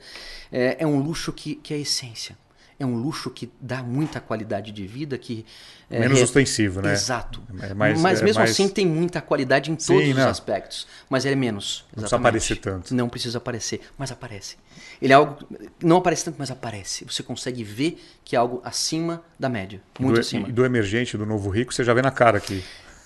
é, 0.51 0.77
é 0.79 0.86
um 0.86 0.99
luxo 0.99 1.31
que, 1.31 1.55
que 1.55 1.73
é 1.73 1.77
a 1.77 1.79
essência. 1.79 2.38
É 2.79 2.85
um 2.85 2.95
luxo 2.95 3.31
que 3.31 3.51
dá 3.59 3.81
muita 3.81 4.19
qualidade 4.19 4.71
de 4.71 4.85
vida, 4.85 5.17
que... 5.17 5.43
é, 5.89 5.99
Menos 5.99 6.21
ostensivo, 6.21 6.79
né? 6.79 6.93
Exato. 6.93 7.41
É 7.61 7.73
mais- 7.73 7.99
mas 7.99 8.21
é 8.21 8.23
mesmo 8.23 8.39
mais- 8.39 8.51
assim 8.51 8.69
tem 8.69 8.85
muita 8.85 9.19
qualidade 9.19 9.71
em 9.71 9.79
Sim, 9.79 9.93
todos 9.95 10.09
os 10.09 10.15
não. 10.15 10.29
aspectos. 10.29 10.87
Mas 11.09 11.25
ele 11.25 11.33
é 11.33 11.37
menos. 11.37 11.85
Não 11.87 12.03
precisa 12.03 12.05
exatamente. 12.05 12.27
aparecer 12.27 12.55
tanto. 12.57 12.93
Não 12.93 13.09
precisa 13.09 13.37
aparecer, 13.39 13.81
mas 13.97 14.11
aparece. 14.11 14.57
Ele 15.01 15.11
é 15.11 15.15
algo... 15.15 15.37
Não 15.83 15.97
aparece 15.97 16.25
tanto, 16.25 16.35
mas 16.37 16.51
aparece. 16.51 17.03
Você 17.05 17.23
consegue 17.23 17.63
ver 17.63 17.99
que 18.23 18.35
é 18.35 18.39
algo 18.39 18.61
acima 18.63 19.23
da 19.39 19.49
média. 19.49 19.81
Muito 19.99 20.13
do, 20.15 20.19
acima. 20.21 20.47
E 20.47 20.51
do 20.51 20.63
emergente, 20.63 21.17
do 21.17 21.25
novo 21.25 21.49
rico, 21.49 21.73
você 21.73 21.83
já 21.83 21.95
vê 21.95 22.03
na 22.03 22.11
cara 22.11 22.37
aqui. 22.37 22.63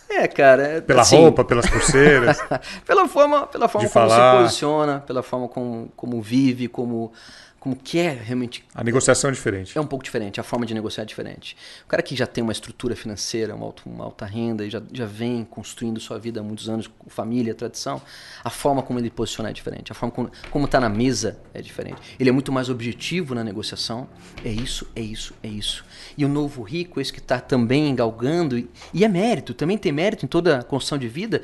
É, 0.09 0.27
cara... 0.27 0.63
é- 0.67 0.81
Pela 0.81 1.03
assim, 1.03 1.15
roupa, 1.15 1.45
pelas 1.45 1.65
pulseiras. 1.71 2.37
pela 2.85 3.07
forma, 3.07 3.47
pela 3.47 3.69
forma 3.69 3.87
como 3.89 4.07
falar. 4.07 4.33
se 4.39 4.43
posiciona, 4.43 4.99
pela 4.99 5.23
forma 5.23 5.47
como, 5.47 5.89
como 5.95 6.21
vive, 6.21 6.67
como, 6.67 7.13
como 7.61 7.75
quer 7.75 8.17
realmente. 8.17 8.65
a 8.73 8.83
negociação 8.83 9.29
é 9.29 9.33
diferente. 9.33 9.77
É 9.77 9.79
um 9.79 9.85
pouco 9.85 10.03
diferente, 10.03 10.39
a 10.39 10.43
forma 10.43 10.65
de 10.65 10.73
negociar 10.73 11.03
é 11.03 11.05
diferente. 11.05 11.55
O 11.85 11.87
cara 11.87 12.01
que 12.01 12.15
já 12.15 12.25
tem 12.25 12.43
uma 12.43 12.51
estrutura 12.51 12.95
financeira, 12.95 13.53
uma, 13.53 13.67
alta- 13.67 13.83
uma 13.85 14.03
alta 14.03 14.25
renda 14.25 14.65
e 14.65 14.69
já, 14.71 14.81
já 14.91 15.05
vem 15.05 15.45
construindo 15.45 15.99
sua 15.99 16.17
vida 16.17 16.39
há 16.39 16.43
muitos 16.43 16.67
anos, 16.67 16.87
com 16.87 17.07
família, 17.07 17.53
tradição, 17.53 18.01
a 18.43 18.49
forma 18.49 18.81
como 18.81 18.97
ele 18.97 19.11
posiciona 19.11 19.51
é 19.51 19.53
diferente, 19.53 19.91
a 19.91 19.95
forma 19.95 20.11
como, 20.11 20.31
como 20.49 20.67
tá 20.67 20.79
na 20.79 20.89
mesa 20.89 21.39
é 21.53 21.61
diferente. 21.61 22.01
Ele 22.19 22.29
é 22.29 22.31
muito 22.31 22.51
mais 22.51 22.67
objetivo 22.67 23.35
na 23.35 23.43
negociação. 23.43 24.09
É 24.43 24.49
isso, 24.49 24.87
é 24.95 25.01
isso, 25.01 25.31
é 25.43 25.47
isso. 25.47 25.85
E 26.17 26.25
o 26.25 26.27
novo 26.27 26.63
rico, 26.63 26.99
esse 26.99 27.13
que 27.13 27.19
está 27.19 27.39
também 27.39 27.93
galgando, 27.93 28.57
e, 28.57 28.67
e 28.91 29.05
é 29.05 29.07
mérito, 29.07 29.53
também 29.53 29.77
tem 29.77 29.91
mérito 29.91 30.25
em 30.25 30.27
toda 30.27 30.57
a 30.57 30.63
construção 30.63 30.97
de 30.97 31.07
vida, 31.07 31.43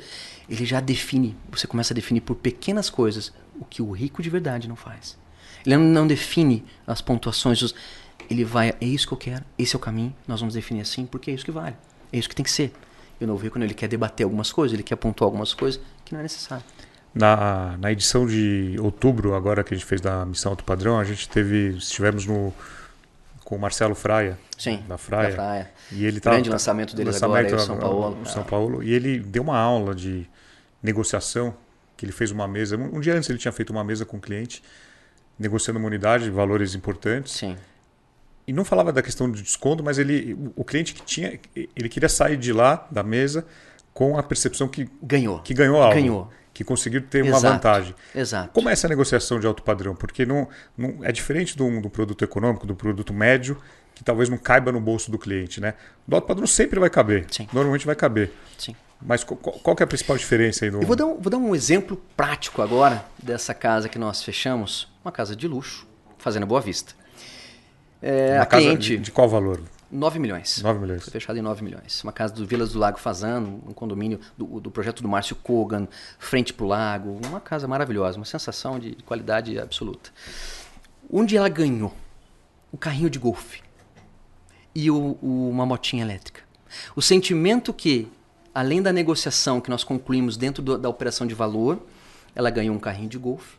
ele 0.50 0.66
já 0.66 0.80
define, 0.80 1.36
você 1.48 1.68
começa 1.68 1.94
a 1.94 1.94
definir 1.94 2.22
por 2.22 2.34
pequenas 2.34 2.90
coisas 2.90 3.32
o 3.60 3.64
que 3.64 3.80
o 3.80 3.92
rico 3.92 4.20
de 4.20 4.28
verdade 4.28 4.66
não 4.66 4.74
faz. 4.74 5.16
Ele 5.68 5.76
não 5.76 6.06
define 6.06 6.64
as 6.86 7.00
pontuações, 7.00 7.74
ele 8.30 8.44
vai, 8.44 8.74
é 8.80 8.84
isso 8.84 9.06
que 9.06 9.12
eu 9.12 9.18
quero, 9.18 9.44
esse 9.58 9.74
é 9.74 9.78
o 9.78 9.80
caminho, 9.80 10.14
nós 10.26 10.40
vamos 10.40 10.54
definir 10.54 10.80
assim 10.80 11.04
porque 11.04 11.30
é 11.30 11.34
isso 11.34 11.44
que 11.44 11.50
vale, 11.50 11.76
é 12.12 12.18
isso 12.18 12.28
que 12.28 12.34
tem 12.34 12.44
que 12.44 12.50
ser. 12.50 12.72
E 13.20 13.24
o 13.24 13.26
novo 13.26 13.42
rico, 13.42 13.56
quando 13.56 13.64
ele 13.64 13.74
quer 13.74 13.88
debater 13.88 14.24
algumas 14.24 14.50
coisas, 14.52 14.72
ele 14.72 14.82
quer 14.82 14.96
pontuar 14.96 15.26
algumas 15.26 15.52
coisas 15.52 15.80
que 16.04 16.12
não 16.12 16.20
é 16.20 16.22
necessário. 16.22 16.64
Na, 17.14 17.76
na 17.78 17.90
edição 17.90 18.26
de 18.26 18.76
outubro, 18.78 19.34
agora 19.34 19.64
que 19.64 19.74
a 19.74 19.76
gente 19.76 19.86
fez 19.86 20.00
da 20.00 20.24
Missão 20.24 20.52
Alto 20.52 20.62
Padrão, 20.62 20.98
a 20.98 21.04
gente 21.04 21.28
teve. 21.28 21.76
Estivemos 21.76 22.26
no, 22.26 22.52
com 23.44 23.56
o 23.56 23.58
Marcelo 23.58 23.94
Fraia. 23.94 24.38
Sim, 24.56 24.84
Da 24.86 24.96
Fraia. 24.98 25.30
da 25.30 25.34
Fraia. 25.34 25.70
E 25.90 26.04
ele 26.04 26.20
Grande 26.20 26.48
tá, 26.48 26.54
lançamento 26.54 26.94
deles 26.94 27.20
agora 27.22 27.46
aí, 27.46 27.52
o 27.52 27.58
São 27.58 27.78
Paulo. 27.78 28.16
no 28.16 28.26
São 28.26 28.44
Paulo. 28.44 28.82
E 28.82 28.92
ele 28.92 29.18
deu 29.18 29.42
uma 29.42 29.58
aula 29.58 29.94
de 29.94 30.28
negociação, 30.82 31.54
que 31.96 32.04
ele 32.04 32.12
fez 32.12 32.30
uma 32.30 32.46
mesa. 32.46 32.76
Um 32.76 32.98
um 32.98 33.00
dia 33.00 33.14
antes 33.14 33.28
ele 33.30 33.38
tinha 33.38 33.50
feito 33.50 33.70
uma 33.70 33.82
mesa 33.82 34.04
com 34.04 34.18
o 34.18 34.20
cliente, 34.20 34.62
negociando 35.38 35.78
uma 35.78 35.86
unidade, 35.88 36.28
valores 36.30 36.74
importantes. 36.74 37.32
Sim, 37.32 37.56
E 38.46 38.52
não 38.52 38.64
falava 38.64 38.92
da 38.92 39.02
questão 39.02 39.30
de 39.30 39.42
desconto, 39.42 39.84
mas 39.84 39.98
ele, 39.98 40.34
o- 40.56 40.64
cliente 40.64 40.94
que 40.94 41.02
tinha, 41.02 41.38
ele 41.54 41.88
queria 41.88 42.08
sair 42.08 42.36
de 42.36 42.50
lá, 42.52 42.86
da 42.90 43.02
mesa, 43.02 43.46
com 43.92 44.16
a 44.16 44.22
percepção 44.22 44.66
que, 44.68 44.88
ganhou. 45.02 45.40
que 45.40 45.52
ganhou 45.52 45.82
algo. 45.82 45.94
Ganhou. 45.94 46.30
Que 46.54 46.64
conseguiu 46.64 47.02
ter 47.02 47.22
uma 47.22 47.36
Exato. 47.36 47.54
vantagem. 47.54 47.94
Exato. 48.14 48.48
Como 48.52 48.68
é 48.68 48.72
essa 48.72 48.88
negociação 48.88 49.38
de 49.38 49.46
alto 49.46 49.62
padrão? 49.62 49.94
Porque 49.94 50.24
não, 50.26 50.48
não 50.76 51.04
é 51.04 51.12
diferente 51.12 51.56
do, 51.56 51.80
do 51.80 51.90
produto 51.90 52.24
econômico, 52.24 52.66
do 52.66 52.74
produto 52.74 53.12
médio, 53.12 53.56
que 53.94 54.02
talvez 54.02 54.28
não 54.28 54.38
caiba 54.38 54.72
no 54.72 54.80
bolso 54.80 55.10
do 55.10 55.18
cliente, 55.18 55.60
né? 55.60 55.74
Do 56.06 56.16
alto 56.16 56.26
padrão 56.26 56.46
sempre 56.46 56.80
vai 56.80 56.88
caber. 56.90 57.26
Sim. 57.30 57.46
Normalmente 57.52 57.84
vai 57.86 57.94
caber. 57.94 58.32
Sim. 58.56 58.74
Mas 59.00 59.22
qual, 59.22 59.36
qual 59.38 59.76
que 59.76 59.82
é 59.82 59.84
a 59.84 59.86
principal 59.86 60.16
diferença 60.16 60.64
aí 60.64 60.70
do. 60.70 60.80
Eu 60.80 60.86
vou 60.86 60.96
dar, 60.96 61.06
um, 61.06 61.14
vou 61.20 61.30
dar 61.30 61.36
um 61.38 61.54
exemplo 61.54 61.96
prático 62.16 62.60
agora 62.62 63.04
dessa 63.22 63.54
casa 63.54 63.88
que 63.88 63.98
nós 63.98 64.22
fechamos. 64.22 64.88
Uma 65.04 65.12
casa 65.12 65.36
de 65.36 65.46
luxo, 65.46 65.86
Fazenda 66.18 66.44
Boa 66.44 66.60
Vista. 66.60 66.94
É, 68.02 68.34
Uma 68.34 68.42
a 68.42 68.46
casa 68.46 68.62
cliente, 68.64 68.96
de, 68.96 69.02
de 69.04 69.10
qual 69.12 69.28
valor? 69.28 69.62
9 69.90 70.18
milhões. 70.18 70.60
9 70.62 70.80
milhões. 70.80 71.02
Foi 71.04 71.12
fechado 71.12 71.38
em 71.38 71.42
9 71.42 71.64
milhões. 71.64 72.02
Uma 72.02 72.12
casa 72.12 72.34
do 72.34 72.44
Vilas 72.46 72.72
do 72.72 72.78
Lago 72.78 72.98
Fazano, 72.98 73.62
um 73.66 73.72
condomínio 73.72 74.20
do, 74.36 74.60
do 74.60 74.70
projeto 74.70 75.02
do 75.02 75.08
Márcio 75.08 75.34
Kogan, 75.36 75.88
frente 76.18 76.52
para 76.52 76.64
o 76.66 76.68
lago. 76.68 77.20
Uma 77.26 77.40
casa 77.40 77.66
maravilhosa, 77.66 78.18
uma 78.18 78.26
sensação 78.26 78.78
de 78.78 78.96
qualidade 79.06 79.58
absoluta. 79.58 80.10
Onde 81.10 81.36
ela 81.36 81.48
ganhou 81.48 81.94
o 82.70 82.76
carrinho 82.76 83.08
de 83.08 83.18
golfe 83.18 83.62
e 84.74 84.90
o- 84.90 85.16
o- 85.22 85.48
uma 85.50 85.64
motinha 85.64 86.02
elétrica. 86.04 86.42
O 86.94 87.00
sentimento 87.00 87.72
que, 87.72 88.08
além 88.54 88.80
da 88.82 88.92
negociação 88.92 89.60
que 89.60 89.70
nós 89.70 89.84
concluímos 89.84 90.36
dentro 90.36 90.62
do- 90.62 90.78
da 90.78 90.88
operação 90.88 91.26
de 91.26 91.34
valor, 91.34 91.78
ela 92.34 92.50
ganhou 92.50 92.74
um 92.74 92.78
carrinho 92.78 93.08
de 93.08 93.18
golfe 93.18 93.56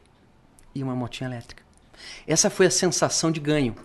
e 0.74 0.82
uma 0.84 0.96
motinha 0.96 1.30
elétrica. 1.30 1.64
Essa 2.28 2.50
foi 2.50 2.66
a 2.66 2.72
sensação 2.72 3.32
de 3.32 3.40
ganho. 3.40 3.76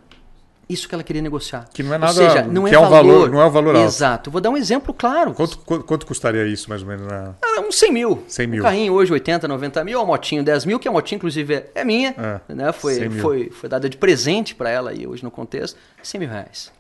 Isso 0.66 0.88
que 0.88 0.94
ela 0.94 1.04
queria 1.04 1.20
negociar. 1.20 1.68
Que 1.74 1.82
não 1.82 1.90
é 1.92 1.96
Ou 1.96 2.00
nada- 2.00 2.12
seja, 2.14 2.42
não 2.44 2.64
que 2.64 2.70
é, 2.70 2.74
é 2.74 2.78
um 2.78 2.88
valor- 2.88 3.30
não 3.30 3.38
é 3.38 3.44
um 3.44 3.50
valor 3.50 3.76
alto. 3.76 3.86
Exato. 3.86 4.30
Vou 4.30 4.40
dar 4.40 4.48
um 4.48 4.56
exemplo 4.56 4.94
claro. 4.94 5.34
Quanto, 5.34 5.58
quanto, 5.58 5.84
quanto 5.84 6.06
custaria 6.06 6.46
isso, 6.46 6.70
mais 6.70 6.80
ou 6.80 6.88
menos? 6.88 7.06
Na... 7.06 7.34
Ah, 7.42 7.60
Uns 7.60 7.78
100 7.78 7.92
mil. 7.92 8.24
100 8.26 8.46
mil. 8.46 8.60
Um 8.60 8.62
carrinho 8.64 8.92
hoje 8.94 9.12
80, 9.12 9.46
90 9.46 9.84
mil, 9.84 10.00
a 10.00 10.06
motinho 10.06 10.42
10 10.42 10.64
mil, 10.64 10.78
que 10.78 10.88
a 10.88 10.92
motinha 10.92 11.16
inclusive 11.16 11.52
é- 11.54 11.70
é 11.74 11.84
minha. 11.84 12.14
É, 12.48 12.54
né? 12.54 12.72
100 12.72 12.80
foi, 12.80 13.10
foi, 13.10 13.50
foi 13.50 13.68
dada 13.68 13.90
de 13.90 13.98
presente 13.98 14.54
para 14.54 14.70
ela 14.70 14.90
aí 14.90 15.06
hoje 15.06 15.22
no 15.22 15.30
contexto. 15.30 15.76
100 16.02 16.18
mil 16.20 16.30
reais. 16.30 16.72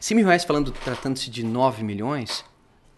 100 0.00 0.16
mil 0.16 0.26
reais 0.26 0.42
falando, 0.42 0.72
tratando-se 0.72 1.30
de 1.30 1.44
9 1.44 1.84
milhões, 1.84 2.44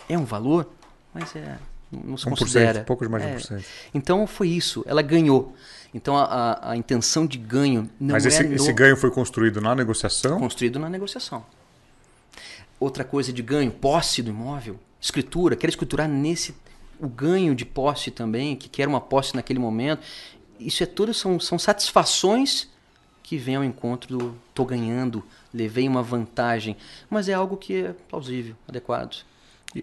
é 0.08 0.18
um 0.18 0.24
valor, 0.24 0.68
mas 1.12 1.34
é, 1.36 1.58
não 1.92 2.16
se 2.16 2.26
1%, 2.26 2.28
considera. 2.38 2.84
pouco 2.84 3.08
mais 3.08 3.22
de 3.24 3.30
É. 3.30 3.36
1%. 3.58 3.64
Então 3.94 4.26
foi 4.26 4.48
isso, 4.48 4.82
ela 4.86 5.02
ganhou. 5.02 5.54
Então 5.92 6.16
a, 6.16 6.24
a, 6.24 6.70
a 6.72 6.76
intenção 6.76 7.24
de 7.26 7.38
ganho 7.38 7.88
não 8.00 8.14
Mas 8.14 8.24
é 8.24 8.28
esse, 8.28 8.42
no- 8.42 8.54
esse 8.54 8.72
ganho 8.72 8.96
foi 8.96 9.10
construído 9.10 9.60
na 9.60 9.74
negociação? 9.74 10.38
construído 10.40 10.78
na 10.78 10.88
negociação. 10.88 11.44
Outra 12.80 13.04
coisa 13.04 13.32
de 13.32 13.42
ganho, 13.42 13.70
posse 13.70 14.20
do 14.22 14.30
imóvel, 14.30 14.78
escritura, 15.00 15.56
quer 15.56 15.68
escriturar 15.68 16.08
nesse 16.08 16.54
o 17.00 17.08
ganho 17.08 17.54
de 17.54 17.64
posse 17.64 18.10
também, 18.10 18.56
que 18.56 18.68
quer 18.68 18.88
uma 18.88 19.00
posse 19.00 19.34
naquele 19.34 19.58
momento. 19.58 20.02
Isso 20.58 20.82
é 20.82 20.86
tudo 20.86 21.12
são, 21.14 21.38
são 21.40 21.58
satisfações 21.58 22.68
que 23.22 23.36
vêm 23.38 23.56
ao 23.56 23.64
encontro 23.64 24.16
do 24.18 24.36
tô 24.52 24.64
ganhando, 24.64 25.24
levei 25.52 25.88
uma 25.88 26.02
vantagem, 26.02 26.76
mas 27.08 27.28
é 27.28 27.32
algo 27.34 27.56
que 27.56 27.84
é 27.84 27.94
plausível, 28.08 28.54
adequado. 28.68 29.24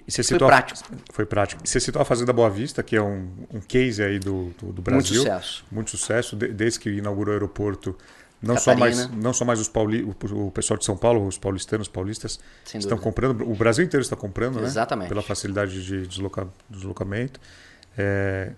Foi 0.10 0.24
citou 0.24 0.48
prático. 0.48 0.80
foi 1.12 1.26
prático. 1.26 1.62
Você 1.68 1.80
citou 1.80 2.02
a 2.02 2.06
Fazenda 2.06 2.32
Boa 2.32 2.50
Vista, 2.50 2.82
que 2.82 2.96
é 2.96 3.02
um, 3.02 3.28
um 3.54 3.60
case 3.60 4.02
aí 4.02 4.20
do, 4.20 4.54
do, 4.60 4.72
do 4.72 4.82
Brasil. 4.82 5.18
sucesso. 5.18 5.66
Muito 5.72 5.92
sucesso. 5.92 6.36
de- 6.36 6.48
desde 6.48 6.80
que 6.80 6.90
inaugurou 6.90 7.32
o 7.34 7.36
aeroporto. 7.36 7.96
Não 8.42 8.58
só, 8.58 8.76
mais, 8.76 9.08
não 9.12 9.34
só 9.34 9.46
mais 9.46 9.60
os 9.60 9.68
pauli, 9.68 10.02
o, 10.02 10.16
o 10.48 10.50
pessoal 10.52 10.76
de 10.78 10.84
São 10.84 10.98
Paulo, 10.98 11.28
os 11.28 11.38
paulistanos, 11.38 11.88
paulistas, 11.88 12.40
Sem 12.66 12.80
estão 12.80 12.98
dúvida. 12.98 13.04
comprando. 13.04 13.48
O 13.52 13.54
Brasil 13.54 13.86
inteiro 13.86 14.02
está 14.02 14.16
comprando, 14.16 14.56
né? 14.60 14.66
Exatamente. 14.66 15.10
Pela 15.10 15.22
facilidade 15.22 15.86
de 15.86 16.08
desloca, 16.08 16.48
deslocamento. 16.70 17.39
É, 17.98 18.54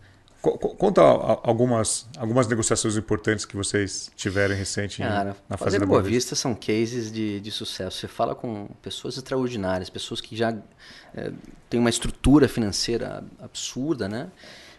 conta 0.51 1.01
algumas, 1.01 2.05
algumas 2.17 2.47
negociações 2.47 2.97
importantes 2.97 3.45
que 3.45 3.55
vocês 3.55 4.11
tiveram 4.15 4.53
recente 4.53 5.01
em- 5.01 5.05
Cara, 5.05 5.29
na 5.47 5.57
Fazenda 5.57 5.57
Fazenda 5.57 5.85
Boa 5.85 6.01
Vista 6.01 6.35
são 6.35 6.53
cases 6.53 7.11
de, 7.11 7.39
de 7.39 7.49
sucesso. 7.51 7.97
Você 7.97 8.07
fala 8.09 8.35
com 8.35 8.67
pessoas 8.81 9.15
extraordinárias, 9.15 9.89
pessoas 9.89 10.19
que 10.19 10.35
já 10.35 10.53
é, 11.15 11.31
têm 11.69 11.79
uma 11.79 11.89
estrutura 11.89 12.47
financeira 12.49 13.23
absurda, 13.39 14.09
né? 14.09 14.29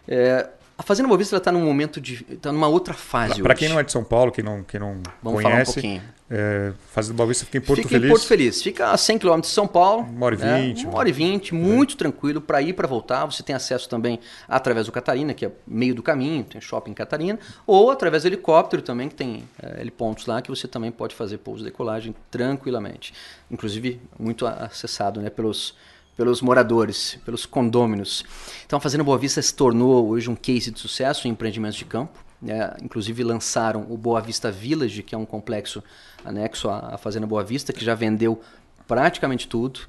É, 0.07 0.47
A 0.77 0.83
Fazenda 0.83 1.07
Boa 1.07 1.17
Vista 1.17 1.37
está 1.37 1.51
num 1.51 1.63
momento 1.63 2.01
de. 2.01 2.25
está 2.29 2.51
numa 2.51 2.67
outra 2.67 2.93
fase. 2.93 3.41
Para 3.41 3.55
quem 3.55 3.69
não 3.69 3.79
é 3.79 3.83
de 3.83 3.91
São 3.91 4.03
Paulo, 4.03 4.31
quem 4.31 4.43
não, 4.43 4.61
quem 4.61 4.77
não 4.77 5.01
Vamos 5.23 5.41
conhece, 5.41 5.43
falar 5.43 5.61
um 5.61 5.65
pouquinho. 5.65 6.15
É, 6.29 6.73
Fazenda 6.91 7.15
Boa 7.15 7.27
Vista 7.27 7.45
fica 7.45 7.59
em 7.59 7.61
Porto 7.61 7.77
fica 7.77 7.89
Feliz. 7.89 8.05
em 8.05 8.09
Porto 8.09 8.27
Feliz. 8.27 8.61
Fica 8.61 8.91
a 8.91 8.97
100 8.97 9.19
km 9.19 9.39
de 9.39 9.47
São 9.47 9.67
Paulo. 9.67 10.03
Uma 10.03 10.25
hora 10.25 10.35
e 10.35 10.37
né? 10.37 10.61
vinte. 10.61 10.85
Uma 10.85 10.97
hora 10.97 11.07
e 11.07 11.11
vinte, 11.13 11.55
muito 11.55 11.95
tranquilo 11.95 12.41
para 12.41 12.61
ir 12.61 12.73
para 12.73 12.87
voltar. 12.87 13.25
Você 13.25 13.41
tem 13.41 13.55
acesso 13.55 13.87
também 13.87 14.19
através 14.49 14.87
do 14.87 14.91
Catarina, 14.91 15.33
que 15.33 15.45
é 15.45 15.51
meio 15.65 15.95
do 15.95 16.03
caminho, 16.03 16.43
tem 16.43 16.59
shopping 16.59 16.91
em 16.91 16.95
Catarina, 16.95 17.39
ou 17.65 17.89
através 17.89 18.23
do 18.23 18.27
helicóptero 18.27 18.81
também, 18.81 19.07
que 19.07 19.15
tem 19.15 19.47
é, 19.61 19.79
helipontos 19.79 20.25
lá, 20.25 20.41
que 20.41 20.49
você 20.49 20.67
também 20.67 20.91
pode 20.91 21.15
fazer 21.15 21.37
pouso 21.37 21.61
e 21.61 21.65
decolagem 21.65 22.13
tranquilamente. 22.29 23.13
Inclusive, 23.49 24.01
muito 24.19 24.45
acessado 24.45 25.21
né, 25.21 25.29
pelos 25.29 25.73
pelos 26.15 26.41
moradores, 26.41 27.17
pelos 27.25 27.45
condôminos. 27.45 28.23
Então 28.65 28.77
a 28.77 28.79
Fazenda 28.79 29.03
Boa 29.03 29.17
Vista 29.17 29.41
se 29.41 29.53
tornou 29.53 30.09
hoje 30.09 30.29
um 30.29 30.35
case 30.35 30.71
de 30.71 30.79
sucesso 30.79 31.27
em 31.27 31.31
empreendimentos 31.31 31.77
de 31.77 31.85
campo. 31.85 32.23
Né? 32.41 32.75
Inclusive 32.81 33.23
lançaram 33.23 33.85
o 33.89 33.97
Boa 33.97 34.21
Vista 34.21 34.51
Village, 34.51 35.03
que 35.03 35.15
é 35.15 35.17
um 35.17 35.25
complexo 35.25 35.83
anexo 36.23 36.69
à 36.69 36.97
Fazenda 36.97 37.27
Boa 37.27 37.43
Vista, 37.43 37.73
que 37.73 37.83
já 37.83 37.95
vendeu 37.95 38.41
praticamente 38.87 39.47
tudo. 39.47 39.81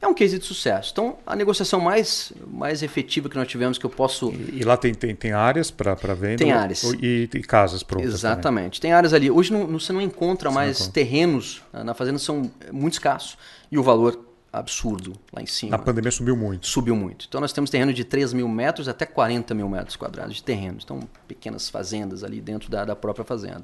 É 0.00 0.06
um 0.06 0.12
case 0.12 0.38
de 0.38 0.44
sucesso. 0.44 0.90
Então, 0.92 1.16
a 1.26 1.34
negociação 1.34 1.80
mais, 1.80 2.30
mais 2.46 2.82
efetiva 2.82 3.28
que 3.28 3.36
nós 3.36 3.48
tivemos, 3.48 3.78
que 3.78 3.86
eu 3.86 3.90
posso. 3.90 4.30
E, 4.32 4.60
e 4.60 4.62
lá 4.62 4.76
tem, 4.76 4.92
tem, 4.92 5.14
tem 5.14 5.32
áreas 5.32 5.70
para 5.70 5.94
venda? 6.14 6.36
Tem 6.36 6.52
áreas. 6.52 6.82
E, 7.00 7.28
e 7.32 7.42
casas 7.42 7.82
prontas. 7.82 8.12
Exatamente. 8.12 8.80
Também. 8.80 8.80
Tem 8.80 8.92
áreas 8.92 9.14
ali. 9.14 9.30
Hoje 9.30 9.50
não, 9.50 9.66
você 9.66 9.94
não 9.94 10.02
encontra 10.02 10.50
você 10.50 10.54
mais 10.54 10.78
não 10.78 10.84
encontra. 10.86 11.02
terrenos 11.02 11.62
na 11.72 11.94
fazenda, 11.94 12.18
são 12.18 12.50
muito 12.70 12.94
escassos. 12.94 13.38
E 13.72 13.78
o 13.78 13.82
valor 13.82 14.23
absurdo 14.58 15.14
lá 15.32 15.42
em 15.42 15.46
cima. 15.46 15.72
Na 15.72 15.78
pandemia 15.78 16.10
subiu 16.10 16.36
muito. 16.36 16.66
Subiu 16.66 16.96
muito. 16.96 17.26
Então 17.28 17.40
nós 17.40 17.52
temos 17.52 17.70
terreno 17.70 17.92
de 17.92 18.04
3 18.04 18.32
mil 18.32 18.48
metros 18.48 18.88
até 18.88 19.04
40 19.04 19.54
mil 19.54 19.68
metros 19.68 19.96
quadrados 19.96 20.36
de 20.36 20.42
terreno. 20.42 20.78
Então, 20.82 21.00
pequenas 21.26 21.68
fazendas 21.68 22.22
ali 22.22 22.40
dentro 22.40 22.70
da, 22.70 22.84
da 22.84 22.96
própria 22.96 23.24
fazenda. 23.24 23.62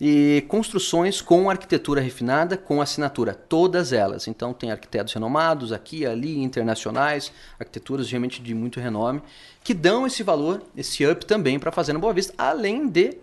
E 0.00 0.44
construções 0.48 1.20
com 1.20 1.48
arquitetura 1.48 2.00
refinada, 2.00 2.56
com 2.56 2.80
assinatura, 2.80 3.34
todas 3.34 3.92
elas. 3.92 4.26
Então 4.26 4.52
tem 4.52 4.72
arquitetos 4.72 5.12
renomados 5.12 5.72
aqui, 5.72 6.04
ali, 6.04 6.42
internacionais, 6.42 7.32
arquiteturas 7.58 8.10
realmente 8.10 8.42
de 8.42 8.54
muito 8.54 8.80
renome, 8.80 9.22
que 9.62 9.72
dão 9.72 10.06
esse 10.06 10.22
valor, 10.22 10.62
esse 10.76 11.06
up 11.06 11.24
também 11.24 11.58
para 11.58 11.68
a 11.68 11.72
Fazenda 11.72 11.98
Boa 11.98 12.12
Vista, 12.12 12.34
além 12.36 12.88
de 12.88 13.16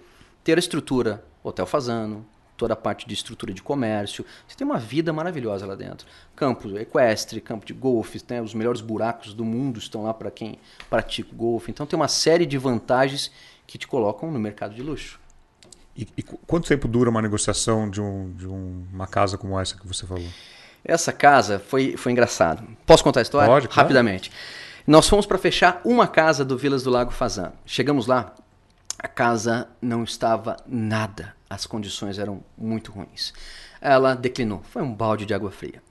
ter 0.43 0.57
a 0.57 0.59
estrutura 0.59 1.23
Hotel 1.43 1.65
Fazano, 1.65 2.25
toda 2.60 2.74
a 2.74 2.76
parte 2.76 3.07
de 3.07 3.14
estrutura 3.14 3.53
de 3.53 3.64
comércio. 3.64 4.26
Você 4.45 4.57
tem 4.57 4.68
uma 4.68 4.78
vida 4.78 5.14
maravilhosa 5.14 5.66
lá 5.66 5.76
dentro. 5.76 6.05
Campo 6.36 6.78
equestre, 6.78 7.39
campo 7.39 7.66
de 7.66 7.74
golfe, 7.74 8.22
né? 8.30 8.41
os 8.41 8.53
melhores 8.53 8.82
buracos 8.82 9.34
do 9.34 9.45
mundo 9.45 9.80
estão 9.80 10.03
lá 10.03 10.14
para 10.14 10.30
quem 10.30 10.60
pratica 10.89 11.32
o 11.32 11.36
golfe. 11.36 11.72
Então 11.72 11.86
tem 11.86 11.97
uma 11.97 12.10
série 12.10 12.45
de 12.45 12.57
vantagens 12.57 13.32
que 13.66 13.78
te 13.78 13.88
colocam 13.88 14.30
no 14.30 14.38
mercado 14.38 14.76
de 14.76 14.84
luxo. 14.84 15.18
E, 15.95 16.05
e 16.18 16.22
quanto 16.22 16.68
tempo 16.68 16.88
dura 16.88 17.10
uma 17.10 17.22
negociação 17.22 17.89
de, 17.89 18.01
um, 18.01 18.34
de 18.34 18.47
um, 18.47 18.86
uma 18.93 19.07
casa 19.07 19.38
como 19.38 19.57
essa 19.57 19.78
que 19.78 19.88
você 19.88 20.05
falou? 20.05 20.28
Essa 20.84 21.14
casa 21.14 21.60
foi, 21.60 21.95
foi 21.95 22.12
engraçado. 22.12 22.68
Posso 22.86 23.03
contar 23.03 23.22
a 23.22 23.24
história? 23.24 23.47
Pode, 23.47 23.68
claro. 23.70 23.82
Rapidamente. 23.82 24.32
Nós 24.86 25.07
fomos 25.07 25.26
para 25.26 25.38
fechar 25.38 25.82
uma 25.86 26.07
casa 26.07 26.43
do 26.43 26.57
Vilas 26.57 26.84
do 26.84 26.89
Lago 26.89 27.12
Fazan. 27.12 27.53
Chegamos 27.66 28.05
lá, 28.05 28.34
a 28.97 29.07
casa 29.07 29.70
não 29.82 30.03
estava 30.03 30.57
nada 30.68 31.38
as 31.49 31.65
condições 31.65 32.19
eram 32.19 32.43
muito 32.57 32.91
ruins. 32.91 33.33
Ela 33.81 34.13
declinou. 34.13 34.61
Foi 34.63 34.81
um 34.81 34.93
balde 34.93 35.25
de 35.25 35.33
água 35.33 35.49
fria. 35.51 35.81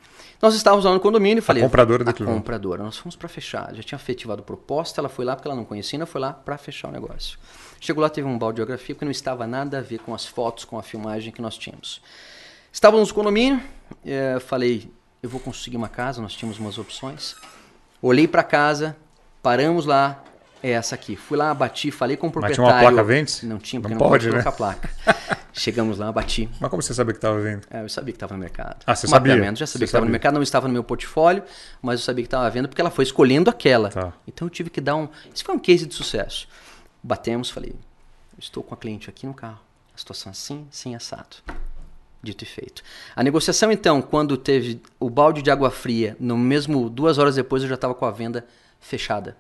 Nós 0.41 0.55
estávamos 0.55 0.85
lá 0.85 0.93
no 0.93 1.01
condomínio 1.01 1.39
e 1.39 1.43
falei. 1.43 1.63
A 1.63 1.67
compradora 1.67 2.05
declinou. 2.05 2.33
A 2.33 2.37
compradora. 2.37 2.83
Nós 2.85 2.97
fomos 2.97 3.17
para 3.17 3.29
fechar. 3.29 3.75
Já 3.75 3.83
tinha 3.83 3.97
efetivado 3.97 4.43
proposta, 4.43 5.01
ela 5.01 5.09
foi 5.09 5.25
lá 5.25 5.35
porque 5.35 5.49
ela 5.49 5.57
não 5.57 5.65
conhecia, 5.65 5.97
ainda 5.97 6.07
foi 6.07 6.21
lá 6.21 6.33
para 6.33 6.57
fechar 6.57 6.89
o 6.89 6.93
negócio. 6.93 7.39
Chegou 7.81 8.03
lá, 8.03 8.09
teve 8.09 8.29
um 8.29 8.39
balde 8.39 8.57
de 8.57 8.59
geografia 8.61 8.95
porque 8.95 9.05
não 9.05 9.13
estava 9.13 9.47
nada 9.47 9.79
a 9.79 9.81
ver 9.81 9.99
com 9.99 10.15
as 10.15 10.25
fotos, 10.25 10.65
com 10.65 10.79
a 10.79 10.83
filmagem 10.83 11.33
que 11.33 11.43
nós 11.43 11.59
tínhamos. 11.59 12.01
Estávamos 12.73 13.09
no 13.09 13.15
condomínio, 13.15 13.61
é, 14.05 14.39
falei, 14.39 14.93
eu 15.23 15.29
vou 15.29 15.41
conseguir 15.41 15.77
uma 15.77 15.89
casa, 15.89 16.23
nós 16.23 16.35
tínhamos 16.35 16.59
umas 16.59 16.79
opções. 16.79 17.35
Olhei 18.01 18.29
para 18.29 18.45
casa, 18.45 18.97
paramos 19.43 19.87
lá, 19.87 20.23
é 20.63 20.71
essa 20.71 20.95
aqui. 20.95 21.17
Fui 21.17 21.37
lá, 21.37 21.53
bati, 21.55 21.91
falei 21.91 22.17
com 22.17 22.29
o 22.29 22.31
proprietário. 22.31 22.63
Mas 22.63 22.73
tinha 22.73 22.89
uma 22.89 22.93
placa 22.95 23.07
Ventes? 23.07 23.43
Não 23.43 23.59
tinha, 23.59 23.81
porque 23.81 23.95
não, 23.95 24.01
não 24.01 24.09
pode, 24.11 24.27
né? 24.27 24.33
colocar 24.33 24.51
a 24.51 24.53
placa. 24.53 24.91
Chegamos 25.53 25.99
lá, 25.99 26.13
bati. 26.13 26.49
Mas 26.61 26.71
como 26.71 26.83
você 26.83 26.95
sabia 26.95 27.13
que 27.13 27.19
estava 27.19 27.41
vendo? 27.41 27.67
É, 27.71 27.83
eu 27.83 27.89
sabia 27.89 28.13
que 28.13 28.17
estava 28.17 28.35
no 28.35 28.41
mercado. 28.41 28.77
Ah, 28.87 28.95
você 28.95 29.07
sabia? 29.07 29.35
Já 29.35 29.43
sabia 29.43 29.67
você 29.67 29.79
que 29.79 29.85
estava 29.85 30.05
no 30.05 30.11
mercado, 30.11 30.35
não 30.35 30.43
estava 30.43 30.69
no 30.69 30.73
meu 30.73 30.85
portfólio, 30.85 31.43
mas 31.83 32.01
eu 32.01 32.05
sabia 32.05 32.23
que 32.23 32.29
estava 32.29 32.49
vendo 32.51 32.69
porque 32.69 32.81
ela 32.81 32.91
foi 32.91 33.05
escolhendo 33.05 33.51
aquela. 33.51 33.89
Tá. 33.89 34.13
Então 34.27 34.47
eu 34.47 34.51
tive 34.51 34.71
que 34.71 34.81
dar 34.81 34.97
um. 34.97 35.09
Isso 35.35 35.45
foi 35.45 35.55
um 35.55 35.59
case 35.59 35.87
de 35.87 35.95
sucesso. 35.95 36.49
Batemos, 37.03 37.51
falei, 37.51 37.75
estou 38.39 38.63
com 38.63 38.75
a 38.75 38.77
cliente 38.77 39.09
aqui 39.11 39.27
no 39.27 39.35
carro. 39.35 39.59
A 39.95 39.99
situação 39.99 40.31
assim, 40.31 40.67
sem 40.71 40.95
assado. 40.95 41.37
Dito 42.23 42.45
e 42.45 42.47
feito. 42.47 42.83
A 43.15 43.23
negociação, 43.23 43.71
então, 43.71 44.03
quando 44.03 44.37
teve 44.37 44.81
o 44.99 45.09
balde 45.09 45.41
de 45.41 45.51
água 45.51 45.71
fria, 45.71 46.17
no 46.19 46.37
mesmo 46.37 46.89
duas 46.91 47.19
horas 47.19 47.37
depois 47.37 47.63
eu 47.63 47.69
já 47.69 47.77
estava 47.77 47.95
com 47.95 48.05
a 48.05 48.11
venda 48.11 48.47
fechada. 48.81 49.37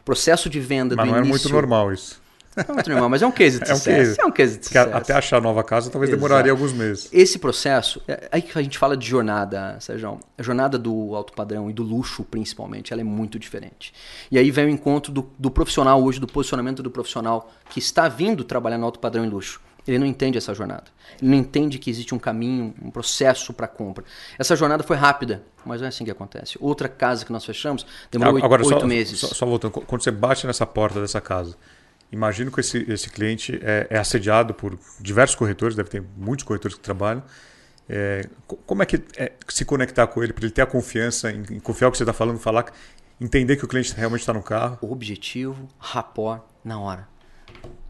O 0.00 0.02
processo 0.04 0.48
de 0.48 0.60
venda 0.60 0.96
mas 0.96 1.06
do 1.06 1.12
não 1.12 1.18
início... 1.18 1.30
é 1.30 1.30
muito 1.30 1.48
normal 1.50 1.92
isso. 1.92 2.20
Não 2.56 2.64
é 2.70 2.72
muito 2.72 2.90
normal, 2.90 3.08
mas 3.08 3.22
é 3.22 3.26
um 3.26 3.30
case 3.30 3.60
de 3.60 3.64
É 3.70 3.72
um 3.72 3.76
sucesso. 3.76 3.96
case. 3.96 4.20
É 4.20 4.26
um 4.26 4.30
case 4.32 4.58
de 4.58 4.66
sucesso. 4.66 4.90
até 4.92 5.12
achar 5.12 5.36
a 5.36 5.40
nova 5.40 5.62
casa 5.62 5.90
talvez 5.90 6.10
Exato. 6.10 6.20
demoraria 6.20 6.50
alguns 6.50 6.72
meses. 6.72 7.08
Esse 7.12 7.38
processo, 7.38 8.02
é 8.08 8.28
aí 8.32 8.42
que 8.42 8.58
a 8.58 8.62
gente 8.62 8.76
fala 8.76 8.96
de 8.96 9.06
jornada, 9.06 9.76
Sérgio. 9.80 10.18
A 10.36 10.42
jornada 10.42 10.76
do 10.76 11.14
alto 11.14 11.32
padrão 11.32 11.70
e 11.70 11.72
do 11.72 11.82
luxo, 11.82 12.24
principalmente, 12.24 12.92
ela 12.92 13.00
é 13.00 13.04
muito 13.04 13.38
diferente. 13.38 13.92
E 14.30 14.38
aí 14.38 14.50
vem 14.50 14.66
o 14.66 14.70
encontro 14.70 15.12
do, 15.12 15.30
do 15.38 15.50
profissional 15.50 16.02
hoje, 16.02 16.18
do 16.18 16.26
posicionamento 16.26 16.82
do 16.82 16.90
profissional 16.90 17.52
que 17.70 17.78
está 17.78 18.08
vindo 18.08 18.42
trabalhar 18.42 18.78
no 18.78 18.86
alto 18.86 18.98
padrão 18.98 19.24
e 19.24 19.28
luxo. 19.28 19.60
Ele 19.88 19.98
não 19.98 20.06
entende 20.06 20.36
essa 20.36 20.54
jornada. 20.54 20.84
Ele 21.20 21.30
não 21.30 21.38
entende 21.38 21.78
que 21.78 21.88
existe 21.88 22.14
um 22.14 22.18
caminho, 22.18 22.74
um 22.82 22.90
processo 22.90 23.54
para 23.54 23.66
compra. 23.66 24.04
Essa 24.38 24.54
jornada 24.54 24.82
foi 24.82 24.96
rápida, 24.96 25.42
mas 25.64 25.80
não 25.80 25.86
é 25.86 25.88
assim 25.88 26.04
que 26.04 26.10
acontece. 26.10 26.58
Outra 26.60 26.88
casa 26.88 27.24
que 27.24 27.32
nós 27.32 27.44
fechamos 27.44 27.86
demorou 28.10 28.34
oito, 28.34 28.44
Agora, 28.44 28.62
oito 28.64 28.80
só, 28.80 28.86
meses. 28.86 29.18
Só, 29.18 29.28
só 29.28 29.46
voltando, 29.46 29.72
quando 29.72 30.02
você 30.02 30.10
bate 30.10 30.46
nessa 30.46 30.66
porta 30.66 31.00
dessa 31.00 31.20
casa, 31.22 31.56
imagino 32.12 32.52
que 32.52 32.60
esse, 32.60 32.84
esse 32.90 33.08
cliente 33.08 33.58
é, 33.62 33.86
é 33.88 33.98
assediado 33.98 34.52
por 34.52 34.78
diversos 35.00 35.34
corretores, 35.34 35.74
deve 35.74 35.88
ter 35.88 36.02
muitos 36.16 36.44
corretores 36.44 36.76
que 36.76 36.82
trabalham. 36.82 37.22
É, 37.88 38.28
co- 38.46 38.56
como 38.66 38.82
é 38.82 38.86
que 38.86 39.02
é 39.16 39.32
se 39.48 39.64
conectar 39.64 40.06
com 40.06 40.22
ele, 40.22 40.34
para 40.34 40.44
ele 40.44 40.52
ter 40.52 40.60
a 40.60 40.66
confiança, 40.66 41.32
em, 41.32 41.42
em 41.50 41.60
confiar 41.60 41.86
no 41.88 41.92
que 41.92 41.96
você 41.96 42.04
está 42.04 42.12
falando, 42.12 42.38
falar, 42.38 42.66
entender 43.18 43.56
que 43.56 43.64
o 43.64 43.68
cliente 43.68 43.94
realmente 43.94 44.20
está 44.20 44.34
no 44.34 44.42
carro? 44.42 44.76
Objetivo, 44.82 45.66
rapport, 45.78 46.42
na 46.62 46.78
hora. 46.78 47.08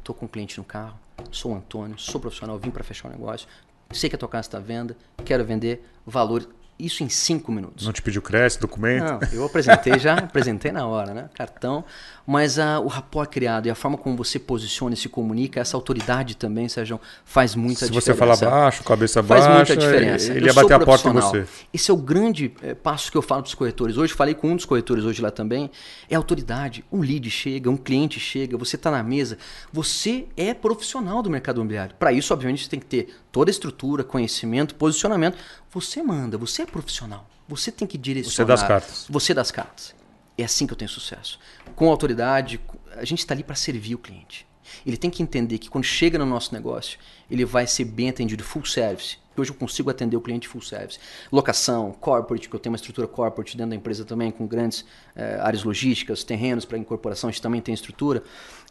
Tô 0.05 0.15
com 0.15 0.27
um 0.27 0.29
cliente 0.29 0.57
no 0.57 0.65
carro, 0.65 0.97
sou 1.31 1.53
o 1.53 1.55
Antônio, 1.55 1.99
sou 1.99 2.21
profissional, 2.21 2.59
vim 2.59 2.71
para 2.71 2.85
fechar 2.85 3.09
o 3.09 3.11
negócio, 3.11 3.49
sei 3.93 4.09
que 4.09 4.17
a 4.17 4.19
tua 4.19 4.29
casa 4.29 4.49
está 4.49 4.59
à 4.59 4.61
venda, 4.61 4.97
quero 5.25 5.45
vender, 5.45 5.85
valor, 6.07 6.49
isso 6.79 7.03
em 7.03 7.09
cinco 7.09 7.51
minutos. 7.51 7.87
Não 7.87 7.93
te 7.93 8.01
pediu 8.01 8.23
crédito, 8.23 8.61
documento? 8.61 9.05
Não, 9.05 9.21
eu 9.33 9.45
apresentei 9.45 9.99
já, 9.99 10.15
apresentei 10.19 10.71
na 10.71 10.87
hora, 10.87 11.13
né? 11.13 11.29
Cartão. 11.35 11.85
Mas 12.27 12.59
ah, 12.59 12.79
o 12.79 12.87
rapport 12.89 13.29
criado 13.29 13.67
e 13.67 13.71
a 13.71 13.75
forma 13.75 13.97
como 13.97 14.17
você 14.17 14.39
posiciona 14.39 14.95
e 14.95 14.97
se 14.97 15.09
comunica, 15.09 15.59
essa 15.61 15.77
autoridade 15.77 16.37
também, 16.37 16.69
Sérgio, 16.69 17.01
faz 17.25 17.55
muita 17.55 17.87
Se 17.87 17.91
diferença. 17.91 18.13
você 18.13 18.15
falar 18.15 18.37
baixo, 18.37 18.85
cabeça 18.85 19.23
Faz 19.23 19.45
baixa, 19.45 19.55
muita 19.55 19.77
diferença. 19.77 20.33
ele 20.33 20.47
ia 20.47 20.53
bater 20.53 20.75
a 20.75 20.81
porta 20.81 21.09
em 21.09 21.13
você. 21.13 21.47
Esse 21.73 21.91
é 21.91 21.95
o 21.95 21.97
grande 21.97 22.53
eh, 22.63 22.75
passo 22.75 23.11
que 23.11 23.17
eu 23.17 23.23
falo 23.23 23.43
para 23.43 23.49
os 23.49 23.55
corretores. 23.55 23.97
Hoje 23.97 24.13
falei 24.13 24.35
com 24.35 24.51
um 24.51 24.57
dos 24.57 24.67
corretores 24.67 25.05
hoje 25.05 25.23
lá 25.23 25.31
também. 25.31 25.71
É 26.09 26.15
autoridade. 26.15 26.85
Um 26.93 27.01
lead 27.01 27.31
chega, 27.31 27.71
um 27.71 27.77
cliente 27.79 28.21
chega, 28.21 28.59
você 28.59 28.77
está 28.77 28.91
na 28.91 29.03
mesa. 29.03 29.39
Você 29.73 30.27
é 30.37 30.53
profissional 30.53 31.23
do 31.23 31.31
mercado 31.31 31.57
imobiliário. 31.57 31.95
Para 31.99 32.13
isso, 32.13 32.33
obviamente, 32.35 32.65
você 32.65 32.71
tem 32.71 32.79
que 32.81 32.87
ter 32.87 33.09
toda 33.33 33.51
a 33.51 33.53
estrutura, 33.53 34.05
conhecimento, 34.05 34.75
posicionamento. 34.75 35.39
Você 35.71 36.03
manda, 36.03 36.39
você 36.39 36.63
é 36.63 36.67
profissional. 36.67 37.29
Você 37.49 37.73
tem 37.73 37.87
que 37.87 37.97
direcionar. 37.97 38.35
Você 38.35 38.45
dá 38.45 38.55
as 38.55 38.63
cartas. 38.63 39.07
Você 39.09 39.35
dá 39.35 39.41
as 39.41 39.51
cartas. 39.51 39.95
É 40.37 40.45
assim 40.45 40.67
que 40.67 40.73
eu 40.73 40.77
tenho 40.77 40.89
sucesso. 40.89 41.39
Com 41.75 41.89
autoridade, 41.89 42.61
a 42.95 43.05
gente 43.05 43.21
está 43.21 43.35
ali 43.35 43.43
para 43.43 43.57
servir 43.57 43.95
o 43.95 43.99
cliente. 43.99 44.47
Ele 44.85 44.97
tem 44.97 45.11
que 45.11 45.23
entender 45.23 45.59
que 45.59 45.69
quando 45.69 45.85
chega 45.85 46.19
no 46.19 46.27
nosso 46.27 46.53
negócio, 46.53 46.99
ele 47.31 47.45
vai 47.45 47.67
ser 47.67 47.85
bem 47.85 48.09
atendido 48.09 48.45
full 48.45 48.65
service. 48.65 49.19
Hoje 49.37 49.51
eu 49.51 49.55
consigo 49.55 49.89
atender 49.89 50.17
o 50.17 50.21
cliente 50.21 50.49
full 50.49 50.61
service. 50.61 50.99
Locação, 51.31 51.93
corporate, 51.93 52.49
que 52.49 52.55
eu 52.55 52.61
tenho 52.61 52.73
uma 52.73 52.77
estrutura 52.77 53.07
corporate 53.07 53.57
dentro 53.57 53.71
da 53.71 53.77
empresa 53.77 54.05
também, 54.05 54.31
com 54.31 54.47
grandes 54.47 54.85
eh, 55.15 55.39
áreas 55.41 55.63
logísticas, 55.63 56.25
terrenos 56.25 56.65
para 56.65 56.77
incorporação, 56.77 57.29
a 57.29 57.31
gente 57.31 57.41
também 57.41 57.61
tem 57.61 57.73
estrutura. 57.73 58.23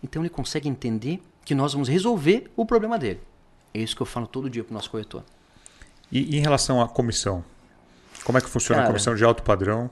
Então 0.03 0.21
ele 0.21 0.29
consegue 0.29 0.67
entender 0.67 1.21
que 1.45 1.55
nós 1.55 1.71
vamos 1.71 1.87
resolver 1.87 2.51
o 2.55 2.65
problema 2.65 2.99
dele. 2.99 3.21
É 3.73 3.79
isso 3.79 3.95
que 3.95 4.01
eu 4.01 4.05
falo 4.05 4.27
todo 4.27 4.49
dia 4.49 4.63
para 4.63 4.71
o 4.71 4.73
nosso 4.73 4.89
corretor. 4.89 5.23
E, 6.11 6.35
e 6.35 6.37
em 6.37 6.41
relação 6.41 6.81
à 6.81 6.87
comissão? 6.87 7.43
Como 8.23 8.37
é 8.37 8.41
que 8.41 8.49
funciona 8.49 8.81
a 8.81 8.83
Cara. 8.83 8.93
comissão 8.93 9.15
de 9.15 9.23
alto 9.23 9.43
padrão? 9.43 9.89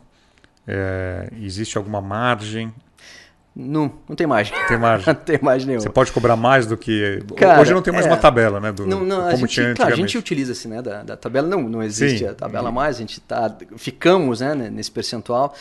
É, 0.68 1.30
existe 1.42 1.78
alguma 1.78 2.02
margem? 2.02 2.74
Não, 3.56 3.94
não 4.10 4.16
tem 4.16 4.28
margem. 4.28 4.54
Tem 4.68 4.78
margem? 4.78 5.08
não 5.14 5.16
tem 5.16 5.40
margem 5.42 5.68
nenhuma. 5.68 5.84
Você 5.84 5.90
pode 5.90 6.12
cobrar 6.12 6.36
mais 6.36 6.68
do 6.68 6.76
que. 6.76 7.24
Cara, 7.38 7.62
Hoje 7.62 7.74
não 7.74 7.82
tem 7.82 7.94
mais 7.94 8.06
é. 8.06 8.10
uma 8.10 8.18
tabela, 8.18 8.60
né? 8.60 8.72
Do, 8.72 8.86
Não, 8.86 9.06
não, 9.06 9.22
a 9.22 9.32
como 9.32 9.38
gente, 9.38 9.54
tinha 9.54 9.74
claro, 9.74 9.94
a 9.94 9.96
gente 9.96 10.18
utiliza-se 10.18 10.68
né, 10.68 10.82
da, 10.82 11.04
da 11.04 11.16
tabela, 11.16 11.48
não, 11.48 11.62
não 11.62 11.82
existe 11.82 12.20
Sim. 12.20 12.28
a 12.28 12.34
tabela 12.34 12.70
mais, 12.72 12.98
a 12.98 13.00
gente 13.00 13.22
tá, 13.22 13.56
ficamos 13.78 14.42
né, 14.42 14.54
nesse 14.54 14.92
percentual, 14.92 15.56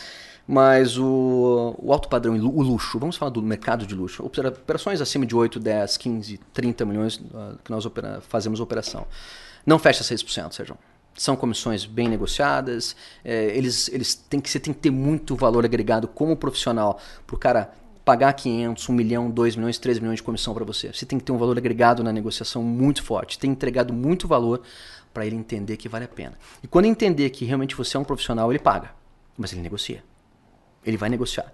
Mas 0.47 0.97
o, 0.97 1.75
o 1.79 1.91
alto 1.91 2.07
padrão, 2.07 2.35
o 2.35 2.61
luxo, 2.61 2.99
vamos 2.99 3.17
falar 3.17 3.31
do 3.31 3.41
mercado 3.41 3.85
de 3.85 3.95
luxo. 3.95 4.23
Operações 4.23 5.01
acima 5.01 5.25
de 5.25 5.35
8, 5.35 5.59
10, 5.59 5.97
15, 5.97 6.39
30 6.53 6.85
milhões 6.85 7.15
uh, 7.15 7.57
que 7.63 7.71
nós 7.71 7.85
opera, 7.85 8.21
fazemos 8.21 8.59
operação. 8.59 9.07
Não 9.65 9.79
fecha 9.79 10.03
6%, 10.03 10.53
Sérgio. 10.53 10.77
São 11.15 11.35
comissões 11.35 11.85
bem 11.85 12.07
negociadas. 12.07 12.95
É, 13.23 13.57
eles, 13.57 13.89
eles 13.89 14.13
têm 14.13 14.39
que, 14.39 14.49
você 14.49 14.59
tem 14.59 14.73
que 14.73 14.79
ter 14.79 14.91
muito 14.91 15.35
valor 15.35 15.65
agregado 15.65 16.07
como 16.07 16.35
profissional 16.35 16.99
para 17.25 17.35
o 17.35 17.39
cara 17.39 17.73
pagar 18.03 18.31
500, 18.33 18.87
1 18.87 18.93
milhão, 18.93 19.31
2 19.31 19.55
milhões, 19.55 19.79
3 19.79 19.97
milhões 19.97 20.17
de 20.17 20.23
comissão 20.23 20.53
para 20.53 20.63
você. 20.63 20.93
Você 20.93 21.07
tem 21.07 21.17
que 21.17 21.25
ter 21.25 21.31
um 21.31 21.37
valor 21.39 21.57
agregado 21.57 22.03
na 22.03 22.13
negociação 22.13 22.61
muito 22.61 23.01
forte. 23.01 23.39
Tem 23.39 23.49
entregado 23.49 23.91
muito 23.91 24.27
valor 24.27 24.61
para 25.11 25.25
ele 25.25 25.35
entender 25.35 25.77
que 25.77 25.89
vale 25.89 26.05
a 26.05 26.07
pena. 26.09 26.37
E 26.61 26.67
quando 26.67 26.85
entender 26.85 27.31
que 27.31 27.45
realmente 27.45 27.75
você 27.75 27.97
é 27.97 27.99
um 27.99 28.03
profissional, 28.03 28.51
ele 28.51 28.59
paga. 28.59 28.91
Mas 29.35 29.51
ele 29.51 29.61
negocia. 29.61 30.03
Ele 30.85 30.97
vai 30.97 31.09
negociar. 31.09 31.51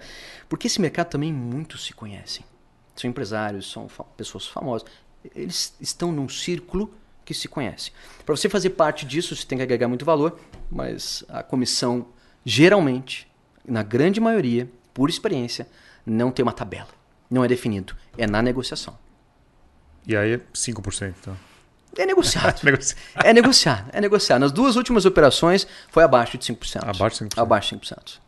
Porque 0.49 0.67
esse 0.67 0.81
mercado 0.81 1.09
também 1.09 1.31
muitos 1.31 1.85
se 1.85 1.93
conhecem. 1.93 2.45
São 2.95 3.09
empresários, 3.09 3.71
são 3.71 3.87
fa 3.87 4.03
pessoas 4.03 4.47
famosas. 4.47 4.87
Eles 5.35 5.73
estão 5.79 6.11
num 6.11 6.27
círculo 6.27 6.93
que 7.23 7.33
se 7.33 7.47
conhece. 7.47 7.91
Para 8.25 8.35
você 8.35 8.49
fazer 8.49 8.71
parte 8.71 9.05
disso, 9.05 9.35
você 9.35 9.45
tem 9.45 9.57
que 9.57 9.63
agregar 9.63 9.87
muito 9.87 10.03
valor, 10.03 10.39
mas 10.69 11.23
a 11.29 11.41
comissão, 11.41 12.07
geralmente, 12.43 13.27
na 13.65 13.83
grande 13.83 14.19
maioria, 14.19 14.69
por 14.93 15.09
experiência, 15.09 15.67
não 16.05 16.31
tem 16.31 16.43
uma 16.43 16.53
tabela. 16.53 16.89
Não 17.29 17.45
é 17.45 17.47
definido. 17.47 17.95
É 18.17 18.27
na 18.27 18.41
negociação. 18.41 18.97
E 20.05 20.15
aí 20.15 20.33
é 20.33 20.37
5%, 20.53 21.13
então. 21.21 21.37
É 21.97 22.05
negociado. 22.05 22.61
é 23.23 23.33
negociado. 23.33 23.89
É 23.93 24.01
negociado. 24.01 24.39
Nas 24.39 24.51
duas 24.51 24.75
últimas 24.75 25.05
operações 25.05 25.67
foi 25.89 26.03
abaixo 26.03 26.37
de 26.37 26.53
5%. 26.53 26.83
Abaixo 26.83 27.23
de 27.23 27.29
5%. 27.29 27.41
Abaixo 27.41 27.75
de 27.75 27.85
5%. 27.85 28.19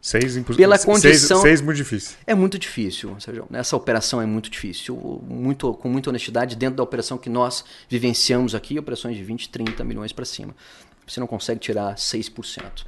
Seis 0.00 0.36
impossível. 0.36 0.64
Pela 0.64 0.78
condição. 0.78 1.40
Seis, 1.40 1.42
seis 1.42 1.60
muito 1.60 1.76
difícil. 1.76 2.16
É 2.26 2.34
muito 2.34 2.58
difícil, 2.58 3.16
Sérgio. 3.18 3.46
Essa 3.52 3.76
operação 3.76 4.22
é 4.22 4.26
muito 4.26 4.48
difícil. 4.48 4.96
Muito, 5.28 5.74
com 5.74 5.88
muita 5.88 6.10
honestidade, 6.10 6.54
dentro 6.54 6.76
da 6.76 6.82
operação 6.82 7.18
que 7.18 7.28
nós 7.28 7.64
vivenciamos 7.88 8.54
aqui, 8.54 8.78
operações 8.78 9.16
de 9.16 9.24
20, 9.24 9.48
30 9.48 9.84
milhões 9.84 10.12
para 10.12 10.24
cima. 10.24 10.54
Você 11.06 11.18
não 11.18 11.26
consegue 11.26 11.58
tirar 11.58 11.96
6%. 11.96 12.84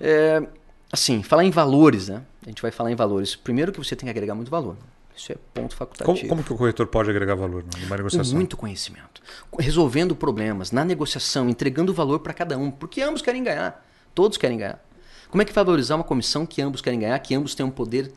É, 0.00 0.42
assim, 0.90 1.22
falar 1.22 1.44
em 1.44 1.50
valores, 1.50 2.08
né? 2.08 2.22
A 2.44 2.48
gente 2.48 2.62
vai 2.62 2.70
falar 2.70 2.92
em 2.92 2.94
valores. 2.94 3.34
Primeiro 3.34 3.72
que 3.72 3.78
você 3.78 3.96
tem 3.96 4.06
que 4.06 4.10
agregar 4.10 4.34
muito 4.34 4.50
valor. 4.50 4.76
Isso 5.16 5.32
é 5.32 5.36
ponto 5.52 5.74
facultativo. 5.74 6.16
Como, 6.16 6.28
como 6.28 6.44
que 6.44 6.52
o 6.52 6.56
corretor 6.56 6.86
pode 6.86 7.10
agregar 7.10 7.34
valor 7.34 7.64
numa 7.80 7.96
negociação? 7.96 8.32
Com 8.32 8.36
muito 8.36 8.56
conhecimento. 8.56 9.20
Resolvendo 9.58 10.14
problemas, 10.14 10.70
na 10.70 10.84
negociação, 10.84 11.48
entregando 11.48 11.92
valor 11.92 12.20
para 12.20 12.32
cada 12.32 12.56
um. 12.56 12.70
Porque 12.70 13.02
ambos 13.02 13.20
querem 13.20 13.42
ganhar. 13.42 13.84
Todos 14.14 14.38
querem 14.38 14.58
ganhar. 14.58 14.82
Como 15.32 15.40
é 15.40 15.46
que 15.46 15.52
valorizar 15.54 15.94
uma 15.94 16.04
comissão 16.04 16.44
que 16.44 16.60
ambos 16.60 16.82
querem 16.82 17.00
ganhar, 17.00 17.18
que 17.18 17.34
ambos 17.34 17.54
têm 17.54 17.64
um 17.64 17.70
poder 17.70 18.12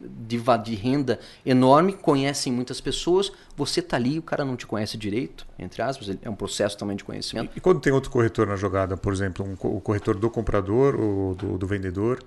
de, 0.00 0.40
de 0.62 0.74
renda 0.76 1.18
enorme, 1.44 1.92
conhecem 1.92 2.52
muitas 2.52 2.80
pessoas, 2.80 3.32
você 3.56 3.82
tá 3.82 3.96
ali, 3.96 4.20
o 4.20 4.22
cara 4.22 4.44
não 4.44 4.54
te 4.54 4.68
conhece 4.68 4.96
direito, 4.96 5.44
entre 5.58 5.82
aspas, 5.82 6.16
é 6.22 6.30
um 6.30 6.34
processo 6.36 6.78
também 6.78 6.96
de 6.96 7.02
conhecimento. 7.02 7.50
E, 7.56 7.60
quando 7.60 7.80
tem 7.80 7.92
outro 7.92 8.08
corretor 8.08 8.46
na 8.46 8.54
jogada, 8.54 8.96
por 8.96 9.12
exemplo, 9.12 9.44
um, 9.44 9.54
o 9.68 9.80
corretor 9.80 10.14
do 10.14 10.30
comprador 10.30 10.94
ou 10.94 11.34
do, 11.34 11.58
do 11.58 11.66
vendedor, 11.66 12.22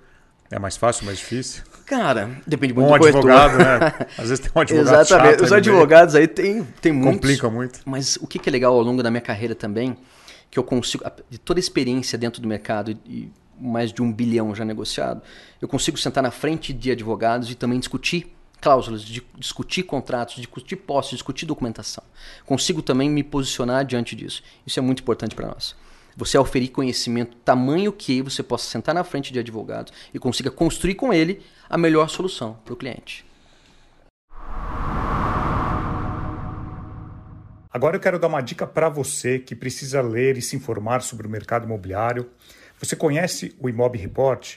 é 0.50 0.58
mais 0.58 0.76
fácil, 0.76 1.06
mais 1.06 1.16
difícil? 1.16 1.62
Cara, 1.86 2.30
depende 2.46 2.74
muito 2.74 2.86
um 2.86 2.92
do 2.92 2.98
corretor. 2.98 3.30
advogado, 3.30 3.56
né? 3.56 4.06
Às 4.18 4.28
vezes 4.28 4.40
tem 4.40 4.52
um 4.54 4.60
advogado 4.60 5.00
Exatamente. 5.00 5.42
Os 5.42 5.52
advogados 5.52 6.14
aí 6.14 6.28
tem, 6.28 6.62
tem 6.82 6.92
muitos. 6.92 7.14
Complica 7.14 7.48
muito. 7.48 7.80
Mas 7.86 8.16
o 8.16 8.26
que 8.26 8.46
é 8.46 8.52
legal 8.52 8.74
ao 8.74 8.82
longo 8.82 9.02
da 9.02 9.10
minha 9.10 9.22
carreira 9.22 9.54
também, 9.54 9.96
que 10.50 10.58
eu 10.58 10.62
consigo, 10.62 11.02
de 11.30 11.38
toda 11.38 11.58
a 11.58 11.62
experiência 11.62 12.18
dentro 12.18 12.42
do 12.42 12.46
mercado 12.46 12.90
e 13.06 13.32
mais 13.60 13.92
de 13.92 14.02
um 14.02 14.12
bilhão 14.12 14.54
já 14.54 14.64
negociado, 14.64 15.22
eu 15.60 15.68
consigo 15.68 15.96
sentar 15.96 16.22
na 16.22 16.30
frente 16.30 16.72
de 16.72 16.90
advogados 16.90 17.50
e 17.50 17.54
também 17.54 17.78
discutir 17.78 18.34
cláusulas, 18.60 19.02
de 19.02 19.22
discutir 19.36 19.82
contratos, 19.82 20.36
discutir 20.36 20.76
posses, 20.76 21.12
discutir 21.12 21.44
documentação. 21.44 22.02
Consigo 22.46 22.80
também 22.80 23.10
me 23.10 23.22
posicionar 23.22 23.84
diante 23.84 24.16
disso. 24.16 24.42
Isso 24.66 24.78
é 24.78 24.82
muito 24.82 25.02
importante 25.02 25.34
para 25.34 25.48
nós. 25.48 25.76
Você 26.16 26.38
oferir 26.38 26.70
conhecimento 26.70 27.36
tamanho 27.44 27.92
que 27.92 28.22
você 28.22 28.42
possa 28.42 28.70
sentar 28.70 28.94
na 28.94 29.04
frente 29.04 29.32
de 29.32 29.38
advogados 29.38 29.92
e 30.14 30.18
consiga 30.18 30.50
construir 30.50 30.94
com 30.94 31.12
ele 31.12 31.42
a 31.68 31.76
melhor 31.76 32.08
solução 32.08 32.56
para 32.64 32.72
o 32.72 32.76
cliente. 32.76 33.26
Agora 37.74 37.96
eu 37.96 38.00
quero 38.00 38.20
dar 38.20 38.28
uma 38.28 38.40
dica 38.40 38.66
para 38.66 38.88
você 38.88 39.40
que 39.40 39.56
precisa 39.56 40.00
ler 40.00 40.38
e 40.38 40.42
se 40.42 40.54
informar 40.54 41.02
sobre 41.02 41.26
o 41.26 41.30
mercado 41.30 41.64
imobiliário 41.64 42.30
você 42.84 42.96
conhece 42.96 43.54
o 43.60 43.68
Imob 43.68 43.98
Report? 43.98 44.56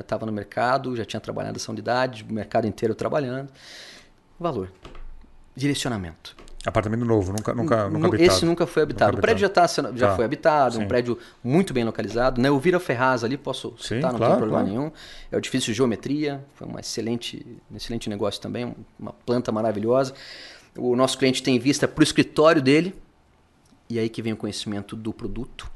Estava 0.00 0.26
né? 0.26 0.30
no 0.30 0.34
mercado, 0.34 0.96
já 0.96 1.04
tinha 1.04 1.20
trabalhado 1.20 1.56
essa 1.56 1.70
unidade, 1.70 2.24
o 2.28 2.32
mercado 2.32 2.66
inteiro 2.66 2.94
trabalhando. 2.94 3.50
Valor. 4.38 4.72
Direcionamento. 5.54 6.36
Apartamento 6.66 7.04
novo, 7.04 7.30
nunca, 7.30 7.52
nunca, 7.52 7.90
nunca 7.90 8.06
habitado. 8.06 8.22
Esse 8.22 8.46
nunca 8.46 8.66
foi 8.66 8.82
habitado. 8.82 9.12
Nunca 9.12 9.18
o 9.18 9.22
prédio 9.22 9.44
habitado. 9.44 9.68
já, 9.68 9.82
tá, 9.82 9.96
já 9.96 10.08
tá. 10.08 10.16
foi 10.16 10.24
habitado, 10.24 10.74
Sim. 10.76 10.84
um 10.84 10.88
prédio 10.88 11.18
muito 11.42 11.74
bem 11.74 11.84
localizado. 11.84 12.40
Né? 12.40 12.50
O 12.50 12.58
Vira 12.58 12.80
Ferraz 12.80 13.22
ali, 13.22 13.36
posso 13.36 13.74
Sim, 13.78 13.96
citar, 13.96 14.12
não 14.12 14.18
claro, 14.18 14.32
tem 14.32 14.40
problema 14.40 14.64
claro. 14.64 14.78
nenhum. 14.78 14.92
É 15.30 15.36
o 15.36 15.38
edifício 15.38 15.72
de 15.72 15.76
geometria, 15.76 16.42
foi 16.54 16.66
um 16.66 16.78
excelente, 16.78 17.44
um 17.70 17.76
excelente 17.76 18.08
negócio 18.08 18.40
também, 18.40 18.74
uma 18.98 19.12
planta 19.12 19.52
maravilhosa. 19.52 20.14
O 20.76 20.96
nosso 20.96 21.18
cliente 21.18 21.42
tem 21.42 21.58
vista 21.58 21.86
para 21.86 22.00
o 22.00 22.02
escritório 22.02 22.62
dele, 22.62 22.94
e 23.90 23.98
aí 23.98 24.08
que 24.08 24.22
vem 24.22 24.32
o 24.32 24.36
conhecimento 24.36 24.96
do 24.96 25.12
produto, 25.12 25.70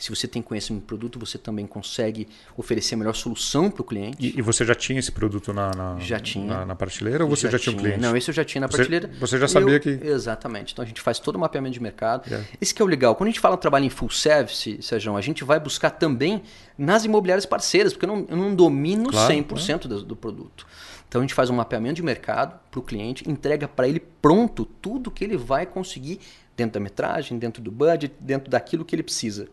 se 0.00 0.08
você 0.08 0.26
tem 0.26 0.40
conhecimento 0.40 0.82
do 0.82 0.86
produto, 0.86 1.18
você 1.18 1.36
também 1.36 1.66
consegue 1.66 2.26
oferecer 2.56 2.94
a 2.94 2.96
melhor 2.96 3.14
solução 3.14 3.70
para 3.70 3.82
o 3.82 3.84
cliente. 3.84 4.16
E, 4.18 4.38
e, 4.38 4.42
você 4.42 4.64
já 4.64 4.74
tinha 4.74 4.98
esse 4.98 5.12
produto 5.12 5.52
na, 5.52 5.70
na 5.72 5.98
já 5.98 6.18
tinha. 6.18 6.46
Na, 6.46 6.66
na, 6.66 6.74
prateleira 6.74 7.22
ou 7.22 7.28
você 7.28 7.42
já, 7.42 7.52
já 7.52 7.58
tinha 7.58 7.76
um 7.76 7.78
cliente? 7.78 8.00
Não, 8.00 8.16
esse 8.16 8.30
eu 8.30 8.34
já 8.34 8.42
tinha 8.42 8.62
na 8.62 8.68
prateleira. 8.68 9.08
Você, 9.08 9.18
você 9.18 9.38
já 9.38 9.46
sabia 9.46 9.74
eu, 9.74 9.80
que. 9.80 9.90
Exatamente. 9.90 10.72
Então 10.72 10.82
a 10.82 10.88
gente 10.88 11.02
faz 11.02 11.18
todo 11.18 11.36
o 11.36 11.38
mapeamento 11.38 11.74
de 11.74 11.82
mercado. 11.82 12.26
Yeah. 12.26 12.48
Esse 12.58 12.74
que 12.74 12.80
é 12.80 12.84
o 12.84 12.88
legal. 12.88 13.14
Quando 13.14 13.28
a 13.28 13.30
gente 13.30 13.40
fala 13.40 13.58
trabalho 13.58 13.84
em 13.84 13.90
full 13.90 14.08
service, 14.08 14.78
Sérgio, 14.80 15.14
a 15.14 15.20
gente 15.20 15.44
vai 15.44 15.60
buscar 15.60 15.90
também 15.90 16.42
nas 16.78 17.04
imobiliárias 17.04 17.44
parceiras, 17.44 17.92
porque 17.92 18.06
eu 18.06 18.08
não, 18.08 18.26
eu 18.26 18.36
não 18.38 18.54
domino 18.54 19.10
claro, 19.10 19.34
100% 19.34 19.80
do, 19.86 20.02
do 20.02 20.16
produto. 20.16 20.66
Então 21.06 21.20
a 21.20 21.24
gente 21.24 21.34
faz 21.34 21.50
um 21.50 21.54
mapeamento 21.54 21.96
de 21.96 22.02
mercado 22.02 22.58
para 22.70 22.80
o 22.80 22.82
cliente, 22.82 23.28
entrega 23.28 23.68
para 23.68 23.86
ele 23.86 24.00
pronto 24.00 24.64
tudo 24.64 25.10
que 25.10 25.22
ele 25.22 25.36
vai 25.36 25.66
conseguir 25.66 26.20
dentro 26.56 26.74
da 26.74 26.80
metragem, 26.80 27.38
dentro 27.38 27.62
do 27.62 27.70
budget, 27.70 28.14
dentro 28.18 28.50
daquilo 28.50 28.82
que 28.82 28.94
ele 28.94 29.02
precisa 29.02 29.48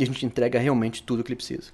e 0.00 0.02
a 0.02 0.06
gente 0.06 0.24
entrega 0.24 0.58
realmente 0.58 1.02
tudo 1.02 1.20
o 1.20 1.22
que 1.22 1.28
ele 1.28 1.36
precisa. 1.36 1.70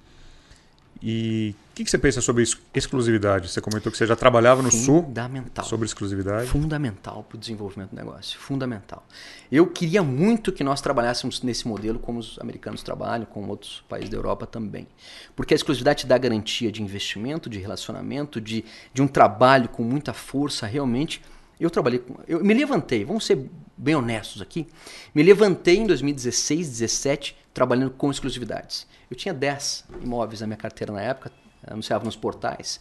E 1.01 1.55
o 1.71 1.75
que, 1.75 1.83
que, 1.83 1.91
você 1.91 1.97
pensa 1.97 2.19
sobre 2.19 2.43
exclusividade? 2.73 3.49
Você 3.49 3.61
comentou 3.61 3.91
que 3.91 3.97
você 3.97 4.05
já 4.05 4.15
trabalhava 4.15 4.61
no 4.61 4.71
Fundamental. 4.71 5.63
Sul 5.63 5.69
sobre 5.69 5.85
exclusividade. 5.85 6.49
Fundamental 6.49 7.23
para 7.23 7.37
o 7.37 7.39
desenvolvimento 7.39 7.91
do 7.91 7.95
negócio. 7.95 8.37
Fundamental. 8.39 9.07
Eu 9.49 9.67
queria 9.67 10.01
muito 10.01 10.51
que 10.51 10.63
nós 10.63 10.81
trabalhássemos 10.81 11.41
nesse 11.43 11.67
modelo 11.67 11.99
como 11.99 12.19
os 12.19 12.37
americanos 12.39 12.81
trabalham, 12.81 13.25
como 13.25 13.47
outros 13.49 13.83
países 13.87 14.09
da 14.09 14.17
Europa 14.17 14.45
também. 14.47 14.87
Porque 15.35 15.53
a 15.53 15.55
exclusividade 15.55 15.99
te 15.99 16.07
dá 16.07 16.17
garantia 16.17 16.71
de 16.71 16.81
investimento, 16.81 17.49
de 17.49 17.59
relacionamento, 17.59 18.41
de, 18.41 18.65
de 18.91 19.01
um 19.01 19.07
trabalho 19.07 19.69
com 19.69 19.83
muita 19.83 20.13
força 20.13 20.65
realmente. 20.65 21.21
Eu 21.59 21.69
trabalhei 21.69 21.99
com. 21.99 22.15
Eu 22.27 22.43
me 22.43 22.53
levantei, 22.53 23.03
vamos 23.03 23.25
ser 23.25 23.49
bem 23.75 23.95
honestos 23.95 24.41
aqui. 24.41 24.67
Me 25.13 25.23
levantei 25.23 25.77
em 25.77 25.87
2016, 25.87 26.67
2017 26.67 27.37
trabalhando 27.53 27.91
com 27.91 28.11
exclusividades. 28.11 28.85
Eu 29.09 29.17
tinha 29.17 29.33
10 29.33 29.85
imóveis 30.03 30.41
na 30.41 30.47
minha 30.47 30.57
carteira 30.57 30.93
na 30.93 31.01
época, 31.01 31.31
anunciava 31.65 32.05
nos 32.05 32.15
portais, 32.15 32.79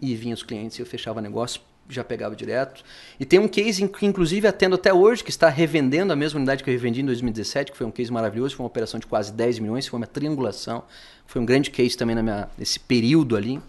e 0.00 0.16
vinha 0.16 0.34
os 0.34 0.42
clientes 0.42 0.78
eu 0.78 0.86
fechava 0.86 1.20
negócio, 1.20 1.60
já 1.88 2.02
pegava 2.02 2.34
direto. 2.34 2.82
E 3.20 3.24
tem 3.24 3.38
um 3.38 3.46
case 3.46 3.86
que, 3.88 4.04
inclusive, 4.04 4.48
atendo 4.48 4.74
até 4.74 4.92
hoje, 4.92 5.22
que 5.22 5.30
está 5.30 5.48
revendendo 5.48 6.12
a 6.12 6.16
mesma 6.16 6.38
unidade 6.38 6.64
que 6.64 6.70
eu 6.70 6.72
revendi 6.72 7.00
em 7.00 7.06
2017, 7.06 7.70
que 7.70 7.78
foi 7.78 7.86
um 7.86 7.90
case 7.90 8.10
maravilhoso, 8.10 8.56
foi 8.56 8.64
uma 8.64 8.68
operação 8.68 8.98
de 8.98 9.06
quase 9.06 9.32
10 9.32 9.60
milhões, 9.60 9.86
foi 9.86 9.98
uma 9.98 10.06
triangulação, 10.06 10.82
foi 11.26 11.40
um 11.40 11.46
grande 11.46 11.70
case 11.70 11.96
também 11.96 12.16
na 12.16 12.22
minha, 12.22 12.48
nesse 12.58 12.80
período 12.80 13.36
ali. 13.36 13.60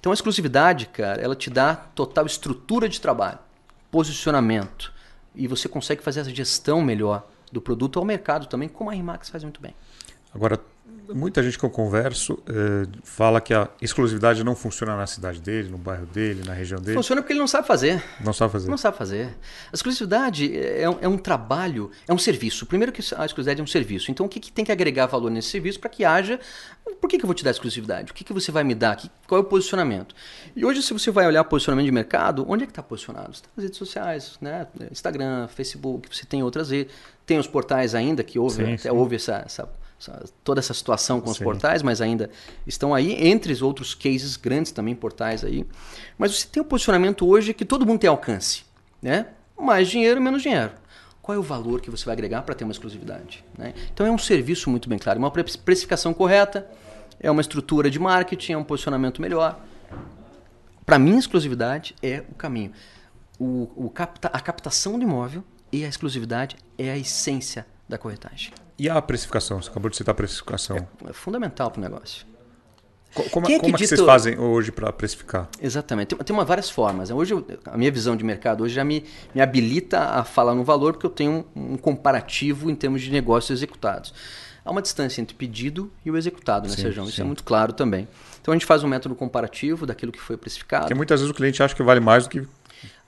Então, 0.00 0.10
a 0.12 0.14
exclusividade, 0.14 0.86
cara, 0.86 1.20
ela 1.20 1.36
te 1.36 1.50
dá 1.50 1.74
total 1.74 2.26
estrutura 2.26 2.88
de 2.88 3.00
trabalho, 3.00 3.38
posicionamento, 3.90 4.92
e 5.34 5.46
você 5.46 5.68
consegue 5.68 6.02
fazer 6.02 6.20
essa 6.20 6.34
gestão 6.34 6.80
melhor 6.80 7.26
do 7.52 7.60
produto 7.60 7.98
ao 7.98 8.04
mercado 8.04 8.46
também, 8.46 8.68
como 8.68 8.90
a 8.90 8.92
Rimax 8.92 9.28
faz 9.28 9.42
muito 9.42 9.60
bem. 9.60 9.74
Agora, 10.34 10.60
muita 11.14 11.42
gente 11.42 11.58
que 11.58 11.64
eu 11.64 11.70
converso 11.70 12.38
eh, 12.48 12.86
fala 13.02 13.40
que 13.40 13.54
a 13.54 13.68
exclusividade 13.80 14.42
não 14.42 14.54
funciona 14.54 14.96
na 14.96 15.06
cidade 15.06 15.40
dele, 15.40 15.68
no 15.68 15.78
bairro 15.78 16.06
dele, 16.06 16.42
na 16.46 16.52
região 16.52 16.80
dele. 16.80 16.96
Funciona 16.96 17.22
porque 17.22 17.32
ele 17.32 17.40
não 17.40 17.46
sabe 17.46 17.66
fazer. 17.66 18.02
Não 18.24 18.32
sabe 18.32 18.52
fazer. 18.52 18.70
Não 18.70 18.78
sabe 18.78 18.96
fazer. 18.96 19.36
A 19.72 19.74
exclusividade 19.74 20.58
é 20.58 20.88
um, 20.88 20.98
é 21.02 21.08
um 21.08 21.18
trabalho, 21.18 21.90
é 22.06 22.12
um 22.12 22.18
serviço. 22.18 22.66
Primeiro 22.66 22.92
que 22.92 23.00
a 23.00 23.24
exclusividade 23.24 23.60
é 23.60 23.62
um 23.62 23.66
serviço. 23.66 24.10
Então 24.10 24.26
o 24.26 24.28
que, 24.28 24.40
que 24.40 24.52
tem 24.52 24.64
que 24.64 24.72
agregar 24.72 25.06
valor 25.06 25.30
nesse 25.30 25.48
serviço 25.48 25.80
para 25.80 25.90
que 25.90 26.04
haja. 26.04 26.40
Por 27.00 27.08
que, 27.08 27.18
que 27.18 27.24
eu 27.24 27.26
vou 27.26 27.34
te 27.34 27.44
dar 27.44 27.50
exclusividade? 27.50 28.12
O 28.12 28.14
que, 28.14 28.24
que 28.24 28.32
você 28.32 28.50
vai 28.50 28.64
me 28.64 28.74
dar? 28.74 28.96
Qual 29.26 29.40
é 29.40 29.42
o 29.42 29.46
posicionamento? 29.46 30.14
E 30.54 30.64
hoje, 30.64 30.82
se 30.82 30.92
você 30.92 31.10
vai 31.10 31.26
olhar 31.26 31.42
posicionamento 31.44 31.86
de 31.86 31.92
mercado, 31.92 32.44
onde 32.48 32.64
é 32.64 32.66
que 32.66 32.72
está 32.72 32.82
posicionado? 32.82 33.32
Está 33.32 33.48
nas 33.56 33.64
redes 33.64 33.78
sociais, 33.78 34.38
né? 34.40 34.66
Instagram, 34.90 35.48
Facebook, 35.48 36.08
você 36.14 36.24
tem 36.24 36.42
outras 36.42 36.70
redes. 36.70 36.94
Tem 37.24 37.38
os 37.38 37.46
portais 37.46 37.94
ainda 37.94 38.22
que 38.22 38.38
houve, 38.38 38.64
sim, 38.64 38.74
até 38.74 38.88
sim. 38.88 38.90
houve 38.90 39.16
essa, 39.16 39.42
essa 39.44 39.68
toda 40.44 40.60
essa 40.60 40.74
situação 40.74 41.20
com 41.20 41.30
os 41.30 41.38
Sim. 41.38 41.44
portais, 41.44 41.82
mas 41.82 42.00
ainda 42.00 42.30
estão 42.66 42.94
aí, 42.94 43.28
entre 43.28 43.52
os 43.52 43.62
outros 43.62 43.94
cases 43.94 44.36
grandes 44.36 44.72
também, 44.72 44.94
portais 44.94 45.44
aí. 45.44 45.66
Mas 46.18 46.36
você 46.36 46.46
tem 46.46 46.62
um 46.62 46.66
posicionamento 46.66 47.26
hoje 47.26 47.54
que 47.54 47.64
todo 47.64 47.86
mundo 47.86 48.00
tem 48.00 48.10
alcance, 48.10 48.64
né? 49.00 49.28
Mais 49.58 49.88
dinheiro, 49.88 50.20
menos 50.20 50.42
dinheiro. 50.42 50.72
Qual 51.22 51.34
é 51.34 51.38
o 51.38 51.42
valor 51.42 51.80
que 51.80 51.90
você 51.90 52.04
vai 52.04 52.12
agregar 52.12 52.42
para 52.42 52.54
ter 52.54 52.64
uma 52.64 52.72
exclusividade? 52.72 53.44
Né? 53.58 53.74
Então 53.92 54.06
é 54.06 54.10
um 54.10 54.18
serviço 54.18 54.70
muito 54.70 54.88
bem 54.88 54.98
claro, 54.98 55.18
uma 55.18 55.30
precificação 55.30 56.14
correta, 56.14 56.70
é 57.18 57.30
uma 57.30 57.40
estrutura 57.40 57.90
de 57.90 57.98
marketing, 57.98 58.52
é 58.52 58.58
um 58.58 58.62
posicionamento 58.62 59.20
melhor. 59.20 59.58
Para 60.84 61.00
mim, 61.00 61.18
exclusividade 61.18 61.96
é 62.00 62.22
o 62.30 62.34
caminho. 62.34 62.70
O, 63.40 63.68
o 63.74 63.90
capta, 63.90 64.28
a 64.28 64.38
captação 64.38 64.96
do 64.96 65.02
imóvel 65.02 65.42
e 65.72 65.84
a 65.84 65.88
exclusividade 65.88 66.56
é 66.78 66.90
a 66.90 66.96
essência 66.96 67.66
da 67.88 67.98
corretagem. 67.98 68.52
E 68.78 68.88
a 68.88 69.00
precificação? 69.00 69.60
Você 69.60 69.70
acabou 69.70 69.90
de 69.90 69.96
citar 69.96 70.12
a 70.12 70.16
precificação. 70.16 70.76
É, 70.76 71.10
é 71.10 71.12
fundamental 71.12 71.70
para 71.70 71.80
o 71.80 71.82
negócio. 71.82 72.26
Como, 73.30 73.50
é, 73.50 73.58
como 73.58 73.74
é 73.74 73.78
que 73.78 73.86
vocês 73.86 74.00
fazem 74.02 74.38
hoje 74.38 74.70
para 74.70 74.92
precificar? 74.92 75.48
Exatamente. 75.60 76.08
Tem, 76.08 76.18
tem 76.18 76.36
uma, 76.36 76.44
várias 76.44 76.68
formas. 76.68 77.10
Hoje, 77.10 77.32
a 77.64 77.76
minha 77.76 77.90
visão 77.90 78.14
de 78.14 78.22
mercado 78.22 78.62
hoje 78.62 78.74
já 78.74 78.84
me, 78.84 79.04
me 79.34 79.40
habilita 79.40 80.00
a 80.00 80.24
falar 80.24 80.54
no 80.54 80.62
valor, 80.62 80.92
porque 80.92 81.06
eu 81.06 81.10
tenho 81.10 81.46
um, 81.54 81.72
um 81.72 81.76
comparativo 81.78 82.70
em 82.70 82.74
termos 82.74 83.00
de 83.00 83.10
negócios 83.10 83.58
executados. 83.58 84.12
Há 84.62 84.70
uma 84.70 84.82
distância 84.82 85.22
entre 85.22 85.34
o 85.34 85.38
pedido 85.38 85.90
e 86.04 86.10
o 86.10 86.16
executado, 86.16 86.68
né, 86.68 86.74
Sejão? 86.74 87.04
Isso 87.04 87.20
é 87.20 87.24
muito 87.24 87.44
claro 87.44 87.72
também. 87.72 88.06
Então 88.42 88.52
a 88.52 88.56
gente 88.56 88.66
faz 88.66 88.82
um 88.82 88.88
método 88.88 89.14
comparativo 89.14 89.86
daquilo 89.86 90.12
que 90.12 90.20
foi 90.20 90.36
precificado. 90.36 90.82
Porque 90.82 90.94
muitas 90.94 91.20
vezes 91.20 91.30
o 91.30 91.34
cliente 91.34 91.62
acha 91.62 91.74
que 91.74 91.82
vale 91.82 92.00
mais 92.00 92.24
do 92.24 92.30
que 92.30 92.46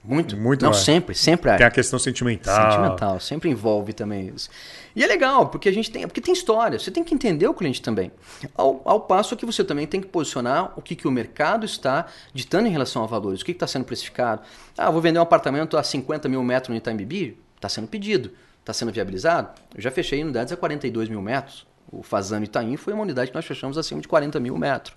muito? 0.09 0.37
Muito 0.37 0.63
Não, 0.63 0.71
mais. 0.71 0.83
sempre, 0.83 1.15
sempre. 1.15 1.55
Tem 1.57 1.67
a 1.67 1.71
questão 1.71 1.99
sentimental. 1.99 2.73
Sentimental, 2.73 3.21
sempre 3.21 3.51
envolve 3.51 3.93
também 3.93 4.33
isso. 4.35 4.49
E 4.97 5.05
é 5.05 5.07
legal, 5.07 5.49
porque 5.49 5.69
a 5.69 5.73
gente 5.73 5.91
tem, 5.91 6.07
porque 6.07 6.21
tem 6.21 6.33
história, 6.33 6.79
você 6.79 6.91
tem 6.91 7.05
que 7.05 7.15
entender 7.15 7.47
o 7.47 7.53
cliente 7.53 7.83
também. 7.83 8.11
Ao, 8.55 8.81
ao 8.87 9.01
passo 9.03 9.37
que 9.37 9.45
você 9.45 9.63
também 9.63 9.87
tem 9.87 10.01
que 10.01 10.07
posicionar 10.07 10.73
o 10.77 10.83
que, 10.83 10.97
que 10.97 11.07
o 11.07 11.11
mercado 11.11 11.67
está 11.67 12.07
ditando 12.33 12.67
em 12.67 12.71
relação 12.71 13.05
a 13.05 13.07
valores, 13.07 13.43
o 13.43 13.45
que 13.45 13.53
está 13.53 13.67
sendo 13.67 13.85
precificado. 13.85 14.41
Ah, 14.77 14.91
vou 14.91 15.03
vender 15.03 15.19
um 15.19 15.23
apartamento 15.23 15.77
a 15.77 15.83
50 15.83 16.27
mil 16.29 16.43
metros 16.43 16.71
no 16.71 16.77
Itaim 16.77 16.97
Bibi, 16.97 17.39
está 17.55 17.69
sendo 17.69 17.87
pedido, 17.87 18.33
está 18.61 18.73
sendo 18.73 18.91
viabilizado. 18.91 19.51
Eu 19.75 19.83
já 19.83 19.91
fechei 19.91 20.23
unidades 20.23 20.53
a 20.53 20.57
42 20.57 21.11
mil 21.11 21.21
metros. 21.21 21.67
O 21.93 22.03
Fazano 22.03 22.45
Itaim 22.45 22.77
foi 22.77 22.93
uma 22.95 23.03
unidade 23.03 23.31
que 23.31 23.37
nós 23.37 23.45
fechamos 23.45 23.77
acima 23.77 24.01
de 24.01 24.09
40 24.09 24.41
mil 24.41 24.57
metros. 24.57 24.97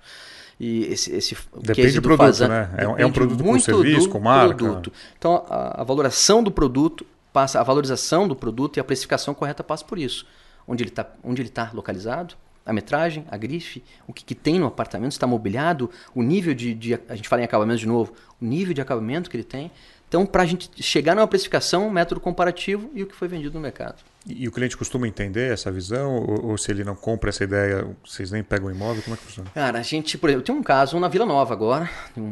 E 0.63 0.83
esse, 0.93 1.11
esse 1.15 1.35
Depende 1.59 1.93
do, 1.93 1.95
do 1.95 2.01
produto, 2.03 2.27
Fazan, 2.27 2.47
né? 2.47 2.69
É, 2.77 3.01
é 3.01 3.05
um 3.05 3.11
produto 3.11 3.43
com 3.43 3.59
serviço, 3.59 4.07
com 4.07 4.19
marca. 4.19 4.53
Produto. 4.57 4.93
Então, 5.17 5.43
a, 5.49 5.81
a, 5.81 5.83
valoração 5.83 6.43
do 6.43 6.51
produto 6.51 7.03
passa, 7.33 7.59
a 7.59 7.63
valorização 7.63 8.27
do 8.27 8.35
produto 8.35 8.77
e 8.77 8.79
a 8.79 8.83
precificação 8.83 9.33
correta 9.33 9.63
passa 9.63 9.83
por 9.83 9.97
isso. 9.97 10.23
Onde 10.67 10.83
ele 10.83 10.91
está 10.91 11.07
onde 11.23 11.41
ele 11.41 11.49
tá 11.49 11.71
localizado, 11.73 12.35
a 12.63 12.71
metragem, 12.71 13.25
a 13.31 13.37
grife, 13.37 13.83
o 14.05 14.13
que, 14.13 14.23
que 14.23 14.35
tem 14.35 14.59
no 14.59 14.67
apartamento, 14.67 15.13
está 15.13 15.25
mobiliado, 15.25 15.89
o 16.13 16.21
nível 16.21 16.53
de, 16.53 16.75
de, 16.75 16.93
A 17.09 17.15
gente 17.15 17.27
fala 17.27 17.41
em 17.41 17.45
acabamento 17.45 17.79
de 17.79 17.87
novo, 17.87 18.13
o 18.39 18.45
nível 18.45 18.75
de 18.75 18.81
acabamento 18.81 19.31
que 19.31 19.37
ele 19.37 19.43
tem. 19.43 19.71
Então, 20.11 20.25
para 20.25 20.43
a 20.43 20.45
gente 20.45 20.69
chegar 20.83 21.15
numa 21.15 21.25
precificação, 21.25 21.89
método 21.89 22.19
comparativo 22.19 22.91
e 22.93 23.01
o 23.01 23.07
que 23.07 23.15
foi 23.15 23.29
vendido 23.29 23.53
no 23.53 23.61
mercado. 23.61 23.95
E, 24.27 24.43
e 24.43 24.47
o 24.49 24.51
cliente 24.51 24.75
costuma 24.75 25.07
entender 25.07 25.53
essa 25.53 25.71
visão? 25.71 26.17
Ou, 26.17 26.47
ou, 26.47 26.57
se 26.57 26.69
ele 26.69 26.83
não 26.83 26.95
compra 26.95 27.29
essa 27.29 27.45
ideia, 27.45 27.87
vocês 28.05 28.29
nem 28.29 28.43
pegam 28.43 28.67
o 28.67 28.71
imóvel? 28.71 29.01
Como 29.03 29.13
é 29.13 29.17
que 29.17 29.23
funciona? 29.23 29.49
Cara, 29.55 29.79
a 29.79 29.81
gente, 29.81 30.17
por 30.17 30.29
exemplo, 30.29 30.45
tem 30.45 30.53
um 30.53 30.61
caso 30.61 30.99
na 30.99 31.07
Vila 31.07 31.25
Nova 31.25 31.53
agora, 31.53 31.89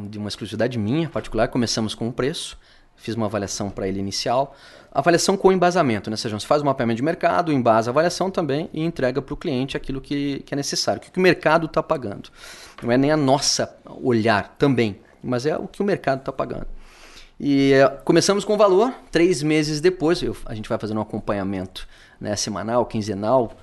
de 0.09 0.17
uma 0.17 0.27
exclusividade 0.27 0.77
minha 0.77 1.07
particular. 1.07 1.47
Começamos 1.47 1.95
com 1.95 2.09
um 2.09 2.11
preço, 2.11 2.59
fiz 2.97 3.15
uma 3.15 3.27
avaliação 3.27 3.69
para 3.69 3.87
ele 3.87 3.97
inicial. 3.97 4.57
Avaliação 4.91 5.37
com 5.37 5.49
embasamento, 5.49 6.09
né? 6.09 6.15
Ou 6.15 6.17
seja, 6.17 6.37
você 6.37 6.45
faz 6.45 6.61
um 6.61 6.65
mapeamento 6.65 6.97
de 6.97 7.03
mercado, 7.03 7.49
embasa 7.49 7.91
a 7.91 7.93
avaliação 7.93 8.29
também 8.29 8.69
e 8.73 8.83
entrega 8.83 9.21
para 9.21 9.33
o 9.33 9.37
cliente 9.37 9.77
aquilo 9.77 10.01
que, 10.01 10.43
que 10.45 10.53
é 10.53 10.57
necessário, 10.57 11.01
o 11.01 11.09
que 11.09 11.17
o 11.17 11.21
mercado 11.21 11.65
está 11.65 11.81
pagando. 11.81 12.29
Não 12.83 12.91
é 12.91 12.97
nem 12.97 13.09
a 13.09 13.15
nossa 13.15 13.73
olhar 14.03 14.53
também, 14.57 14.99
mas 15.23 15.45
é 15.45 15.55
o 15.55 15.65
que 15.65 15.81
o 15.81 15.85
mercado 15.85 16.19
está 16.19 16.33
pagando. 16.33 16.67
E 17.39 17.71
eh, 17.71 17.87
começamos 18.03 18.43
com 18.43 18.53
o 18.53 18.57
valor, 18.57 18.93
três 19.11 19.41
meses 19.41 19.79
depois, 19.79 20.21
eu, 20.21 20.35
a 20.45 20.53
gente 20.53 20.67
vai 20.67 20.77
fazendo 20.77 20.97
um 20.97 21.01
acompanhamento 21.01 21.87
né, 22.19 22.35
semanal, 22.35 22.85
quinzenal. 22.85 23.55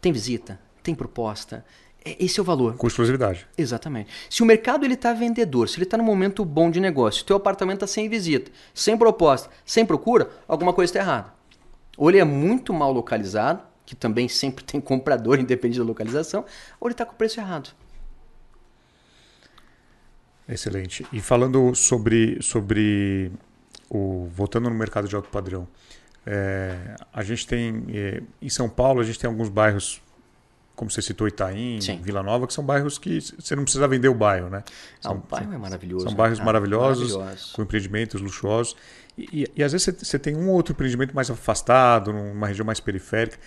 Tem 0.00 0.12
visita, 0.12 0.60
tem 0.84 0.94
proposta. 0.94 1.64
É, 2.04 2.24
esse 2.24 2.38
é 2.38 2.42
o 2.42 2.44
valor. 2.44 2.76
Com 2.76 2.86
exclusividade. 2.86 3.44
Exatamente. 3.58 4.10
Se 4.30 4.40
o 4.42 4.46
mercado 4.46 4.84
ele 4.84 4.94
está 4.94 5.12
vendedor, 5.12 5.68
se 5.68 5.76
ele 5.76 5.84
está 5.84 5.96
no 5.96 6.04
momento 6.04 6.44
bom 6.44 6.70
de 6.70 6.78
negócio, 6.78 7.18
se 7.18 7.24
o 7.24 7.26
teu 7.26 7.36
apartamento 7.36 7.78
está 7.78 7.86
sem 7.88 8.08
visita, 8.08 8.52
sem 8.72 8.96
proposta, 8.96 9.50
sem 9.64 9.84
procura, 9.84 10.30
alguma 10.46 10.72
coisa 10.72 10.90
está 10.90 11.00
errada. 11.00 11.34
Ou 11.98 12.08
ele 12.08 12.18
é 12.18 12.24
muito 12.24 12.72
mal 12.72 12.92
localizado, 12.92 13.62
que 13.84 13.96
também 13.96 14.28
sempre 14.30 14.62
tem 14.64 14.80
comprador, 14.80 15.40
independente 15.40 15.80
da 15.80 15.84
localização, 15.84 16.44
ou 16.78 16.86
ele 16.86 16.94
está 16.94 17.04
com 17.04 17.14
o 17.14 17.16
preço 17.16 17.40
errado. 17.40 17.74
Excelente. 20.48 21.06
E 21.12 21.20
falando 21.20 21.74
sobre, 21.74 22.40
sobre 22.40 23.32
o 23.90 24.28
voltando 24.32 24.68
no 24.70 24.76
mercado 24.76 25.08
de 25.08 25.14
alto 25.14 25.28
padrão, 25.28 25.66
é, 26.24 26.96
a 27.12 27.22
gente 27.22 27.46
tem 27.46 27.84
é, 27.88 28.22
em 28.40 28.48
São 28.48 28.68
Paulo 28.68 29.00
a 29.00 29.04
gente 29.04 29.18
tem 29.18 29.28
alguns 29.28 29.48
bairros, 29.48 30.00
como 30.74 30.90
você 30.90 31.02
citou 31.02 31.26
Itaim, 31.26 31.80
Sim. 31.80 32.00
Vila 32.02 32.22
Nova, 32.22 32.46
que 32.46 32.52
são 32.52 32.64
bairros 32.64 32.98
que 32.98 33.20
você 33.20 33.56
não 33.56 33.64
precisa 33.64 33.86
vender 33.88 34.08
o 34.08 34.14
bairro, 34.14 34.48
né? 34.48 34.62
São, 35.00 35.12
ah, 35.12 35.14
o 35.14 35.18
bairro 35.18 35.52
é 35.52 35.58
maravilhoso. 35.58 36.06
São 36.06 36.14
bairros 36.14 36.38
né? 36.38 36.44
maravilhosos, 36.44 37.12
maravilhosos, 37.12 37.52
com 37.52 37.62
empreendimentos 37.62 38.20
luxuosos. 38.20 38.76
E, 39.18 39.42
e, 39.42 39.52
e 39.56 39.64
às 39.64 39.72
vezes 39.72 39.84
você, 39.84 39.92
você 39.92 40.18
tem 40.18 40.36
um 40.36 40.48
ou 40.48 40.54
outro 40.54 40.72
empreendimento 40.72 41.14
mais 41.14 41.30
afastado, 41.30 42.12
numa 42.12 42.46
região 42.46 42.66
mais 42.66 42.80
periférica. 42.80 43.38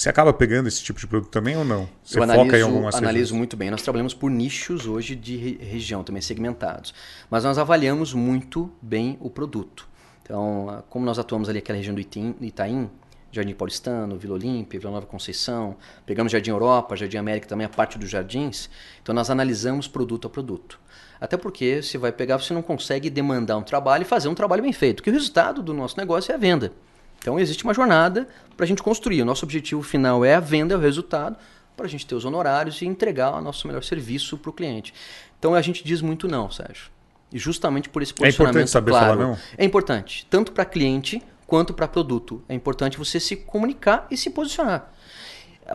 Você 0.00 0.08
acaba 0.08 0.32
pegando 0.32 0.66
esse 0.66 0.82
tipo 0.82 0.98
de 0.98 1.06
produto 1.06 1.28
também 1.28 1.54
ou 1.58 1.62
não? 1.62 1.86
Você 2.02 2.18
Eu 2.18 2.22
analiso, 2.22 2.44
foca 2.46 2.58
em 2.58 2.62
alguma 2.62 2.88
analiso 2.88 3.34
muito 3.36 3.54
bem. 3.54 3.70
Nós 3.70 3.82
trabalhamos 3.82 4.14
por 4.14 4.30
nichos 4.30 4.86
hoje 4.86 5.14
de 5.14 5.36
região, 5.60 6.02
também 6.02 6.22
segmentados. 6.22 6.94
Mas 7.28 7.44
nós 7.44 7.58
avaliamos 7.58 8.14
muito 8.14 8.72
bem 8.80 9.18
o 9.20 9.28
produto. 9.28 9.86
Então, 10.22 10.82
como 10.88 11.04
nós 11.04 11.18
atuamos 11.18 11.50
ali 11.50 11.58
aquela 11.58 11.76
região 11.76 11.94
do 11.94 12.00
Itaim, 12.00 12.88
Jardim 13.30 13.52
Paulistano, 13.52 14.16
Vila 14.16 14.36
Olímpia, 14.36 14.80
Vila 14.80 14.90
Nova 14.90 15.04
Conceição, 15.04 15.76
pegamos 16.06 16.32
Jardim 16.32 16.48
Europa, 16.48 16.96
Jardim 16.96 17.18
América 17.18 17.46
também, 17.46 17.66
a 17.66 17.68
parte 17.68 17.98
dos 17.98 18.08
jardins. 18.08 18.70
Então, 19.02 19.14
nós 19.14 19.28
analisamos 19.28 19.86
produto 19.86 20.26
a 20.26 20.30
produto. 20.30 20.80
Até 21.20 21.36
porque 21.36 21.82
você 21.82 21.98
vai 21.98 22.10
pegar, 22.10 22.38
você 22.38 22.54
não 22.54 22.62
consegue 22.62 23.10
demandar 23.10 23.58
um 23.58 23.62
trabalho 23.62 24.00
e 24.00 24.06
fazer 24.06 24.28
um 24.28 24.34
trabalho 24.34 24.62
bem 24.62 24.72
feito. 24.72 24.96
Porque 24.96 25.10
o 25.10 25.12
resultado 25.12 25.62
do 25.62 25.74
nosso 25.74 25.98
negócio 25.98 26.32
é 26.32 26.36
a 26.36 26.38
venda. 26.38 26.72
Então 27.20 27.38
existe 27.38 27.62
uma 27.64 27.74
jornada 27.74 28.26
para 28.56 28.64
a 28.64 28.66
gente 28.66 28.82
construir. 28.82 29.22
O 29.22 29.24
nosso 29.24 29.44
objetivo 29.44 29.82
final 29.82 30.24
é 30.24 30.34
a 30.34 30.40
venda, 30.40 30.74
é 30.74 30.76
o 30.76 30.80
resultado, 30.80 31.36
para 31.76 31.86
a 31.86 31.88
gente 31.88 32.06
ter 32.06 32.14
os 32.14 32.24
honorários 32.24 32.82
e 32.82 32.86
entregar 32.86 33.32
o 33.34 33.40
nosso 33.40 33.66
melhor 33.66 33.84
serviço 33.84 34.36
para 34.36 34.50
o 34.50 34.52
cliente. 34.52 34.92
Então 35.38 35.54
a 35.54 35.62
gente 35.62 35.84
diz 35.84 36.00
muito 36.00 36.26
não, 36.26 36.50
Sérgio. 36.50 36.90
E 37.32 37.38
justamente 37.38 37.88
por 37.88 38.02
esse 38.02 38.12
posicionamento 38.12 38.56
é 38.56 38.60
importante 38.60 38.70
saber 38.70 38.90
claro, 38.90 39.06
falar 39.06 39.28
não. 39.28 39.38
É 39.56 39.64
importante, 39.64 40.26
tanto 40.28 40.52
para 40.52 40.64
cliente 40.64 41.22
quanto 41.46 41.72
para 41.72 41.86
produto. 41.86 42.42
É 42.48 42.54
importante 42.54 42.98
você 42.98 43.20
se 43.20 43.36
comunicar 43.36 44.06
e 44.10 44.16
se 44.16 44.30
posicionar. 44.30 44.92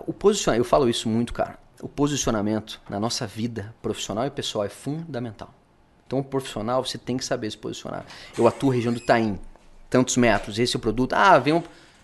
O 0.05 0.11
posicionamento, 0.13 0.65
eu 0.65 0.69
falo 0.69 0.89
isso 0.89 1.07
muito, 1.07 1.31
cara. 1.31 1.57
O 1.81 1.87
posicionamento 1.87 2.81
na 2.89 2.99
nossa 2.99 3.25
vida 3.25 3.73
profissional 3.81 4.25
e 4.25 4.29
pessoal 4.29 4.65
é 4.65 4.69
fundamental. 4.69 5.53
Então, 6.05 6.19
o 6.19 6.23
profissional, 6.23 6.85
você 6.85 6.97
tem 6.97 7.17
que 7.17 7.25
saber 7.25 7.49
se 7.49 7.57
posicionar. 7.57 8.05
Eu 8.37 8.47
atuo 8.47 8.69
região 8.69 8.93
do 8.93 8.99
Taim 8.99 9.39
tantos 9.89 10.17
metros, 10.17 10.59
esse 10.59 10.75
é 10.75 10.77
o 10.77 10.81
produto. 10.81 11.13
Ah, 11.13 11.37
vem 11.37 11.53
um. 11.53 11.63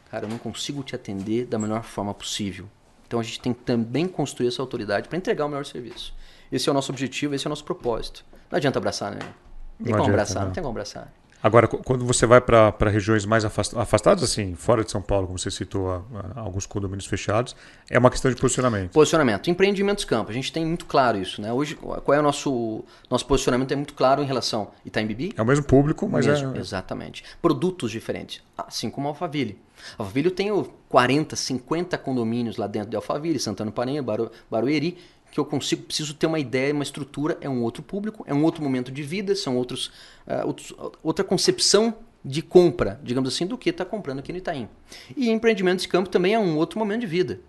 Cara, 0.09 0.25
eu 0.25 0.29
não 0.29 0.37
consigo 0.37 0.83
te 0.83 0.95
atender 0.95 1.45
da 1.45 1.57
melhor 1.57 1.83
forma 1.83 2.13
possível. 2.13 2.67
Então 3.07 3.19
a 3.19 3.23
gente 3.23 3.39
tem 3.39 3.53
que 3.53 3.61
também 3.61 4.07
construir 4.07 4.47
essa 4.47 4.61
autoridade 4.61 5.07
para 5.07 5.17
entregar 5.17 5.45
o 5.45 5.49
melhor 5.49 5.65
serviço. 5.65 6.13
Esse 6.51 6.67
é 6.67 6.71
o 6.71 6.73
nosso 6.73 6.91
objetivo, 6.91 7.33
esse 7.33 7.45
é 7.45 7.47
o 7.47 7.51
nosso 7.51 7.63
propósito. 7.63 8.25
Não 8.49 8.57
adianta 8.57 8.77
abraçar, 8.77 9.11
né? 9.11 9.19
Não 9.21 9.85
tem 9.85 9.91
não 9.93 9.99
como 9.99 10.03
adianta, 10.03 10.11
abraçar, 10.11 10.39
não. 10.39 10.47
não 10.47 10.53
tem 10.53 10.63
como 10.63 10.71
abraçar. 10.71 11.13
Agora, 11.43 11.67
quando 11.67 12.05
você 12.05 12.25
vai 12.25 12.39
para 12.39 12.89
regiões 12.89 13.25
mais 13.25 13.43
afastadas, 13.43 14.23
assim, 14.23 14.53
fora 14.55 14.83
de 14.83 14.91
São 14.91 15.01
Paulo, 15.01 15.25
como 15.25 15.39
você 15.39 15.49
citou, 15.49 15.89
a, 15.89 16.03
a, 16.35 16.39
alguns 16.41 16.65
condomínios 16.65 17.07
fechados, 17.07 17.55
é 17.89 17.97
uma 17.97 18.11
questão 18.11 18.29
de 18.31 18.39
posicionamento. 18.39 18.91
Posicionamento. 18.91 19.49
Empreendimentos 19.49 20.05
campo. 20.05 20.29
A 20.29 20.33
gente 20.33 20.51
tem 20.53 20.65
muito 20.65 20.85
claro 20.85 21.17
isso. 21.17 21.41
Né? 21.41 21.51
Hoje, 21.51 21.75
qual 21.75 22.13
é 22.13 22.19
o 22.19 22.23
nosso, 22.23 22.83
nosso 23.09 23.25
posicionamento? 23.25 23.71
É 23.71 23.75
muito 23.75 23.93
claro 23.93 24.21
em 24.21 24.25
relação 24.25 24.63
a 24.63 24.87
Itaim 24.87 25.07
Bibi. 25.07 25.33
É 25.35 25.41
o 25.41 25.45
mesmo 25.45 25.65
público, 25.65 26.07
mas 26.07 26.27
mesmo, 26.27 26.55
é... 26.55 26.59
Exatamente. 26.59 27.23
Produtos 27.41 27.89
diferentes. 27.89 28.41
Assim 28.57 28.89
como 28.89 29.07
a 29.07 29.11
Alphaville. 29.11 29.57
A 29.97 30.03
Alphaville 30.03 30.27
eu 30.27 30.35
tenho 30.35 30.71
40, 30.89 31.35
50 31.35 31.97
condomínios 31.97 32.57
lá 32.57 32.67
dentro 32.67 32.89
de 32.89 32.95
Alphaville, 32.95 33.39
Santana 33.39 33.71
Baru, 34.03 34.31
Barueri, 34.49 34.97
que 35.31 35.39
eu 35.39 35.45
consigo, 35.45 35.83
preciso 35.83 36.13
ter 36.13 36.27
uma 36.27 36.39
ideia, 36.39 36.73
uma 36.73 36.83
estrutura, 36.83 37.37
é 37.41 37.49
um 37.49 37.63
outro 37.63 37.81
público, 37.81 38.23
é 38.27 38.33
um 38.33 38.43
outro 38.43 38.61
momento 38.61 38.91
de 38.91 39.01
vida, 39.01 39.33
são 39.35 39.55
outros, 39.55 39.87
uh, 40.27 40.45
outros 40.45 40.73
outra 41.01 41.23
concepção 41.23 41.95
de 42.23 42.41
compra, 42.41 42.99
digamos 43.03 43.33
assim, 43.33 43.47
do 43.47 43.57
que 43.57 43.69
está 43.69 43.83
comprando 43.83 44.19
aqui 44.19 44.31
no 44.31 44.37
Itaim. 44.37 44.69
E 45.15 45.29
empreendimento 45.29 45.81
de 45.81 45.87
campo 45.87 46.09
também 46.09 46.33
é 46.33 46.39
um 46.39 46.57
outro 46.57 46.77
momento 46.77 47.01
de 47.01 47.07
vida. 47.07 47.39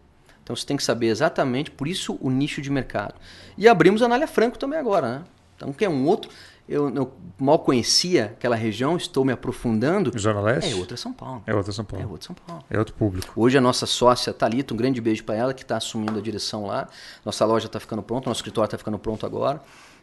Então 0.43 0.57
você 0.57 0.67
tem 0.67 0.77
que 0.77 0.83
saber 0.83 1.07
exatamente, 1.07 1.71
por 1.71 1.87
isso 1.87 2.19
o 2.21 2.31
nicho 2.31 2.63
de 2.63 2.71
mercado. 2.71 3.15
E 3.57 3.69
abrimos 3.69 4.03
a 4.03 4.07
Anália 4.07 4.27
Franco 4.27 4.59
também 4.59 4.79
agora, 4.79 5.19
né? 5.19 5.25
Então 5.57 5.73
que 5.73 5.85
é 5.85 5.89
um 5.89 6.07
outro, 6.07 6.31
eu, 6.73 6.95
eu, 6.95 7.13
mal 7.39 7.59
conhecia 7.59 8.27
aquela 8.27 8.57
região, 8.57 8.97
estou 8.97 9.25
me 9.25 9.33
aprofundando. 9.33 10.17
Zona 10.19 10.41
Leste? 10.41 10.73
É 10.73 10.77
outra 10.77 10.97
São 10.97 11.13
Paulo. 11.13 11.43
É 11.47 11.55
outra 11.55 11.73
São 11.73 11.85
Paulo. 11.85 12.05
É 12.05 12.09
outra 12.09 12.27
São 12.27 12.35
Paulo. 12.35 12.65
É 12.71 12.79
outro 12.79 12.95
público. 12.95 13.33
Hoje 13.37 13.59
a 13.59 13.61
nossa 13.61 13.87
sócia 13.87 14.33
Talita, 14.33 14.73
um 14.73 14.77
grande 14.77 15.01
beijo 15.01 15.25
para 15.25 15.35
ela 15.35 15.55
que 15.55 15.63
está 15.63 15.77
assumindo 15.77 16.19
a 16.19 16.23
direção 16.23 16.67
lá. 16.67 16.89
Nossa 17.25 17.45
loja 17.45 17.67
está 17.67 17.79
ficando 17.79 18.03
pronta, 18.03 18.29
nosso 18.29 18.39
escritório 18.39 18.67
está 18.67 18.79
ficando 18.79 18.99
pronto 18.99 19.27
agora. 19.27 19.61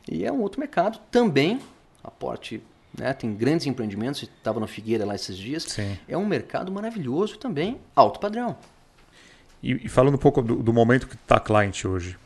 E 0.09 0.25
é 0.25 0.31
um 0.31 0.41
outro 0.41 0.59
mercado 0.59 0.99
também, 1.11 1.59
aporte 2.03 2.61
né? 2.97 3.13
Tem 3.13 3.33
grandes 3.35 3.67
empreendimentos, 3.67 4.23
estava 4.23 4.59
no 4.59 4.67
Figueira 4.67 5.05
lá 5.05 5.15
esses 5.15 5.37
dias. 5.37 5.63
Sim. 5.63 5.97
É 6.07 6.17
um 6.17 6.25
mercado 6.25 6.71
maravilhoso 6.71 7.37
também, 7.37 7.79
alto 7.95 8.19
padrão. 8.19 8.55
E, 9.61 9.85
e 9.85 9.89
falando 9.89 10.15
um 10.15 10.19
pouco 10.19 10.41
do, 10.41 10.55
do 10.55 10.73
momento 10.73 11.07
que 11.07 11.15
está 11.15 11.35
a 11.35 11.39
cliente 11.39 11.87
hoje, 11.87 12.17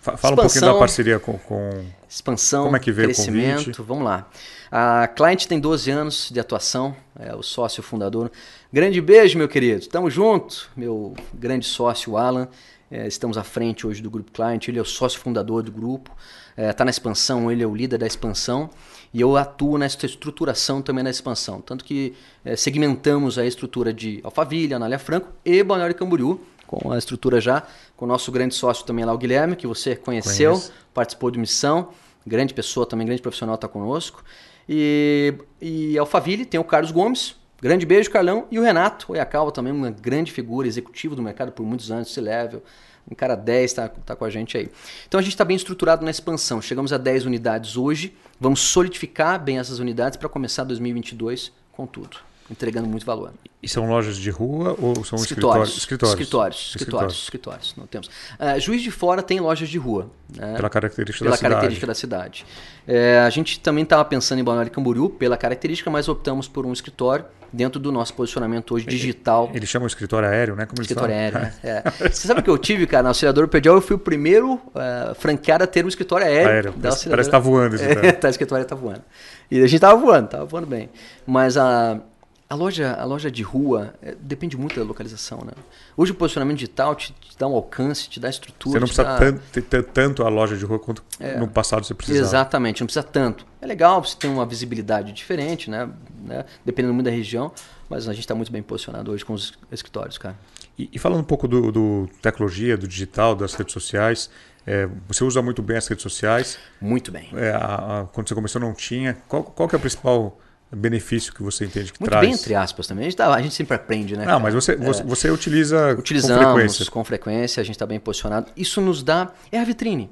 Fala 0.00 0.16
expansão, 0.16 0.32
um 0.32 0.36
pouquinho 0.36 0.64
da 0.64 0.74
parceria 0.78 1.18
com, 1.18 1.38
com, 1.38 1.84
Expansão, 2.14 2.66
Como 2.66 2.76
é 2.76 2.78
que 2.78 2.92
veio 2.92 3.08
crescimento. 3.08 3.82
Vamos 3.82 4.04
lá. 4.04 4.28
A 4.70 5.08
Client 5.08 5.46
tem 5.46 5.58
12 5.58 5.90
anos 5.90 6.30
de 6.32 6.38
atuação, 6.38 6.94
é 7.18 7.34
o 7.34 7.42
sócio 7.42 7.82
fundador. 7.82 8.30
Grande 8.72 9.00
beijo, 9.00 9.36
meu 9.36 9.48
querido. 9.48 9.88
Tamo 9.88 10.08
junto, 10.08 10.70
meu 10.76 11.12
grande 11.32 11.66
sócio 11.66 12.16
Alan. 12.16 12.46
É, 12.88 13.08
estamos 13.08 13.36
à 13.36 13.42
frente 13.42 13.84
hoje 13.84 14.00
do 14.00 14.08
Grupo 14.08 14.30
Client. 14.30 14.68
Ele 14.68 14.78
é 14.78 14.82
o 14.82 14.84
sócio 14.84 15.18
fundador 15.18 15.64
do 15.64 15.72
grupo. 15.72 16.12
Está 16.50 16.62
é, 16.62 16.72
tá 16.72 16.84
na 16.84 16.90
expansão, 16.92 17.50
ele 17.50 17.64
é 17.64 17.66
o 17.66 17.74
líder 17.74 17.98
da 17.98 18.06
expansão. 18.06 18.70
E 19.12 19.20
eu 19.20 19.36
atuo 19.36 19.76
nessa 19.76 20.06
estruturação 20.06 20.80
também 20.80 21.02
na 21.02 21.10
expansão. 21.10 21.60
Tanto 21.60 21.84
que 21.84 22.14
é, 22.44 22.54
segmentamos 22.54 23.38
a 23.38 23.44
estrutura 23.44 23.92
de 23.92 24.20
Alphaville, 24.22 24.72
Anália 24.72 25.00
Franco 25.00 25.32
e 25.44 25.64
Balneário 25.64 25.96
Camboriú 25.96 26.40
com 26.66 26.92
a 26.92 26.98
estrutura 26.98 27.40
já, 27.40 27.62
com 27.96 28.04
o 28.04 28.08
nosso 28.08 28.32
grande 28.32 28.54
sócio 28.54 28.84
também 28.84 29.04
lá, 29.04 29.12
o 29.12 29.18
Guilherme, 29.18 29.54
que 29.56 29.66
você 29.66 29.94
conheceu, 29.94 30.52
Conheço. 30.52 30.72
participou 30.92 31.30
de 31.30 31.38
missão, 31.38 31.90
grande 32.26 32.54
pessoa 32.54 32.86
também, 32.86 33.06
grande 33.06 33.22
profissional 33.22 33.54
está 33.54 33.68
conosco. 33.68 34.24
E, 34.68 35.34
e 35.60 35.98
Alphaville 35.98 36.44
tem 36.44 36.58
o 36.58 36.64
Carlos 36.64 36.90
Gomes, 36.90 37.36
grande 37.60 37.84
beijo, 37.84 38.10
Carlão, 38.10 38.46
e 38.50 38.58
o 38.58 38.62
Renato 38.62 39.12
Oiacalva 39.12 39.52
também, 39.52 39.72
uma 39.72 39.90
grande 39.90 40.32
figura, 40.32 40.66
executivo 40.66 41.14
do 41.14 41.22
mercado 41.22 41.52
por 41.52 41.64
muitos 41.64 41.90
anos, 41.90 42.10
esse 42.10 42.20
level, 42.20 42.62
um 43.10 43.14
cara 43.14 43.34
10 43.34 43.70
está 43.70 43.88
tá 43.88 44.16
com 44.16 44.24
a 44.24 44.30
gente 44.30 44.56
aí. 44.56 44.68
Então 45.06 45.18
a 45.18 45.22
gente 45.22 45.32
está 45.32 45.44
bem 45.44 45.56
estruturado 45.56 46.04
na 46.04 46.10
expansão, 46.10 46.60
chegamos 46.62 46.92
a 46.92 46.98
10 46.98 47.26
unidades 47.26 47.76
hoje, 47.76 48.16
vamos 48.40 48.60
solidificar 48.60 49.42
bem 49.42 49.58
essas 49.58 49.78
unidades 49.78 50.16
para 50.16 50.28
começar 50.28 50.64
2022 50.64 51.52
com 51.72 51.86
tudo 51.86 52.33
entregando 52.50 52.88
muito 52.88 53.06
valor. 53.06 53.32
E 53.62 53.68
são 53.68 53.88
lojas 53.88 54.16
de 54.16 54.30
rua 54.30 54.76
ou 54.78 55.04
são 55.04 55.18
escritórios? 55.18 55.76
Escritórios. 55.76 56.10
Escritórios. 56.10 56.70
Escritórios. 56.70 57.22
escritórios, 57.22 57.74
Não 57.76 57.86
temos. 57.86 58.08
Uh, 58.08 58.60
Juiz 58.60 58.82
de 58.82 58.90
Fora 58.90 59.22
tem 59.22 59.40
lojas 59.40 59.68
de 59.68 59.78
rua. 59.78 60.10
Né? 60.36 60.54
Pela 60.56 60.68
característica 60.68 61.24
pela 61.24 61.30
da 61.30 61.36
cidade. 61.36 61.50
característica 61.50 61.86
da 61.86 61.94
cidade. 61.94 62.46
É, 62.86 63.20
a 63.20 63.30
gente 63.30 63.60
também 63.60 63.84
estava 63.84 64.04
pensando 64.04 64.40
em 64.40 64.44
Balneário 64.44 64.70
Camboriú 64.70 65.08
pela 65.08 65.36
característica, 65.36 65.90
mas 65.90 66.08
optamos 66.08 66.46
por 66.46 66.66
um 66.66 66.72
escritório 66.72 67.24
dentro 67.54 67.80
do 67.80 67.92
nosso 67.92 68.12
posicionamento 68.14 68.74
hoje 68.74 68.84
digital. 68.84 69.50
Eles 69.54 69.68
chamam 69.68 69.86
escritório 69.86 70.28
aéreo, 70.28 70.56
né? 70.56 70.66
Como 70.66 70.82
escritório 70.82 71.14
aéreo, 71.14 71.38
né? 71.38 71.54
É. 71.62 72.08
Você 72.10 72.26
sabe 72.26 72.42
que 72.42 72.50
eu 72.50 72.58
tive, 72.58 72.86
cara, 72.86 73.04
na 73.04 73.08
Auxiliadora 73.10 73.46
Pedial, 73.46 73.76
eu 73.76 73.80
fui 73.80 73.96
o 73.96 73.98
primeiro 73.98 74.54
uh, 74.54 75.14
franqueado 75.14 75.64
a 75.64 75.66
ter 75.66 75.84
um 75.84 75.88
escritório 75.88 76.26
aéreo. 76.26 76.74
parece 76.80 77.08
que 77.08 77.20
está 77.20 77.38
voando. 77.38 77.76
Esse 77.76 77.84
é, 77.84 78.12
tá, 78.12 78.28
o 78.28 78.30
escritório 78.30 78.62
está 78.64 78.74
voando. 78.74 79.02
E 79.50 79.58
a 79.58 79.66
gente 79.66 79.76
estava 79.76 79.98
voando, 79.98 80.24
estava 80.26 80.44
voando 80.44 80.66
bem. 80.66 80.90
Mas 81.26 81.56
a... 81.56 82.00
A 82.48 82.54
loja, 82.54 82.92
a 82.92 83.04
loja 83.04 83.30
de 83.30 83.42
rua 83.42 83.94
é, 84.02 84.14
depende 84.20 84.56
muito 84.56 84.78
da 84.78 84.84
localização, 84.84 85.38
né? 85.44 85.52
Hoje 85.96 86.12
o 86.12 86.14
posicionamento 86.14 86.58
digital 86.58 86.94
te, 86.94 87.12
te 87.12 87.38
dá 87.38 87.48
um 87.48 87.54
alcance, 87.54 88.08
te 88.08 88.20
dá 88.20 88.28
estrutura. 88.28 88.74
Você 88.74 88.80
não 88.80 88.86
precisa 88.86 89.04
dá... 89.04 89.18
tanto, 89.18 89.62
ter, 89.62 89.82
tanto 89.84 90.22
a 90.22 90.28
loja 90.28 90.56
de 90.56 90.64
rua 90.64 90.78
quanto 90.78 91.02
é, 91.18 91.38
no 91.38 91.48
passado 91.48 91.84
você 91.84 91.94
precisava. 91.94 92.26
Exatamente, 92.26 92.82
não 92.82 92.86
precisa 92.86 93.02
tanto. 93.02 93.46
É 93.62 93.66
legal, 93.66 94.04
você 94.04 94.16
tem 94.16 94.30
uma 94.30 94.44
visibilidade 94.44 95.12
diferente, 95.12 95.70
né? 95.70 95.88
né? 96.22 96.44
Dependendo 96.64 96.92
muito 96.92 97.06
da 97.06 97.10
região, 97.10 97.50
mas 97.88 98.08
a 98.08 98.12
gente 98.12 98.24
está 98.24 98.34
muito 98.34 98.52
bem 98.52 98.62
posicionado 98.62 99.10
hoje 99.10 99.24
com 99.24 99.32
os 99.32 99.54
escritórios, 99.72 100.18
cara. 100.18 100.36
E, 100.78 100.90
e 100.92 100.98
falando 100.98 101.20
um 101.20 101.24
pouco 101.24 101.48
do, 101.48 101.72
do, 101.72 102.08
tecnologia, 102.20 102.76
do 102.76 102.86
digital, 102.86 103.34
das 103.34 103.54
redes 103.54 103.72
sociais, 103.72 104.28
é, 104.66 104.86
você 105.08 105.24
usa 105.24 105.40
muito 105.40 105.62
bem 105.62 105.78
as 105.78 105.86
redes 105.86 106.02
sociais. 106.02 106.58
Muito 106.80 107.10
bem. 107.10 107.30
É, 107.34 107.50
a, 107.52 108.00
a, 108.00 108.04
quando 108.12 108.28
você 108.28 108.34
começou 108.34 108.60
não 108.60 108.74
tinha. 108.74 109.16
Qual, 109.28 109.44
qual 109.44 109.68
que 109.68 109.76
é 109.76 109.78
a 109.78 109.80
principal 109.80 110.38
benefício 110.74 111.32
que 111.32 111.42
você 111.42 111.64
entende 111.64 111.92
que 111.92 112.00
Muito 112.00 112.10
traz? 112.10 112.26
bem, 112.26 112.34
entre 112.34 112.54
aspas, 112.54 112.86
também. 112.86 113.06
A 113.06 113.08
gente, 113.08 113.16
tá, 113.16 113.34
a 113.34 113.42
gente 113.42 113.54
sempre 113.54 113.76
aprende, 113.76 114.16
né? 114.16 114.24
Não, 114.24 114.40
mas 114.40 114.54
você, 114.54 114.76
você, 114.76 115.02
é, 115.02 115.04
você 115.04 115.30
utiliza 115.30 115.94
Utilizamos 115.98 116.44
com 116.44 116.52
frequência. 116.52 116.90
com 116.90 117.04
frequência, 117.04 117.60
a 117.60 117.64
gente 117.64 117.76
está 117.76 117.86
bem 117.86 118.00
posicionado. 118.00 118.50
Isso 118.56 118.80
nos 118.80 119.02
dá... 119.02 119.32
É 119.50 119.58
a 119.58 119.64
vitrine. 119.64 120.10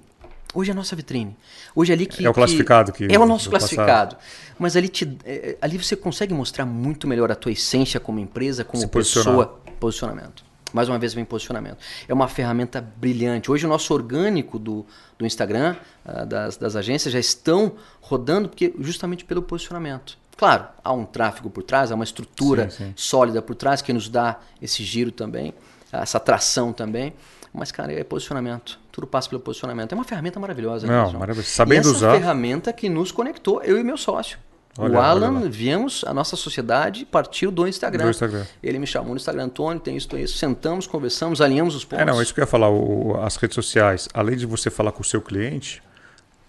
Hoje 0.54 0.70
é 0.70 0.72
a 0.72 0.76
nossa 0.76 0.94
vitrine. 0.94 1.36
Hoje 1.74 1.92
é 1.92 1.94
ali 1.94 2.06
que... 2.06 2.24
É 2.24 2.28
o 2.28 2.34
classificado. 2.34 2.92
Que, 2.92 3.04
é 3.10 3.18
o 3.18 3.26
nosso 3.26 3.48
classificado. 3.48 4.16
Passado. 4.16 4.54
Mas 4.58 4.76
ali, 4.76 4.88
te, 4.88 5.18
é, 5.24 5.56
ali 5.60 5.78
você 5.78 5.96
consegue 5.96 6.34
mostrar 6.34 6.66
muito 6.66 7.08
melhor 7.08 7.32
a 7.32 7.34
tua 7.34 7.52
essência 7.52 7.98
como 7.98 8.18
empresa, 8.18 8.62
como 8.64 8.80
Se 8.80 8.86
pessoa. 8.86 9.46
Posicionar. 9.46 9.78
Posicionamento. 9.80 10.52
Mais 10.72 10.88
uma 10.88 10.98
vez 10.98 11.12
vem 11.12 11.24
posicionamento. 11.24 11.78
É 12.08 12.14
uma 12.14 12.28
ferramenta 12.28 12.80
brilhante. 12.80 13.50
Hoje 13.50 13.66
o 13.66 13.68
nosso 13.68 13.92
orgânico 13.92 14.58
do, 14.58 14.86
do 15.18 15.26
Instagram, 15.26 15.76
uh, 16.04 16.24
das, 16.24 16.56
das 16.56 16.76
agências, 16.76 17.12
já 17.12 17.20
estão 17.20 17.72
rodando 18.00 18.48
porque, 18.48 18.74
justamente 18.78 19.24
pelo 19.24 19.42
posicionamento. 19.42 20.16
Claro, 20.42 20.64
há 20.82 20.92
um 20.92 21.04
tráfego 21.04 21.48
por 21.48 21.62
trás, 21.62 21.92
há 21.92 21.94
uma 21.94 22.02
estrutura 22.02 22.68
sim, 22.68 22.86
sim. 22.86 22.92
sólida 22.96 23.40
por 23.40 23.54
trás 23.54 23.80
que 23.80 23.92
nos 23.92 24.08
dá 24.08 24.40
esse 24.60 24.82
giro 24.82 25.12
também, 25.12 25.54
essa 25.92 26.16
atração 26.16 26.72
também. 26.72 27.12
Mas, 27.54 27.70
cara, 27.70 27.92
é 27.92 28.02
posicionamento. 28.02 28.76
Tudo 28.90 29.06
passa 29.06 29.28
pelo 29.28 29.40
posicionamento. 29.40 29.92
É 29.92 29.94
uma 29.94 30.02
ferramenta 30.02 30.40
maravilhosa. 30.40 30.84
Não, 30.84 31.12
maravilhosa. 31.12 31.48
Sabendo 31.48 31.86
e 31.86 31.90
essa 31.90 31.90
usar. 31.90 32.12
ferramenta 32.14 32.72
que 32.72 32.88
nos 32.88 33.12
conectou, 33.12 33.62
eu 33.62 33.78
e 33.78 33.84
meu 33.84 33.96
sócio. 33.96 34.36
Olha, 34.76 34.94
o 34.94 35.00
Alan, 35.00 35.48
viemos, 35.48 36.04
a 36.08 36.12
nossa 36.12 36.34
sociedade 36.34 37.04
partiu 37.04 37.52
do 37.52 37.68
Instagram. 37.68 38.06
do 38.06 38.10
Instagram. 38.10 38.44
Ele 38.60 38.80
me 38.80 38.86
chamou 38.88 39.10
no 39.10 39.16
Instagram, 39.18 39.44
Antônio, 39.44 39.78
tem 39.78 39.96
isso, 39.96 40.08
tem 40.08 40.24
isso. 40.24 40.38
Sentamos, 40.38 40.88
conversamos, 40.88 41.40
alinhamos 41.40 41.76
os 41.76 41.84
pontos. 41.84 42.02
É, 42.02 42.04
não, 42.04 42.18
é 42.18 42.22
isso 42.24 42.34
que 42.34 42.40
eu 42.40 42.42
ia 42.42 42.48
falar. 42.48 42.68
O, 42.68 43.16
as 43.22 43.36
redes 43.36 43.54
sociais, 43.54 44.08
além 44.12 44.36
de 44.36 44.44
você 44.44 44.70
falar 44.70 44.90
com 44.90 45.02
o 45.02 45.04
seu 45.04 45.22
cliente, 45.22 45.80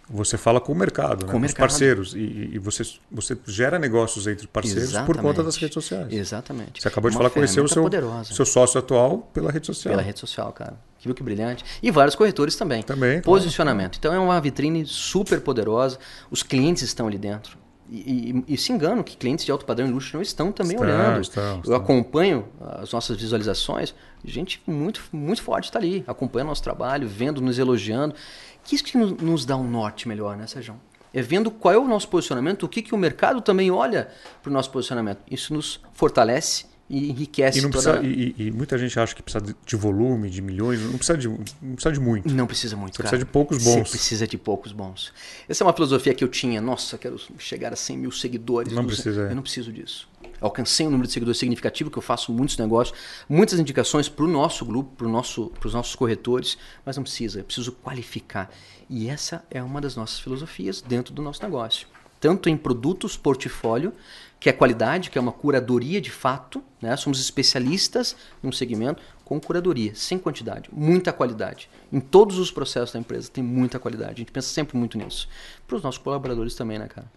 você 0.10 0.38
fala 0.38 0.60
com 0.60 0.72
o 0.72 0.76
mercado, 0.76 1.26
com, 1.26 1.34
né? 1.34 1.40
mercado. 1.40 1.48
os 1.48 1.54
parceiros. 1.54 2.14
E, 2.14 2.52
e, 2.54 2.60
você, 2.60 2.84
você 3.12 3.38
gera 3.48 3.80
negócios 3.80 4.28
entre 4.28 4.48
parceiros 4.48 4.84
Exatamente. 4.84 5.16
por 5.16 5.22
conta 5.22 5.44
das 5.44 5.56
redes 5.56 5.74
sociais. 5.74 6.12
Exatamente. 6.12 6.82
Você 6.82 6.88
acabou 6.88 7.10
de 7.10 7.18
falar, 7.18 7.30
conhecer 7.30 7.62
o 7.62 7.68
seu, 7.68 7.90
seu 8.26 8.46
sócio 8.46 8.80
atual 8.80 9.30
pela 9.34 9.52
rede 9.52 9.66
social. 9.66 9.94
Pela 9.94 10.04
rede 10.04 10.20
social, 10.20 10.52
cara. 10.52 10.78
Que 11.00 11.08
viu 11.08 11.16
que 11.16 11.24
brilhante. 11.24 11.64
E 11.82 11.90
vários 11.90 12.16
corretores 12.16 12.56
também. 12.56 12.84
Também. 12.84 13.22
Posicionamento. 13.22 14.00
Claro. 14.00 14.00
Então 14.00 14.14
é 14.14 14.20
uma 14.20 14.40
vitrine 14.42 14.86
super 14.86 15.40
poderosa. 15.42 15.98
Os 16.30 16.44
clientes 16.44 16.84
estão 16.84 17.08
ali 17.08 17.18
dentro. 17.18 17.58
E, 17.90 18.44
e, 18.48 18.54
e, 18.54 18.58
se 18.58 18.72
engano 18.72 19.04
que 19.04 19.16
clientes 19.16 19.46
de 19.46 19.52
alto 19.52 19.66
padrão 19.66 19.88
e 19.88 19.92
luxo 19.92 20.16
não 20.16 20.22
estão 20.22 20.52
também 20.52 20.76
estão, 20.76 20.88
olhando. 20.88 21.22
Estão, 21.22 21.58
estão. 21.58 21.74
Eu 21.74 21.78
acompanho 21.78 22.48
as 22.82 22.92
nossas 22.92 23.18
visualizações, 23.18 23.94
gente 24.24 24.62
muito, 24.66 25.04
muito 25.12 25.44
forte 25.44 25.66
está 25.66 25.80
ali, 25.80 26.04
acompanhando 26.08 26.48
nosso 26.48 26.64
trabalho, 26.64 27.08
vendo, 27.08 27.42
nos 27.42 27.60
elogiando. 27.60 28.16
Que 28.64 28.76
isso 28.76 28.84
que 28.84 28.98
nos 28.98 29.46
dá 29.46 29.58
um 29.58 29.70
norte 29.70 30.08
melhor, 30.08 30.38
né, 30.38 30.48
Sérgio? 30.48 30.76
É 31.14 31.22
vendo 31.22 31.52
qual 31.52 31.74
é 31.74 31.78
o 31.78 31.88
nosso 31.88 32.08
posicionamento, 32.08 32.64
o 32.64 32.70
que, 32.70 32.82
que 32.82 32.96
o 32.96 32.98
mercado 32.98 33.40
também 33.42 33.70
olha 33.70 34.10
para 34.42 34.50
o 34.50 34.54
nosso 34.54 34.72
posicionamento. 34.72 35.20
Isso 35.30 35.54
nos 35.54 35.80
fortalece 35.94 36.66
e 36.90 37.10
enriquece. 37.10 37.60
E, 37.60 37.62
não 37.62 37.70
precisa, 37.70 37.96
toda... 37.96 38.08
e, 38.08 38.34
e, 38.38 38.52
muita 38.52 38.78
gente 38.78 39.00
acha 39.00 39.14
que 39.14 39.22
precisa 39.22 39.56
de 39.66 39.76
volume, 39.76 40.30
de 40.30 40.42
milhões, 40.42 40.82
não 40.82 40.98
precisa 40.98 41.18
de, 41.18 41.28
não 41.28 41.76
precisa 41.76 41.92
de 41.94 42.00
muito. 42.00 42.34
Não 42.34 42.48
precisa 42.48 42.76
muito. 42.76 42.96
Você 42.96 43.04
cara. 43.04 43.10
precisa 43.10 43.26
de 43.26 43.32
poucos 43.32 43.64
bons. 43.64 43.74
Você 43.74 43.98
precisa 43.98 44.28
de 44.28 44.38
poucos 44.38 44.72
bons. 44.72 45.14
Essa 45.48 45.64
é 45.64 45.68
uma 45.68 45.74
filosofia 45.74 46.14
que 46.16 46.24
eu 46.24 46.28
tinha. 46.28 46.60
Nossa, 46.60 46.98
quero 46.98 47.20
chegar 47.38 47.74
a 47.74 47.76
100 47.76 47.98
mil 47.98 48.12
seguidores. 48.12 48.74
Não 48.74 48.86
precisa. 48.86 49.22
Eu 49.22 49.36
não 49.36 49.44
preciso 49.44 49.72
disso 49.72 50.13
alcancei 50.44 50.86
um 50.86 50.90
número 50.90 51.08
de 51.08 51.14
seguidores 51.14 51.40
significativo, 51.40 51.90
que 51.90 51.98
eu 51.98 52.02
faço 52.02 52.32
muitos 52.32 52.58
negócios, 52.58 52.98
muitas 53.28 53.60
indicações 53.60 54.10
para 54.10 54.26
o 54.26 54.28
nosso 54.28 54.66
grupo, 54.66 54.96
para 54.96 55.08
nosso, 55.08 55.52
os 55.64 55.74
nossos 55.74 55.96
corretores, 55.96 56.58
mas 56.86 56.98
não 56.98 57.04
precisa, 57.04 57.40
eu 57.40 57.44
preciso 57.44 57.72
qualificar. 57.72 58.52
E 58.90 59.10
essa 59.10 59.44
é 59.50 59.64
uma 59.64 59.80
das 59.80 59.96
nossas 59.96 60.20
filosofias 60.20 60.82
dentro 60.82 61.14
do 61.14 61.22
nosso 61.22 61.42
negócio. 61.42 61.88
tanto 62.20 62.48
em 62.48 62.56
produtos 62.56 63.18
portfólio, 63.18 63.92
que 64.40 64.48
é 64.48 64.54
qualidade, 64.54 65.10
que 65.10 65.18
é 65.18 65.22
uma 65.22 65.34
curadoria 65.34 66.00
de 66.00 66.10
fato, 66.10 66.64
né? 66.82 66.96
somos 66.96 67.20
especialistas 67.20 68.16
num 68.42 68.52
segmento, 68.52 69.02
com 69.26 69.42
curadoria, 69.42 69.94
sem 69.94 70.18
quantidade, 70.18 70.70
muita 70.72 71.12
qualidade. 71.12 71.70
Em 71.92 72.00
todos 72.00 72.38
os 72.38 72.50
processos 72.50 72.94
da 72.94 73.00
empresa 73.00 73.30
tem 73.30 73.44
muita 73.44 73.78
qualidade. 73.78 74.14
A 74.14 74.18
gente 74.20 74.32
pensa 74.32 74.48
sempre 74.48 74.78
muito 74.78 74.98
nisso. 74.98 75.28
Para 75.68 75.76
os 75.78 75.84
nossos 75.84 76.02
colaboradores 76.02 76.56
também, 76.56 76.80
né, 76.80 76.88
cara? 76.88 77.12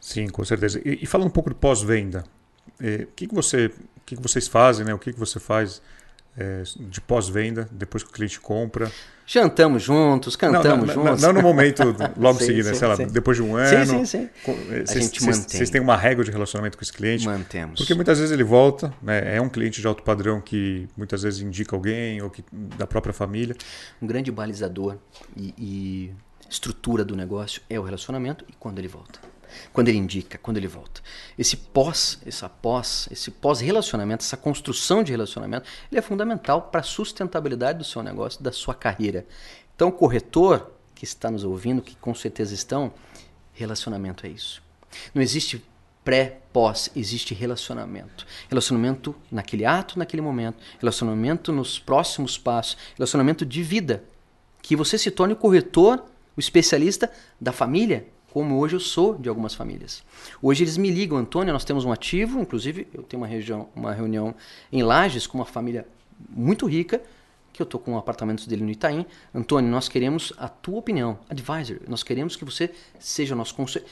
Sim, 0.00 0.28
com 0.28 0.44
certeza. 0.44 0.80
E, 0.84 1.00
e 1.02 1.06
falando 1.06 1.28
um 1.28 1.30
pouco 1.30 1.50
de 1.50 1.56
pós-venda, 1.56 2.24
eh, 2.80 3.04
o 3.04 3.12
que, 3.14 3.26
que, 3.26 3.34
você, 3.34 3.66
o 3.66 4.00
que, 4.04 4.16
que 4.16 4.22
vocês 4.22 4.48
fazem, 4.48 4.84
né? 4.84 4.94
O 4.94 4.98
que, 4.98 5.12
que 5.12 5.18
você 5.18 5.38
faz 5.38 5.80
é, 6.38 6.62
de 6.76 7.00
pós-venda, 7.00 7.68
depois 7.72 8.04
que 8.04 8.10
o 8.10 8.12
cliente 8.12 8.38
compra. 8.38 8.90
Jantamos 9.26 9.82
juntos, 9.82 10.36
cantamos 10.36 10.86
não, 10.88 11.02
não, 11.02 11.04
juntos. 11.06 11.22
Não, 11.22 11.32
no 11.32 11.42
momento 11.42 11.82
logo 12.16 12.38
seguinte, 12.38 12.66
né? 12.66 12.74
sei 12.74 12.88
lá, 12.88 12.94
depois 12.96 13.36
de 13.36 13.42
um 13.42 13.56
ano. 13.56 13.86
Sim, 13.86 14.04
sim, 14.04 14.28
sim. 14.44 14.54
Cês, 14.86 14.90
a 14.90 15.00
gente 15.00 15.24
mantém. 15.24 15.42
Vocês 15.48 15.68
têm 15.68 15.80
uma 15.80 15.96
régua 15.96 16.24
de 16.24 16.30
relacionamento 16.30 16.78
com 16.78 16.84
esse 16.84 16.92
cliente? 16.92 17.26
Mantemos. 17.26 17.80
Porque 17.80 17.92
muitas 17.92 18.18
vezes 18.18 18.32
ele 18.32 18.44
volta, 18.44 18.94
né? 19.02 19.36
é 19.36 19.40
um 19.40 19.48
cliente 19.48 19.80
de 19.80 19.86
alto 19.86 20.02
padrão 20.04 20.40
que 20.40 20.88
muitas 20.96 21.22
vezes 21.22 21.40
indica 21.40 21.74
alguém 21.74 22.22
ou 22.22 22.30
que, 22.30 22.44
da 22.52 22.86
própria 22.86 23.12
família. 23.12 23.56
Um 24.00 24.06
grande 24.06 24.30
balizador 24.30 24.96
e, 25.36 25.52
e 25.58 26.12
estrutura 26.48 27.04
do 27.04 27.16
negócio 27.16 27.60
é 27.68 27.78
o 27.80 27.82
relacionamento 27.82 28.44
e 28.48 28.52
quando 28.58 28.78
ele 28.78 28.88
volta 28.88 29.18
quando 29.72 29.88
ele 29.88 29.98
indica, 29.98 30.38
quando 30.38 30.56
ele 30.56 30.66
volta. 30.66 31.00
Esse 31.38 31.56
pós, 31.56 32.18
essa 32.26 32.48
pós, 32.48 33.08
esse 33.10 33.30
pós-relacionamento, 33.30 34.24
essa 34.24 34.36
construção 34.36 35.02
de 35.02 35.12
relacionamento, 35.12 35.68
ele 35.90 35.98
é 35.98 36.02
fundamental 36.02 36.62
para 36.62 36.80
a 36.80 36.84
sustentabilidade 36.84 37.78
do 37.78 37.84
seu 37.84 38.02
negócio, 38.02 38.42
da 38.42 38.52
sua 38.52 38.74
carreira. 38.74 39.26
Então, 39.74 39.90
corretor 39.90 40.72
que 40.94 41.04
está 41.04 41.30
nos 41.30 41.44
ouvindo, 41.44 41.80
que 41.80 41.96
com 41.96 42.14
certeza 42.14 42.52
estão, 42.52 42.92
relacionamento 43.52 44.26
é 44.26 44.30
isso. 44.30 44.60
Não 45.14 45.22
existe 45.22 45.64
pré, 46.04 46.40
pós, 46.52 46.90
existe 46.96 47.34
relacionamento. 47.34 48.26
Relacionamento 48.48 49.14
naquele 49.30 49.64
ato, 49.64 49.98
naquele 49.98 50.22
momento, 50.22 50.56
relacionamento 50.80 51.52
nos 51.52 51.78
próximos 51.78 52.38
passos, 52.38 52.76
relacionamento 52.96 53.44
de 53.44 53.62
vida. 53.62 54.02
Que 54.62 54.74
você 54.74 54.96
se 54.96 55.10
torne 55.10 55.34
o 55.34 55.36
corretor, 55.36 56.02
o 56.36 56.40
especialista 56.40 57.12
da 57.40 57.52
família, 57.52 58.08
como 58.32 58.58
hoje 58.58 58.76
eu 58.76 58.80
sou 58.80 59.16
de 59.16 59.28
algumas 59.28 59.54
famílias. 59.54 60.04
Hoje 60.42 60.64
eles 60.64 60.76
me 60.76 60.90
ligam, 60.90 61.18
Antônio, 61.18 61.52
nós 61.52 61.64
temos 61.64 61.84
um 61.84 61.92
ativo, 61.92 62.40
inclusive 62.40 62.86
eu 62.92 63.02
tenho 63.02 63.22
uma, 63.22 63.26
região, 63.26 63.68
uma 63.74 63.92
reunião 63.92 64.34
em 64.70 64.82
Lages 64.82 65.26
com 65.26 65.38
uma 65.38 65.44
família 65.44 65.86
muito 66.28 66.66
rica, 66.66 67.02
que 67.52 67.62
eu 67.62 67.64
estou 67.64 67.80
com 67.80 67.96
apartamentos 67.96 68.46
dele 68.46 68.62
no 68.62 68.70
Itaim. 68.70 69.04
Antônio, 69.34 69.70
nós 69.70 69.88
queremos 69.88 70.32
a 70.36 70.48
tua 70.48 70.78
opinião, 70.78 71.18
advisor, 71.28 71.80
nós 71.88 72.02
queremos 72.02 72.36
que 72.36 72.44
você 72.44 72.70
seja 72.98 73.34
o 73.34 73.38
nosso 73.38 73.54
conselheiro. 73.54 73.90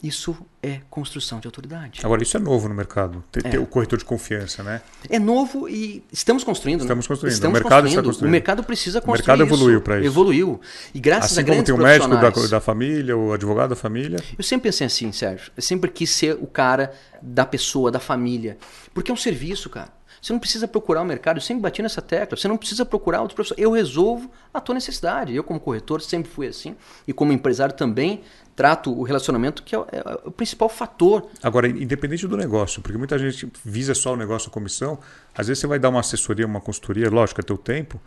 Isso 0.00 0.36
é 0.62 0.80
construção 0.88 1.40
de 1.40 1.48
autoridade. 1.48 2.00
Agora, 2.04 2.22
isso 2.22 2.36
é 2.36 2.40
novo 2.40 2.68
no 2.68 2.74
mercado, 2.74 3.24
ter, 3.32 3.44
é. 3.44 3.50
ter 3.50 3.58
o 3.58 3.66
corretor 3.66 3.98
de 3.98 4.04
confiança, 4.04 4.62
né? 4.62 4.80
É 5.10 5.18
novo 5.18 5.68
e 5.68 6.04
estamos 6.12 6.44
construindo. 6.44 6.82
Estamos 6.82 7.04
né? 7.04 7.08
construindo. 7.08 7.32
Estamos 7.32 7.58
o 7.58 7.62
mercado 7.62 7.82
construindo. 7.82 7.98
está 7.98 8.02
construindo. 8.08 8.28
O 8.28 8.32
mercado 8.32 8.62
precisa 8.62 9.00
construir. 9.00 9.34
O 9.34 9.38
mercado 9.38 9.42
evoluiu 9.42 9.80
para 9.80 9.98
isso. 9.98 10.06
Evoluiu. 10.06 10.60
E 10.94 11.00
graças 11.00 11.32
assim 11.32 11.40
a 11.40 11.42
como 11.42 11.54
grandes 11.54 11.66
tem 11.66 11.74
o 11.74 11.78
médico 11.78 12.16
da, 12.16 12.46
da 12.48 12.60
família, 12.60 13.16
o 13.16 13.32
advogado 13.32 13.70
da 13.70 13.76
família. 13.76 14.20
Eu 14.36 14.44
sempre 14.44 14.68
pensei 14.68 14.86
assim, 14.86 15.10
Sérgio. 15.10 15.50
Eu 15.56 15.62
sempre 15.62 15.90
quis 15.90 16.10
ser 16.10 16.34
o 16.40 16.46
cara 16.46 16.92
da 17.20 17.44
pessoa, 17.44 17.90
da 17.90 17.98
família. 17.98 18.56
Porque 18.94 19.10
é 19.10 19.14
um 19.14 19.16
serviço, 19.16 19.68
cara. 19.68 19.98
Você 20.20 20.32
não 20.32 20.40
precisa 20.40 20.66
procurar 20.66 21.02
o 21.02 21.04
mercado, 21.04 21.36
eu 21.36 21.40
sempre 21.40 21.62
bati 21.62 21.80
nessa 21.80 22.02
tecla, 22.02 22.36
você 22.36 22.48
não 22.48 22.56
precisa 22.56 22.84
procurar 22.84 23.20
outro 23.20 23.34
professor. 23.34 23.54
Eu 23.58 23.70
resolvo 23.70 24.30
a 24.52 24.60
tua 24.60 24.74
necessidade. 24.74 25.34
Eu, 25.34 25.44
como 25.44 25.60
corretor, 25.60 26.00
sempre 26.00 26.30
fui 26.30 26.46
assim. 26.46 26.76
E 27.06 27.12
como 27.12 27.32
empresário 27.32 27.74
também 27.74 28.22
trato 28.58 28.92
o 28.92 29.04
relacionamento, 29.04 29.62
que 29.62 29.72
é 29.72 29.78
o, 29.78 29.86
é 29.92 30.18
o 30.24 30.32
principal 30.32 30.68
fator. 30.68 31.30
Agora, 31.40 31.68
independente 31.68 32.26
do 32.26 32.36
negócio, 32.36 32.82
porque 32.82 32.98
muita 32.98 33.16
gente 33.16 33.48
visa 33.64 33.94
só 33.94 34.14
o 34.14 34.16
negócio, 34.16 34.48
a 34.48 34.52
comissão, 34.52 34.98
às 35.32 35.46
vezes 35.46 35.60
você 35.60 35.68
vai 35.68 35.78
dar 35.78 35.90
uma 35.90 36.00
assessoria, 36.00 36.44
uma 36.44 36.60
consultoria, 36.60 37.08
lógico, 37.08 37.40
é 37.40 37.44
teu 37.44 37.56
tempo, 37.56 38.00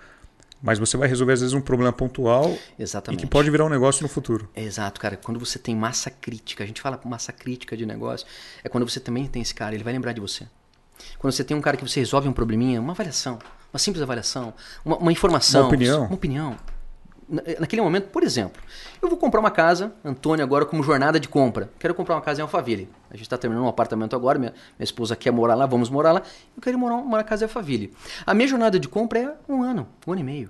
mas 0.62 0.78
você 0.78 0.98
vai 0.98 1.08
resolver, 1.08 1.32
às 1.32 1.40
vezes, 1.40 1.54
um 1.54 1.62
problema 1.62 1.94
pontual 1.94 2.54
Exatamente. 2.78 3.22
e 3.22 3.24
que 3.24 3.32
pode 3.32 3.50
virar 3.50 3.64
um 3.64 3.70
negócio 3.70 4.04
no 4.04 4.10
futuro. 4.10 4.50
Exato, 4.54 5.00
cara. 5.00 5.16
Quando 5.16 5.40
você 5.40 5.58
tem 5.58 5.74
massa 5.74 6.12
crítica, 6.12 6.66
a 6.66 6.68
gente 6.68 6.82
fala 6.82 7.00
massa 7.06 7.32
crítica 7.32 7.78
de 7.78 7.86
negócio, 7.86 8.28
é 8.62 8.68
quando 8.68 8.88
você 8.88 9.00
também 9.00 9.26
tem 9.28 9.42
esse 9.42 9.56
cara, 9.56 9.74
ele 9.74 9.86
vai 9.86 9.94
lembrar 9.94 10.12
de 10.12 10.20
você. 10.20 10.46
Quando 11.18 11.32
você 11.32 11.46
tem 11.46 11.56
um 11.56 11.62
cara 11.62 11.78
que 11.78 11.88
você 11.88 12.02
resolve 12.02 12.28
um 12.28 12.34
probleminha, 12.34 12.82
uma 12.82 12.92
avaliação, 12.92 13.40
uma 13.74 13.80
simples 13.80 14.04
avaliação, 14.04 14.54
uma, 14.84 14.98
uma 14.98 15.12
informação, 15.14 15.62
uma 15.62 15.68
opinião. 15.70 16.02
Uma 16.04 16.16
opinião. 16.16 16.58
Naquele 17.32 17.82
momento, 17.82 18.10
por 18.10 18.24
exemplo, 18.24 18.62
eu 19.02 19.08
vou 19.08 19.18
comprar 19.18 19.40
uma 19.40 19.50
casa, 19.50 19.94
Antônio, 20.04 20.44
agora 20.44 20.66
como 20.66 20.84
jornada 20.84 21.18
de 21.18 21.30
compra. 21.30 21.72
Quero 21.80 21.96
comprar 21.96 22.16
uma 22.16 22.22
casa 22.22 22.42
em 22.42 22.44
Alphaville. 22.44 22.90
A 23.10 23.14
gente 23.14 23.24
está 23.24 23.38
terminando 23.38 23.64
um 23.64 23.70
apartamento 23.70 24.14
agora, 24.18 24.38
minha, 24.38 24.52
minha, 24.78 24.84
esposa 24.84 25.16
quer 25.16 25.32
morar 25.32 25.56
lá, 25.56 25.66
vamos 25.66 25.90
morar 25.90 26.12
lá. 26.12 26.22
Eu 26.54 26.62
quero 26.62 26.78
morar, 26.78 27.02
na 27.02 27.24
casa 27.24 27.46
em 27.46 27.48
Alphaville. 27.48 27.94
A 28.26 28.34
minha 28.34 28.50
jornada 28.50 28.78
de 28.78 28.90
compra 28.90 29.20
é 29.20 29.34
um 29.48 29.64
ano, 29.64 29.88
um 30.06 30.12
ano 30.12 30.20
e 30.20 30.24
meio. 30.26 30.50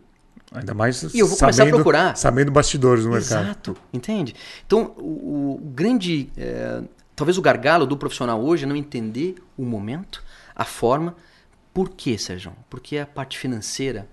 Ainda 0.52 0.74
mais 0.74 1.04
e 1.14 1.20
eu 1.20 1.28
vou 1.28 1.38
começar 1.38 1.58
sabendo, 1.58 1.76
a 1.76 1.78
procurar. 1.78 2.18
Sabendo 2.18 2.52
bastidores 2.52 3.06
no 3.06 3.12
mercado. 3.12 3.44
Exato, 3.44 3.78
entende? 3.94 4.36
Então, 4.66 4.96
o, 4.98 5.60
o 5.62 5.62
grande. 5.64 6.32
É, 6.36 6.82
talvez 7.16 7.38
o 7.38 7.44
gargalo 7.44 7.86
do 7.86 7.96
profissional 7.96 8.44
hoje 8.44 8.64
é 8.64 8.68
não 8.68 8.76
entender 8.76 9.36
o 9.56 9.64
momento, 9.64 10.24
a 10.56 10.66
forma. 10.66 11.16
Por 11.72 11.90
quê, 11.90 12.18
Sérgio? 12.18 12.54
Porque 12.72 12.98
a 12.98 13.06
parte 13.06 13.38
financeira 13.38 14.10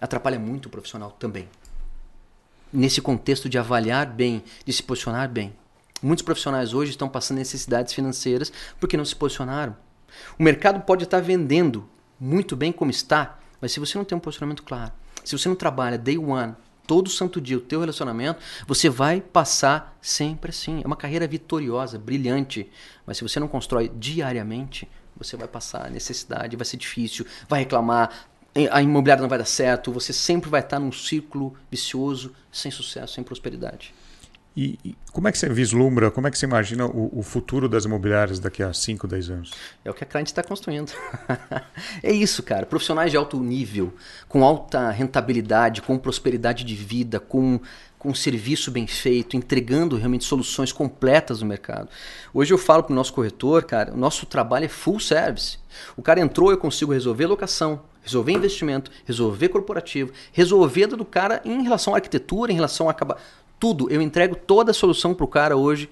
atrapalha 0.00 0.38
muito 0.38 0.66
o 0.66 0.70
profissional 0.70 1.10
também 1.10 1.48
nesse 2.72 3.00
contexto 3.00 3.48
de 3.48 3.58
avaliar 3.58 4.06
bem, 4.06 4.42
de 4.64 4.72
se 4.72 4.82
posicionar 4.82 5.28
bem. 5.28 5.52
Muitos 6.02 6.24
profissionais 6.24 6.74
hoje 6.74 6.90
estão 6.90 7.08
passando 7.08 7.38
necessidades 7.38 7.92
financeiras 7.94 8.52
porque 8.80 8.96
não 8.96 9.04
se 9.04 9.14
posicionaram. 9.14 9.76
O 10.38 10.42
mercado 10.42 10.80
pode 10.80 11.04
estar 11.04 11.20
vendendo 11.20 11.88
muito 12.18 12.56
bem 12.56 12.72
como 12.72 12.90
está, 12.90 13.38
mas 13.60 13.72
se 13.72 13.80
você 13.80 13.96
não 13.96 14.04
tem 14.04 14.16
um 14.16 14.20
posicionamento 14.20 14.62
claro, 14.62 14.92
se 15.24 15.36
você 15.36 15.48
não 15.48 15.54
trabalha 15.54 15.96
day 15.96 16.18
one, 16.18 16.54
todo 16.86 17.08
santo 17.08 17.40
dia 17.40 17.56
o 17.56 17.60
teu 17.60 17.80
relacionamento, 17.80 18.40
você 18.66 18.88
vai 18.88 19.20
passar 19.20 19.96
sempre 20.00 20.50
assim. 20.50 20.82
É 20.82 20.86
uma 20.86 20.96
carreira 20.96 21.26
vitoriosa, 21.26 21.98
brilhante, 21.98 22.70
mas 23.06 23.16
se 23.16 23.22
você 23.22 23.38
não 23.38 23.48
constrói 23.48 23.90
diariamente, 23.96 24.88
você 25.16 25.36
vai 25.36 25.46
passar 25.46 25.90
necessidade, 25.90 26.56
vai 26.56 26.64
ser 26.64 26.76
difícil, 26.76 27.26
vai 27.48 27.60
reclamar, 27.60 28.10
a 28.70 28.82
imobiliária 28.82 29.22
não 29.22 29.28
vai 29.28 29.38
dar 29.38 29.46
certo, 29.46 29.92
você 29.92 30.12
sempre 30.12 30.50
vai 30.50 30.60
estar 30.60 30.78
num 30.78 30.92
círculo 30.92 31.54
vicioso, 31.70 32.32
sem 32.50 32.70
sucesso, 32.70 33.14
sem 33.14 33.24
prosperidade. 33.24 33.94
E, 34.54 34.78
e, 34.84 34.94
como 35.12 35.28
é 35.28 35.32
que 35.32 35.38
você 35.38 35.48
vislumbra, 35.48 36.10
como 36.10 36.26
é 36.26 36.30
que 36.30 36.36
você 36.36 36.44
imagina 36.44 36.84
o, 36.86 37.20
o, 37.20 37.22
futuro 37.22 37.68
das 37.68 37.86
imobiliárias 37.86 38.38
daqui 38.38 38.62
a 38.62 38.70
5, 38.72 39.08
10 39.08 39.30
anos? 39.30 39.50
É 39.82 39.90
o 39.90 39.94
que 39.94 40.04
a 40.04 40.06
cliente 40.06 40.30
está 40.30 40.42
construindo. 40.42 40.92
é 42.02 42.12
isso, 42.12 42.42
cara. 42.42 42.66
Profissionais 42.66 43.10
de 43.10 43.16
alto 43.16 43.40
nível, 43.40 43.94
com 44.28 44.44
alta 44.44 44.90
rentabilidade, 44.90 45.80
com 45.80 45.96
prosperidade 45.96 46.64
de 46.64 46.74
vida, 46.74 47.18
com, 47.18 47.58
com 47.98 48.10
um 48.10 48.14
serviço 48.14 48.70
bem 48.70 48.86
feito, 48.86 49.38
entregando 49.38 49.96
realmente 49.96 50.24
soluções 50.24 50.70
completas 50.70 51.40
no 51.40 51.48
mercado. 51.48 51.88
Hoje 52.34 52.52
eu 52.52 52.58
falo 52.58 52.82
para 52.82 52.92
o 52.92 52.96
nosso 52.96 53.14
corretor, 53.14 53.64
cara, 53.64 53.94
o 53.94 53.96
nosso 53.96 54.26
trabalho 54.26 54.66
é 54.66 54.68
full 54.68 55.00
service. 55.00 55.58
O 55.96 56.02
cara 56.02 56.20
entrou, 56.20 56.50
eu 56.50 56.58
consigo 56.58 56.92
resolver 56.92 57.24
locação, 57.24 57.80
resolver 58.02 58.32
investimento, 58.32 58.90
resolver 59.04 59.48
corporativo, 59.48 60.12
resolver 60.32 60.88
do 60.88 61.04
cara 61.04 61.40
em 61.44 61.62
relação 61.62 61.94
à 61.94 61.98
arquitetura, 61.98 62.52
em 62.52 62.54
relação 62.54 62.88
a 62.88 62.90
acabar. 62.90 63.18
Tudo. 63.58 63.90
Eu 63.90 64.02
entrego 64.02 64.34
toda 64.34 64.72
a 64.72 64.74
solução 64.74 65.14
para 65.14 65.24
o 65.24 65.28
cara 65.28 65.56
hoje, 65.56 65.88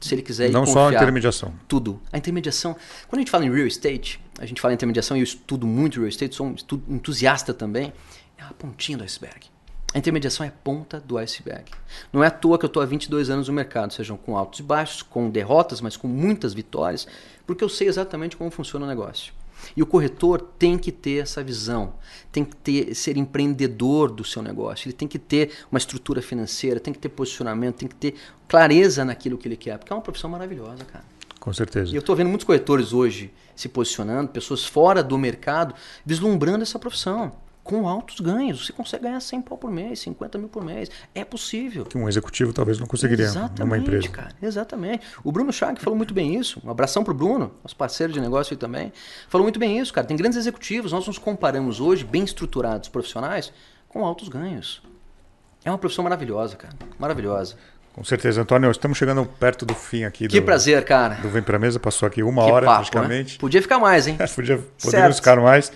se 0.00 0.14
ele 0.14 0.22
quiser. 0.22 0.50
Não 0.50 0.66
só 0.66 0.88
a 0.88 0.94
intermediação. 0.94 1.52
Tudo. 1.66 2.00
A 2.12 2.18
intermediação. 2.18 2.76
Quando 3.08 3.18
a 3.18 3.22
gente 3.22 3.30
fala 3.30 3.46
em 3.46 3.52
real 3.52 3.66
estate, 3.66 4.20
a 4.38 4.46
gente 4.46 4.60
fala 4.60 4.72
em 4.72 4.76
intermediação 4.76 5.16
e 5.16 5.20
eu 5.20 5.24
estudo 5.24 5.66
muito 5.66 5.98
real 5.98 6.08
estate, 6.08 6.34
sou 6.34 6.46
um 6.46 6.54
entusiasta 6.88 7.54
também, 7.54 7.92
é 8.36 8.42
a 8.42 8.52
pontinha 8.52 8.98
do 8.98 9.04
iceberg. 9.04 9.46
A 9.94 9.98
intermediação 9.98 10.44
é 10.44 10.48
a 10.48 10.52
ponta 10.52 10.98
do 11.00 11.16
iceberg. 11.16 11.70
Não 12.12 12.22
é 12.24 12.26
à 12.26 12.30
toa 12.30 12.58
que 12.58 12.64
eu 12.64 12.66
estou 12.66 12.82
há 12.82 12.86
22 12.86 13.30
anos 13.30 13.46
no 13.46 13.54
mercado, 13.54 13.92
sejam 13.92 14.16
com 14.16 14.36
altos 14.36 14.58
e 14.58 14.62
baixos, 14.62 15.02
com 15.02 15.30
derrotas, 15.30 15.80
mas 15.80 15.96
com 15.96 16.08
muitas 16.08 16.52
vitórias, 16.52 17.06
porque 17.46 17.62
eu 17.62 17.68
sei 17.68 17.86
exatamente 17.86 18.36
como 18.36 18.50
funciona 18.50 18.84
o 18.84 18.88
negócio. 18.88 19.32
E 19.76 19.82
o 19.82 19.86
corretor 19.86 20.40
tem 20.58 20.78
que 20.78 20.92
ter 20.92 21.22
essa 21.22 21.42
visão, 21.42 21.94
tem 22.32 22.44
que 22.44 22.56
ter, 22.56 22.94
ser 22.94 23.16
empreendedor 23.16 24.10
do 24.10 24.24
seu 24.24 24.42
negócio, 24.42 24.86
ele 24.86 24.92
tem 24.94 25.08
que 25.08 25.18
ter 25.18 25.50
uma 25.70 25.78
estrutura 25.78 26.20
financeira, 26.22 26.80
tem 26.80 26.92
que 26.92 27.00
ter 27.00 27.08
posicionamento, 27.08 27.76
tem 27.76 27.88
que 27.88 27.94
ter 27.94 28.14
clareza 28.48 29.04
naquilo 29.04 29.38
que 29.38 29.48
ele 29.48 29.56
quer, 29.56 29.78
porque 29.78 29.92
é 29.92 29.96
uma 29.96 30.02
profissão 30.02 30.30
maravilhosa, 30.30 30.84
cara. 30.84 31.04
Com 31.40 31.52
certeza. 31.52 31.92
E 31.92 31.94
eu 31.94 32.00
estou 32.00 32.16
vendo 32.16 32.28
muitos 32.28 32.46
corretores 32.46 32.92
hoje 32.92 33.32
se 33.54 33.68
posicionando, 33.68 34.30
pessoas 34.30 34.64
fora 34.64 35.02
do 35.02 35.18
mercado, 35.18 35.74
vislumbrando 36.04 36.62
essa 36.62 36.78
profissão 36.78 37.32
com 37.64 37.88
altos 37.88 38.20
ganhos. 38.20 38.66
Você 38.66 38.72
consegue 38.72 39.04
ganhar 39.04 39.18
100 39.18 39.42
pau 39.42 39.56
por 39.56 39.70
mês, 39.70 39.98
50 40.00 40.38
mil 40.38 40.48
por 40.48 40.62
mês. 40.62 40.90
É 41.14 41.24
possível. 41.24 41.86
Que 41.86 41.96
um 41.96 42.06
executivo 42.06 42.52
talvez 42.52 42.78
não 42.78 42.86
conseguiria 42.86 43.24
exatamente, 43.24 43.60
numa 43.60 43.78
empresa. 43.78 44.08
Cara, 44.10 44.30
exatamente. 44.40 45.04
O 45.24 45.32
Bruno 45.32 45.50
Chag 45.50 45.80
falou 45.80 45.96
muito 45.96 46.12
bem 46.12 46.38
isso. 46.38 46.60
Um 46.62 46.70
abração 46.70 47.02
para 47.02 47.12
o 47.12 47.14
Bruno, 47.14 47.52
nosso 47.62 47.74
parceiro 47.74 48.12
de 48.12 48.20
negócio 48.20 48.52
aí 48.52 48.58
também. 48.58 48.92
Falou 49.28 49.44
muito 49.44 49.58
bem 49.58 49.78
isso, 49.78 49.92
cara. 49.92 50.06
Tem 50.06 50.16
grandes 50.16 50.38
executivos. 50.38 50.92
Nós 50.92 51.06
nos 51.06 51.16
comparamos 51.16 51.80
hoje, 51.80 52.04
bem 52.04 52.22
estruturados, 52.22 52.90
profissionais, 52.90 53.50
com 53.88 54.04
altos 54.04 54.28
ganhos. 54.28 54.82
É 55.64 55.70
uma 55.70 55.78
profissão 55.78 56.04
maravilhosa, 56.04 56.56
cara. 56.56 56.74
Maravilhosa. 56.98 57.56
Com 57.94 58.04
certeza, 58.04 58.42
Antônio. 58.42 58.70
Estamos 58.70 58.98
chegando 58.98 59.24
perto 59.24 59.64
do 59.64 59.74
fim 59.74 60.04
aqui. 60.04 60.28
Que 60.28 60.40
do, 60.40 60.44
prazer, 60.44 60.84
cara. 60.84 61.14
Do 61.14 61.30
Vem 61.30 61.42
Pra 61.42 61.58
Mesa. 61.58 61.80
Passou 61.80 62.06
aqui 62.06 62.22
uma 62.22 62.44
que 62.44 62.50
hora 62.50 62.66
papo, 62.66 62.90
praticamente. 62.90 63.34
Né? 63.34 63.38
Podia 63.40 63.62
ficar 63.62 63.78
mais, 63.78 64.06
hein? 64.06 64.18
Podia, 64.34 64.58
poderíamos 64.82 65.16
ficar 65.16 65.40
mais. 65.40 65.72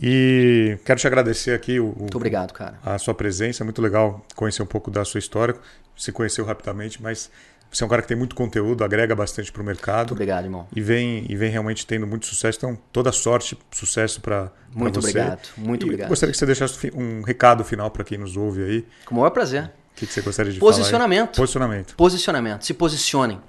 E 0.00 0.78
quero 0.84 0.98
te 0.98 1.06
agradecer 1.06 1.52
aqui 1.52 1.78
o, 1.78 1.94
muito 1.98 2.16
obrigado, 2.16 2.52
cara. 2.52 2.78
a 2.84 2.98
sua 2.98 3.14
presença. 3.14 3.64
Muito 3.64 3.82
legal 3.82 4.24
conhecer 4.34 4.62
um 4.62 4.66
pouco 4.66 4.90
da 4.90 5.04
sua 5.04 5.18
história. 5.18 5.54
Se 5.96 6.10
conheceu 6.10 6.44
rapidamente, 6.44 7.02
mas 7.02 7.30
você 7.72 7.82
é 7.82 7.86
um 7.86 7.88
cara 7.88 8.02
que 8.02 8.08
tem 8.08 8.16
muito 8.16 8.36
conteúdo, 8.36 8.84
agrega 8.84 9.14
bastante 9.14 9.50
para 9.50 9.62
o 9.62 9.64
mercado. 9.64 9.98
Muito 9.98 10.12
obrigado, 10.12 10.44
irmão. 10.44 10.66
E 10.76 10.80
vem, 10.82 11.24
e 11.26 11.34
vem 11.34 11.50
realmente 11.50 11.86
tendo 11.86 12.06
muito 12.06 12.26
sucesso. 12.26 12.58
Então, 12.58 12.78
toda 12.92 13.10
sorte, 13.10 13.58
sucesso 13.70 14.20
para 14.20 14.44
você. 14.44 14.50
Muito 14.74 14.98
obrigado, 14.98 15.48
muito 15.56 15.82
e 15.82 15.84
obrigado. 15.86 16.08
Gostaria 16.10 16.32
que 16.32 16.38
você 16.38 16.44
deixasse 16.44 16.92
um 16.94 17.22
recado 17.22 17.64
final 17.64 17.90
para 17.90 18.04
quem 18.04 18.18
nos 18.18 18.36
ouve 18.36 18.62
aí. 18.62 18.86
Com 19.06 19.14
o 19.14 19.18
maior 19.18 19.30
prazer. 19.30 19.64
O 19.64 19.70
que, 19.96 20.06
que 20.06 20.12
você 20.12 20.20
gostaria 20.20 20.52
de 20.52 20.58
Posicionamento. 20.58 21.28
falar? 21.34 21.36
Posicionamento. 21.36 21.96
Posicionamento. 21.96 22.62
Se 22.66 22.74
posicionem. 22.74 23.40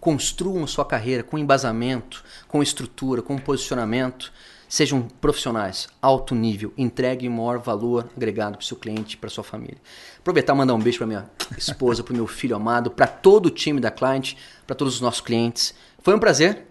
Construam 0.00 0.66
sua 0.66 0.84
carreira 0.84 1.22
com 1.22 1.36
embasamento, 1.36 2.24
com 2.48 2.62
estrutura, 2.62 3.20
com 3.20 3.36
posicionamento. 3.36 4.32
Sejam 4.68 5.02
profissionais, 5.20 5.88
alto 6.02 6.34
nível, 6.34 6.72
entreguem 6.76 7.30
maior 7.30 7.58
valor 7.58 8.08
agregado 8.16 8.56
para 8.56 8.62
o 8.62 8.66
seu 8.66 8.76
cliente, 8.76 9.16
para 9.16 9.30
sua 9.30 9.44
família. 9.44 9.78
Aproveitar 10.18 10.54
e 10.54 10.56
mandar 10.56 10.74
um 10.74 10.80
beijo 10.80 10.98
para 10.98 11.06
minha 11.06 11.30
esposa, 11.56 12.02
para 12.02 12.12
o 12.12 12.16
meu 12.16 12.26
filho 12.26 12.56
amado, 12.56 12.90
para 12.90 13.06
todo 13.06 13.46
o 13.46 13.50
time 13.50 13.80
da 13.80 13.90
Client, 13.90 14.34
para 14.66 14.74
todos 14.74 14.96
os 14.96 15.00
nossos 15.00 15.20
clientes. 15.20 15.72
Foi 16.02 16.14
um 16.14 16.18
prazer. 16.18 16.66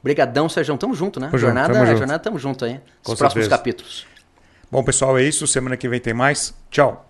Obrigadão, 0.00 0.48
Sérgio. 0.48 0.76
Tamo 0.76 0.94
junto, 0.94 1.18
né? 1.18 1.26
Tamo 1.26 1.38
jornada, 1.38 1.74
junto, 1.74 1.84
tamo 1.84 1.96
jornada, 1.96 2.18
tamo 2.18 2.38
junto 2.38 2.64
aí. 2.64 2.80
Com 3.02 3.12
Os 3.12 3.18
próximos 3.18 3.44
certeza. 3.44 3.50
capítulos. 3.50 4.06
Bom, 4.70 4.84
pessoal, 4.84 5.18
é 5.18 5.24
isso. 5.24 5.46
Semana 5.46 5.76
que 5.76 5.88
vem 5.88 6.00
tem 6.00 6.14
mais. 6.14 6.54
Tchau. 6.70 7.09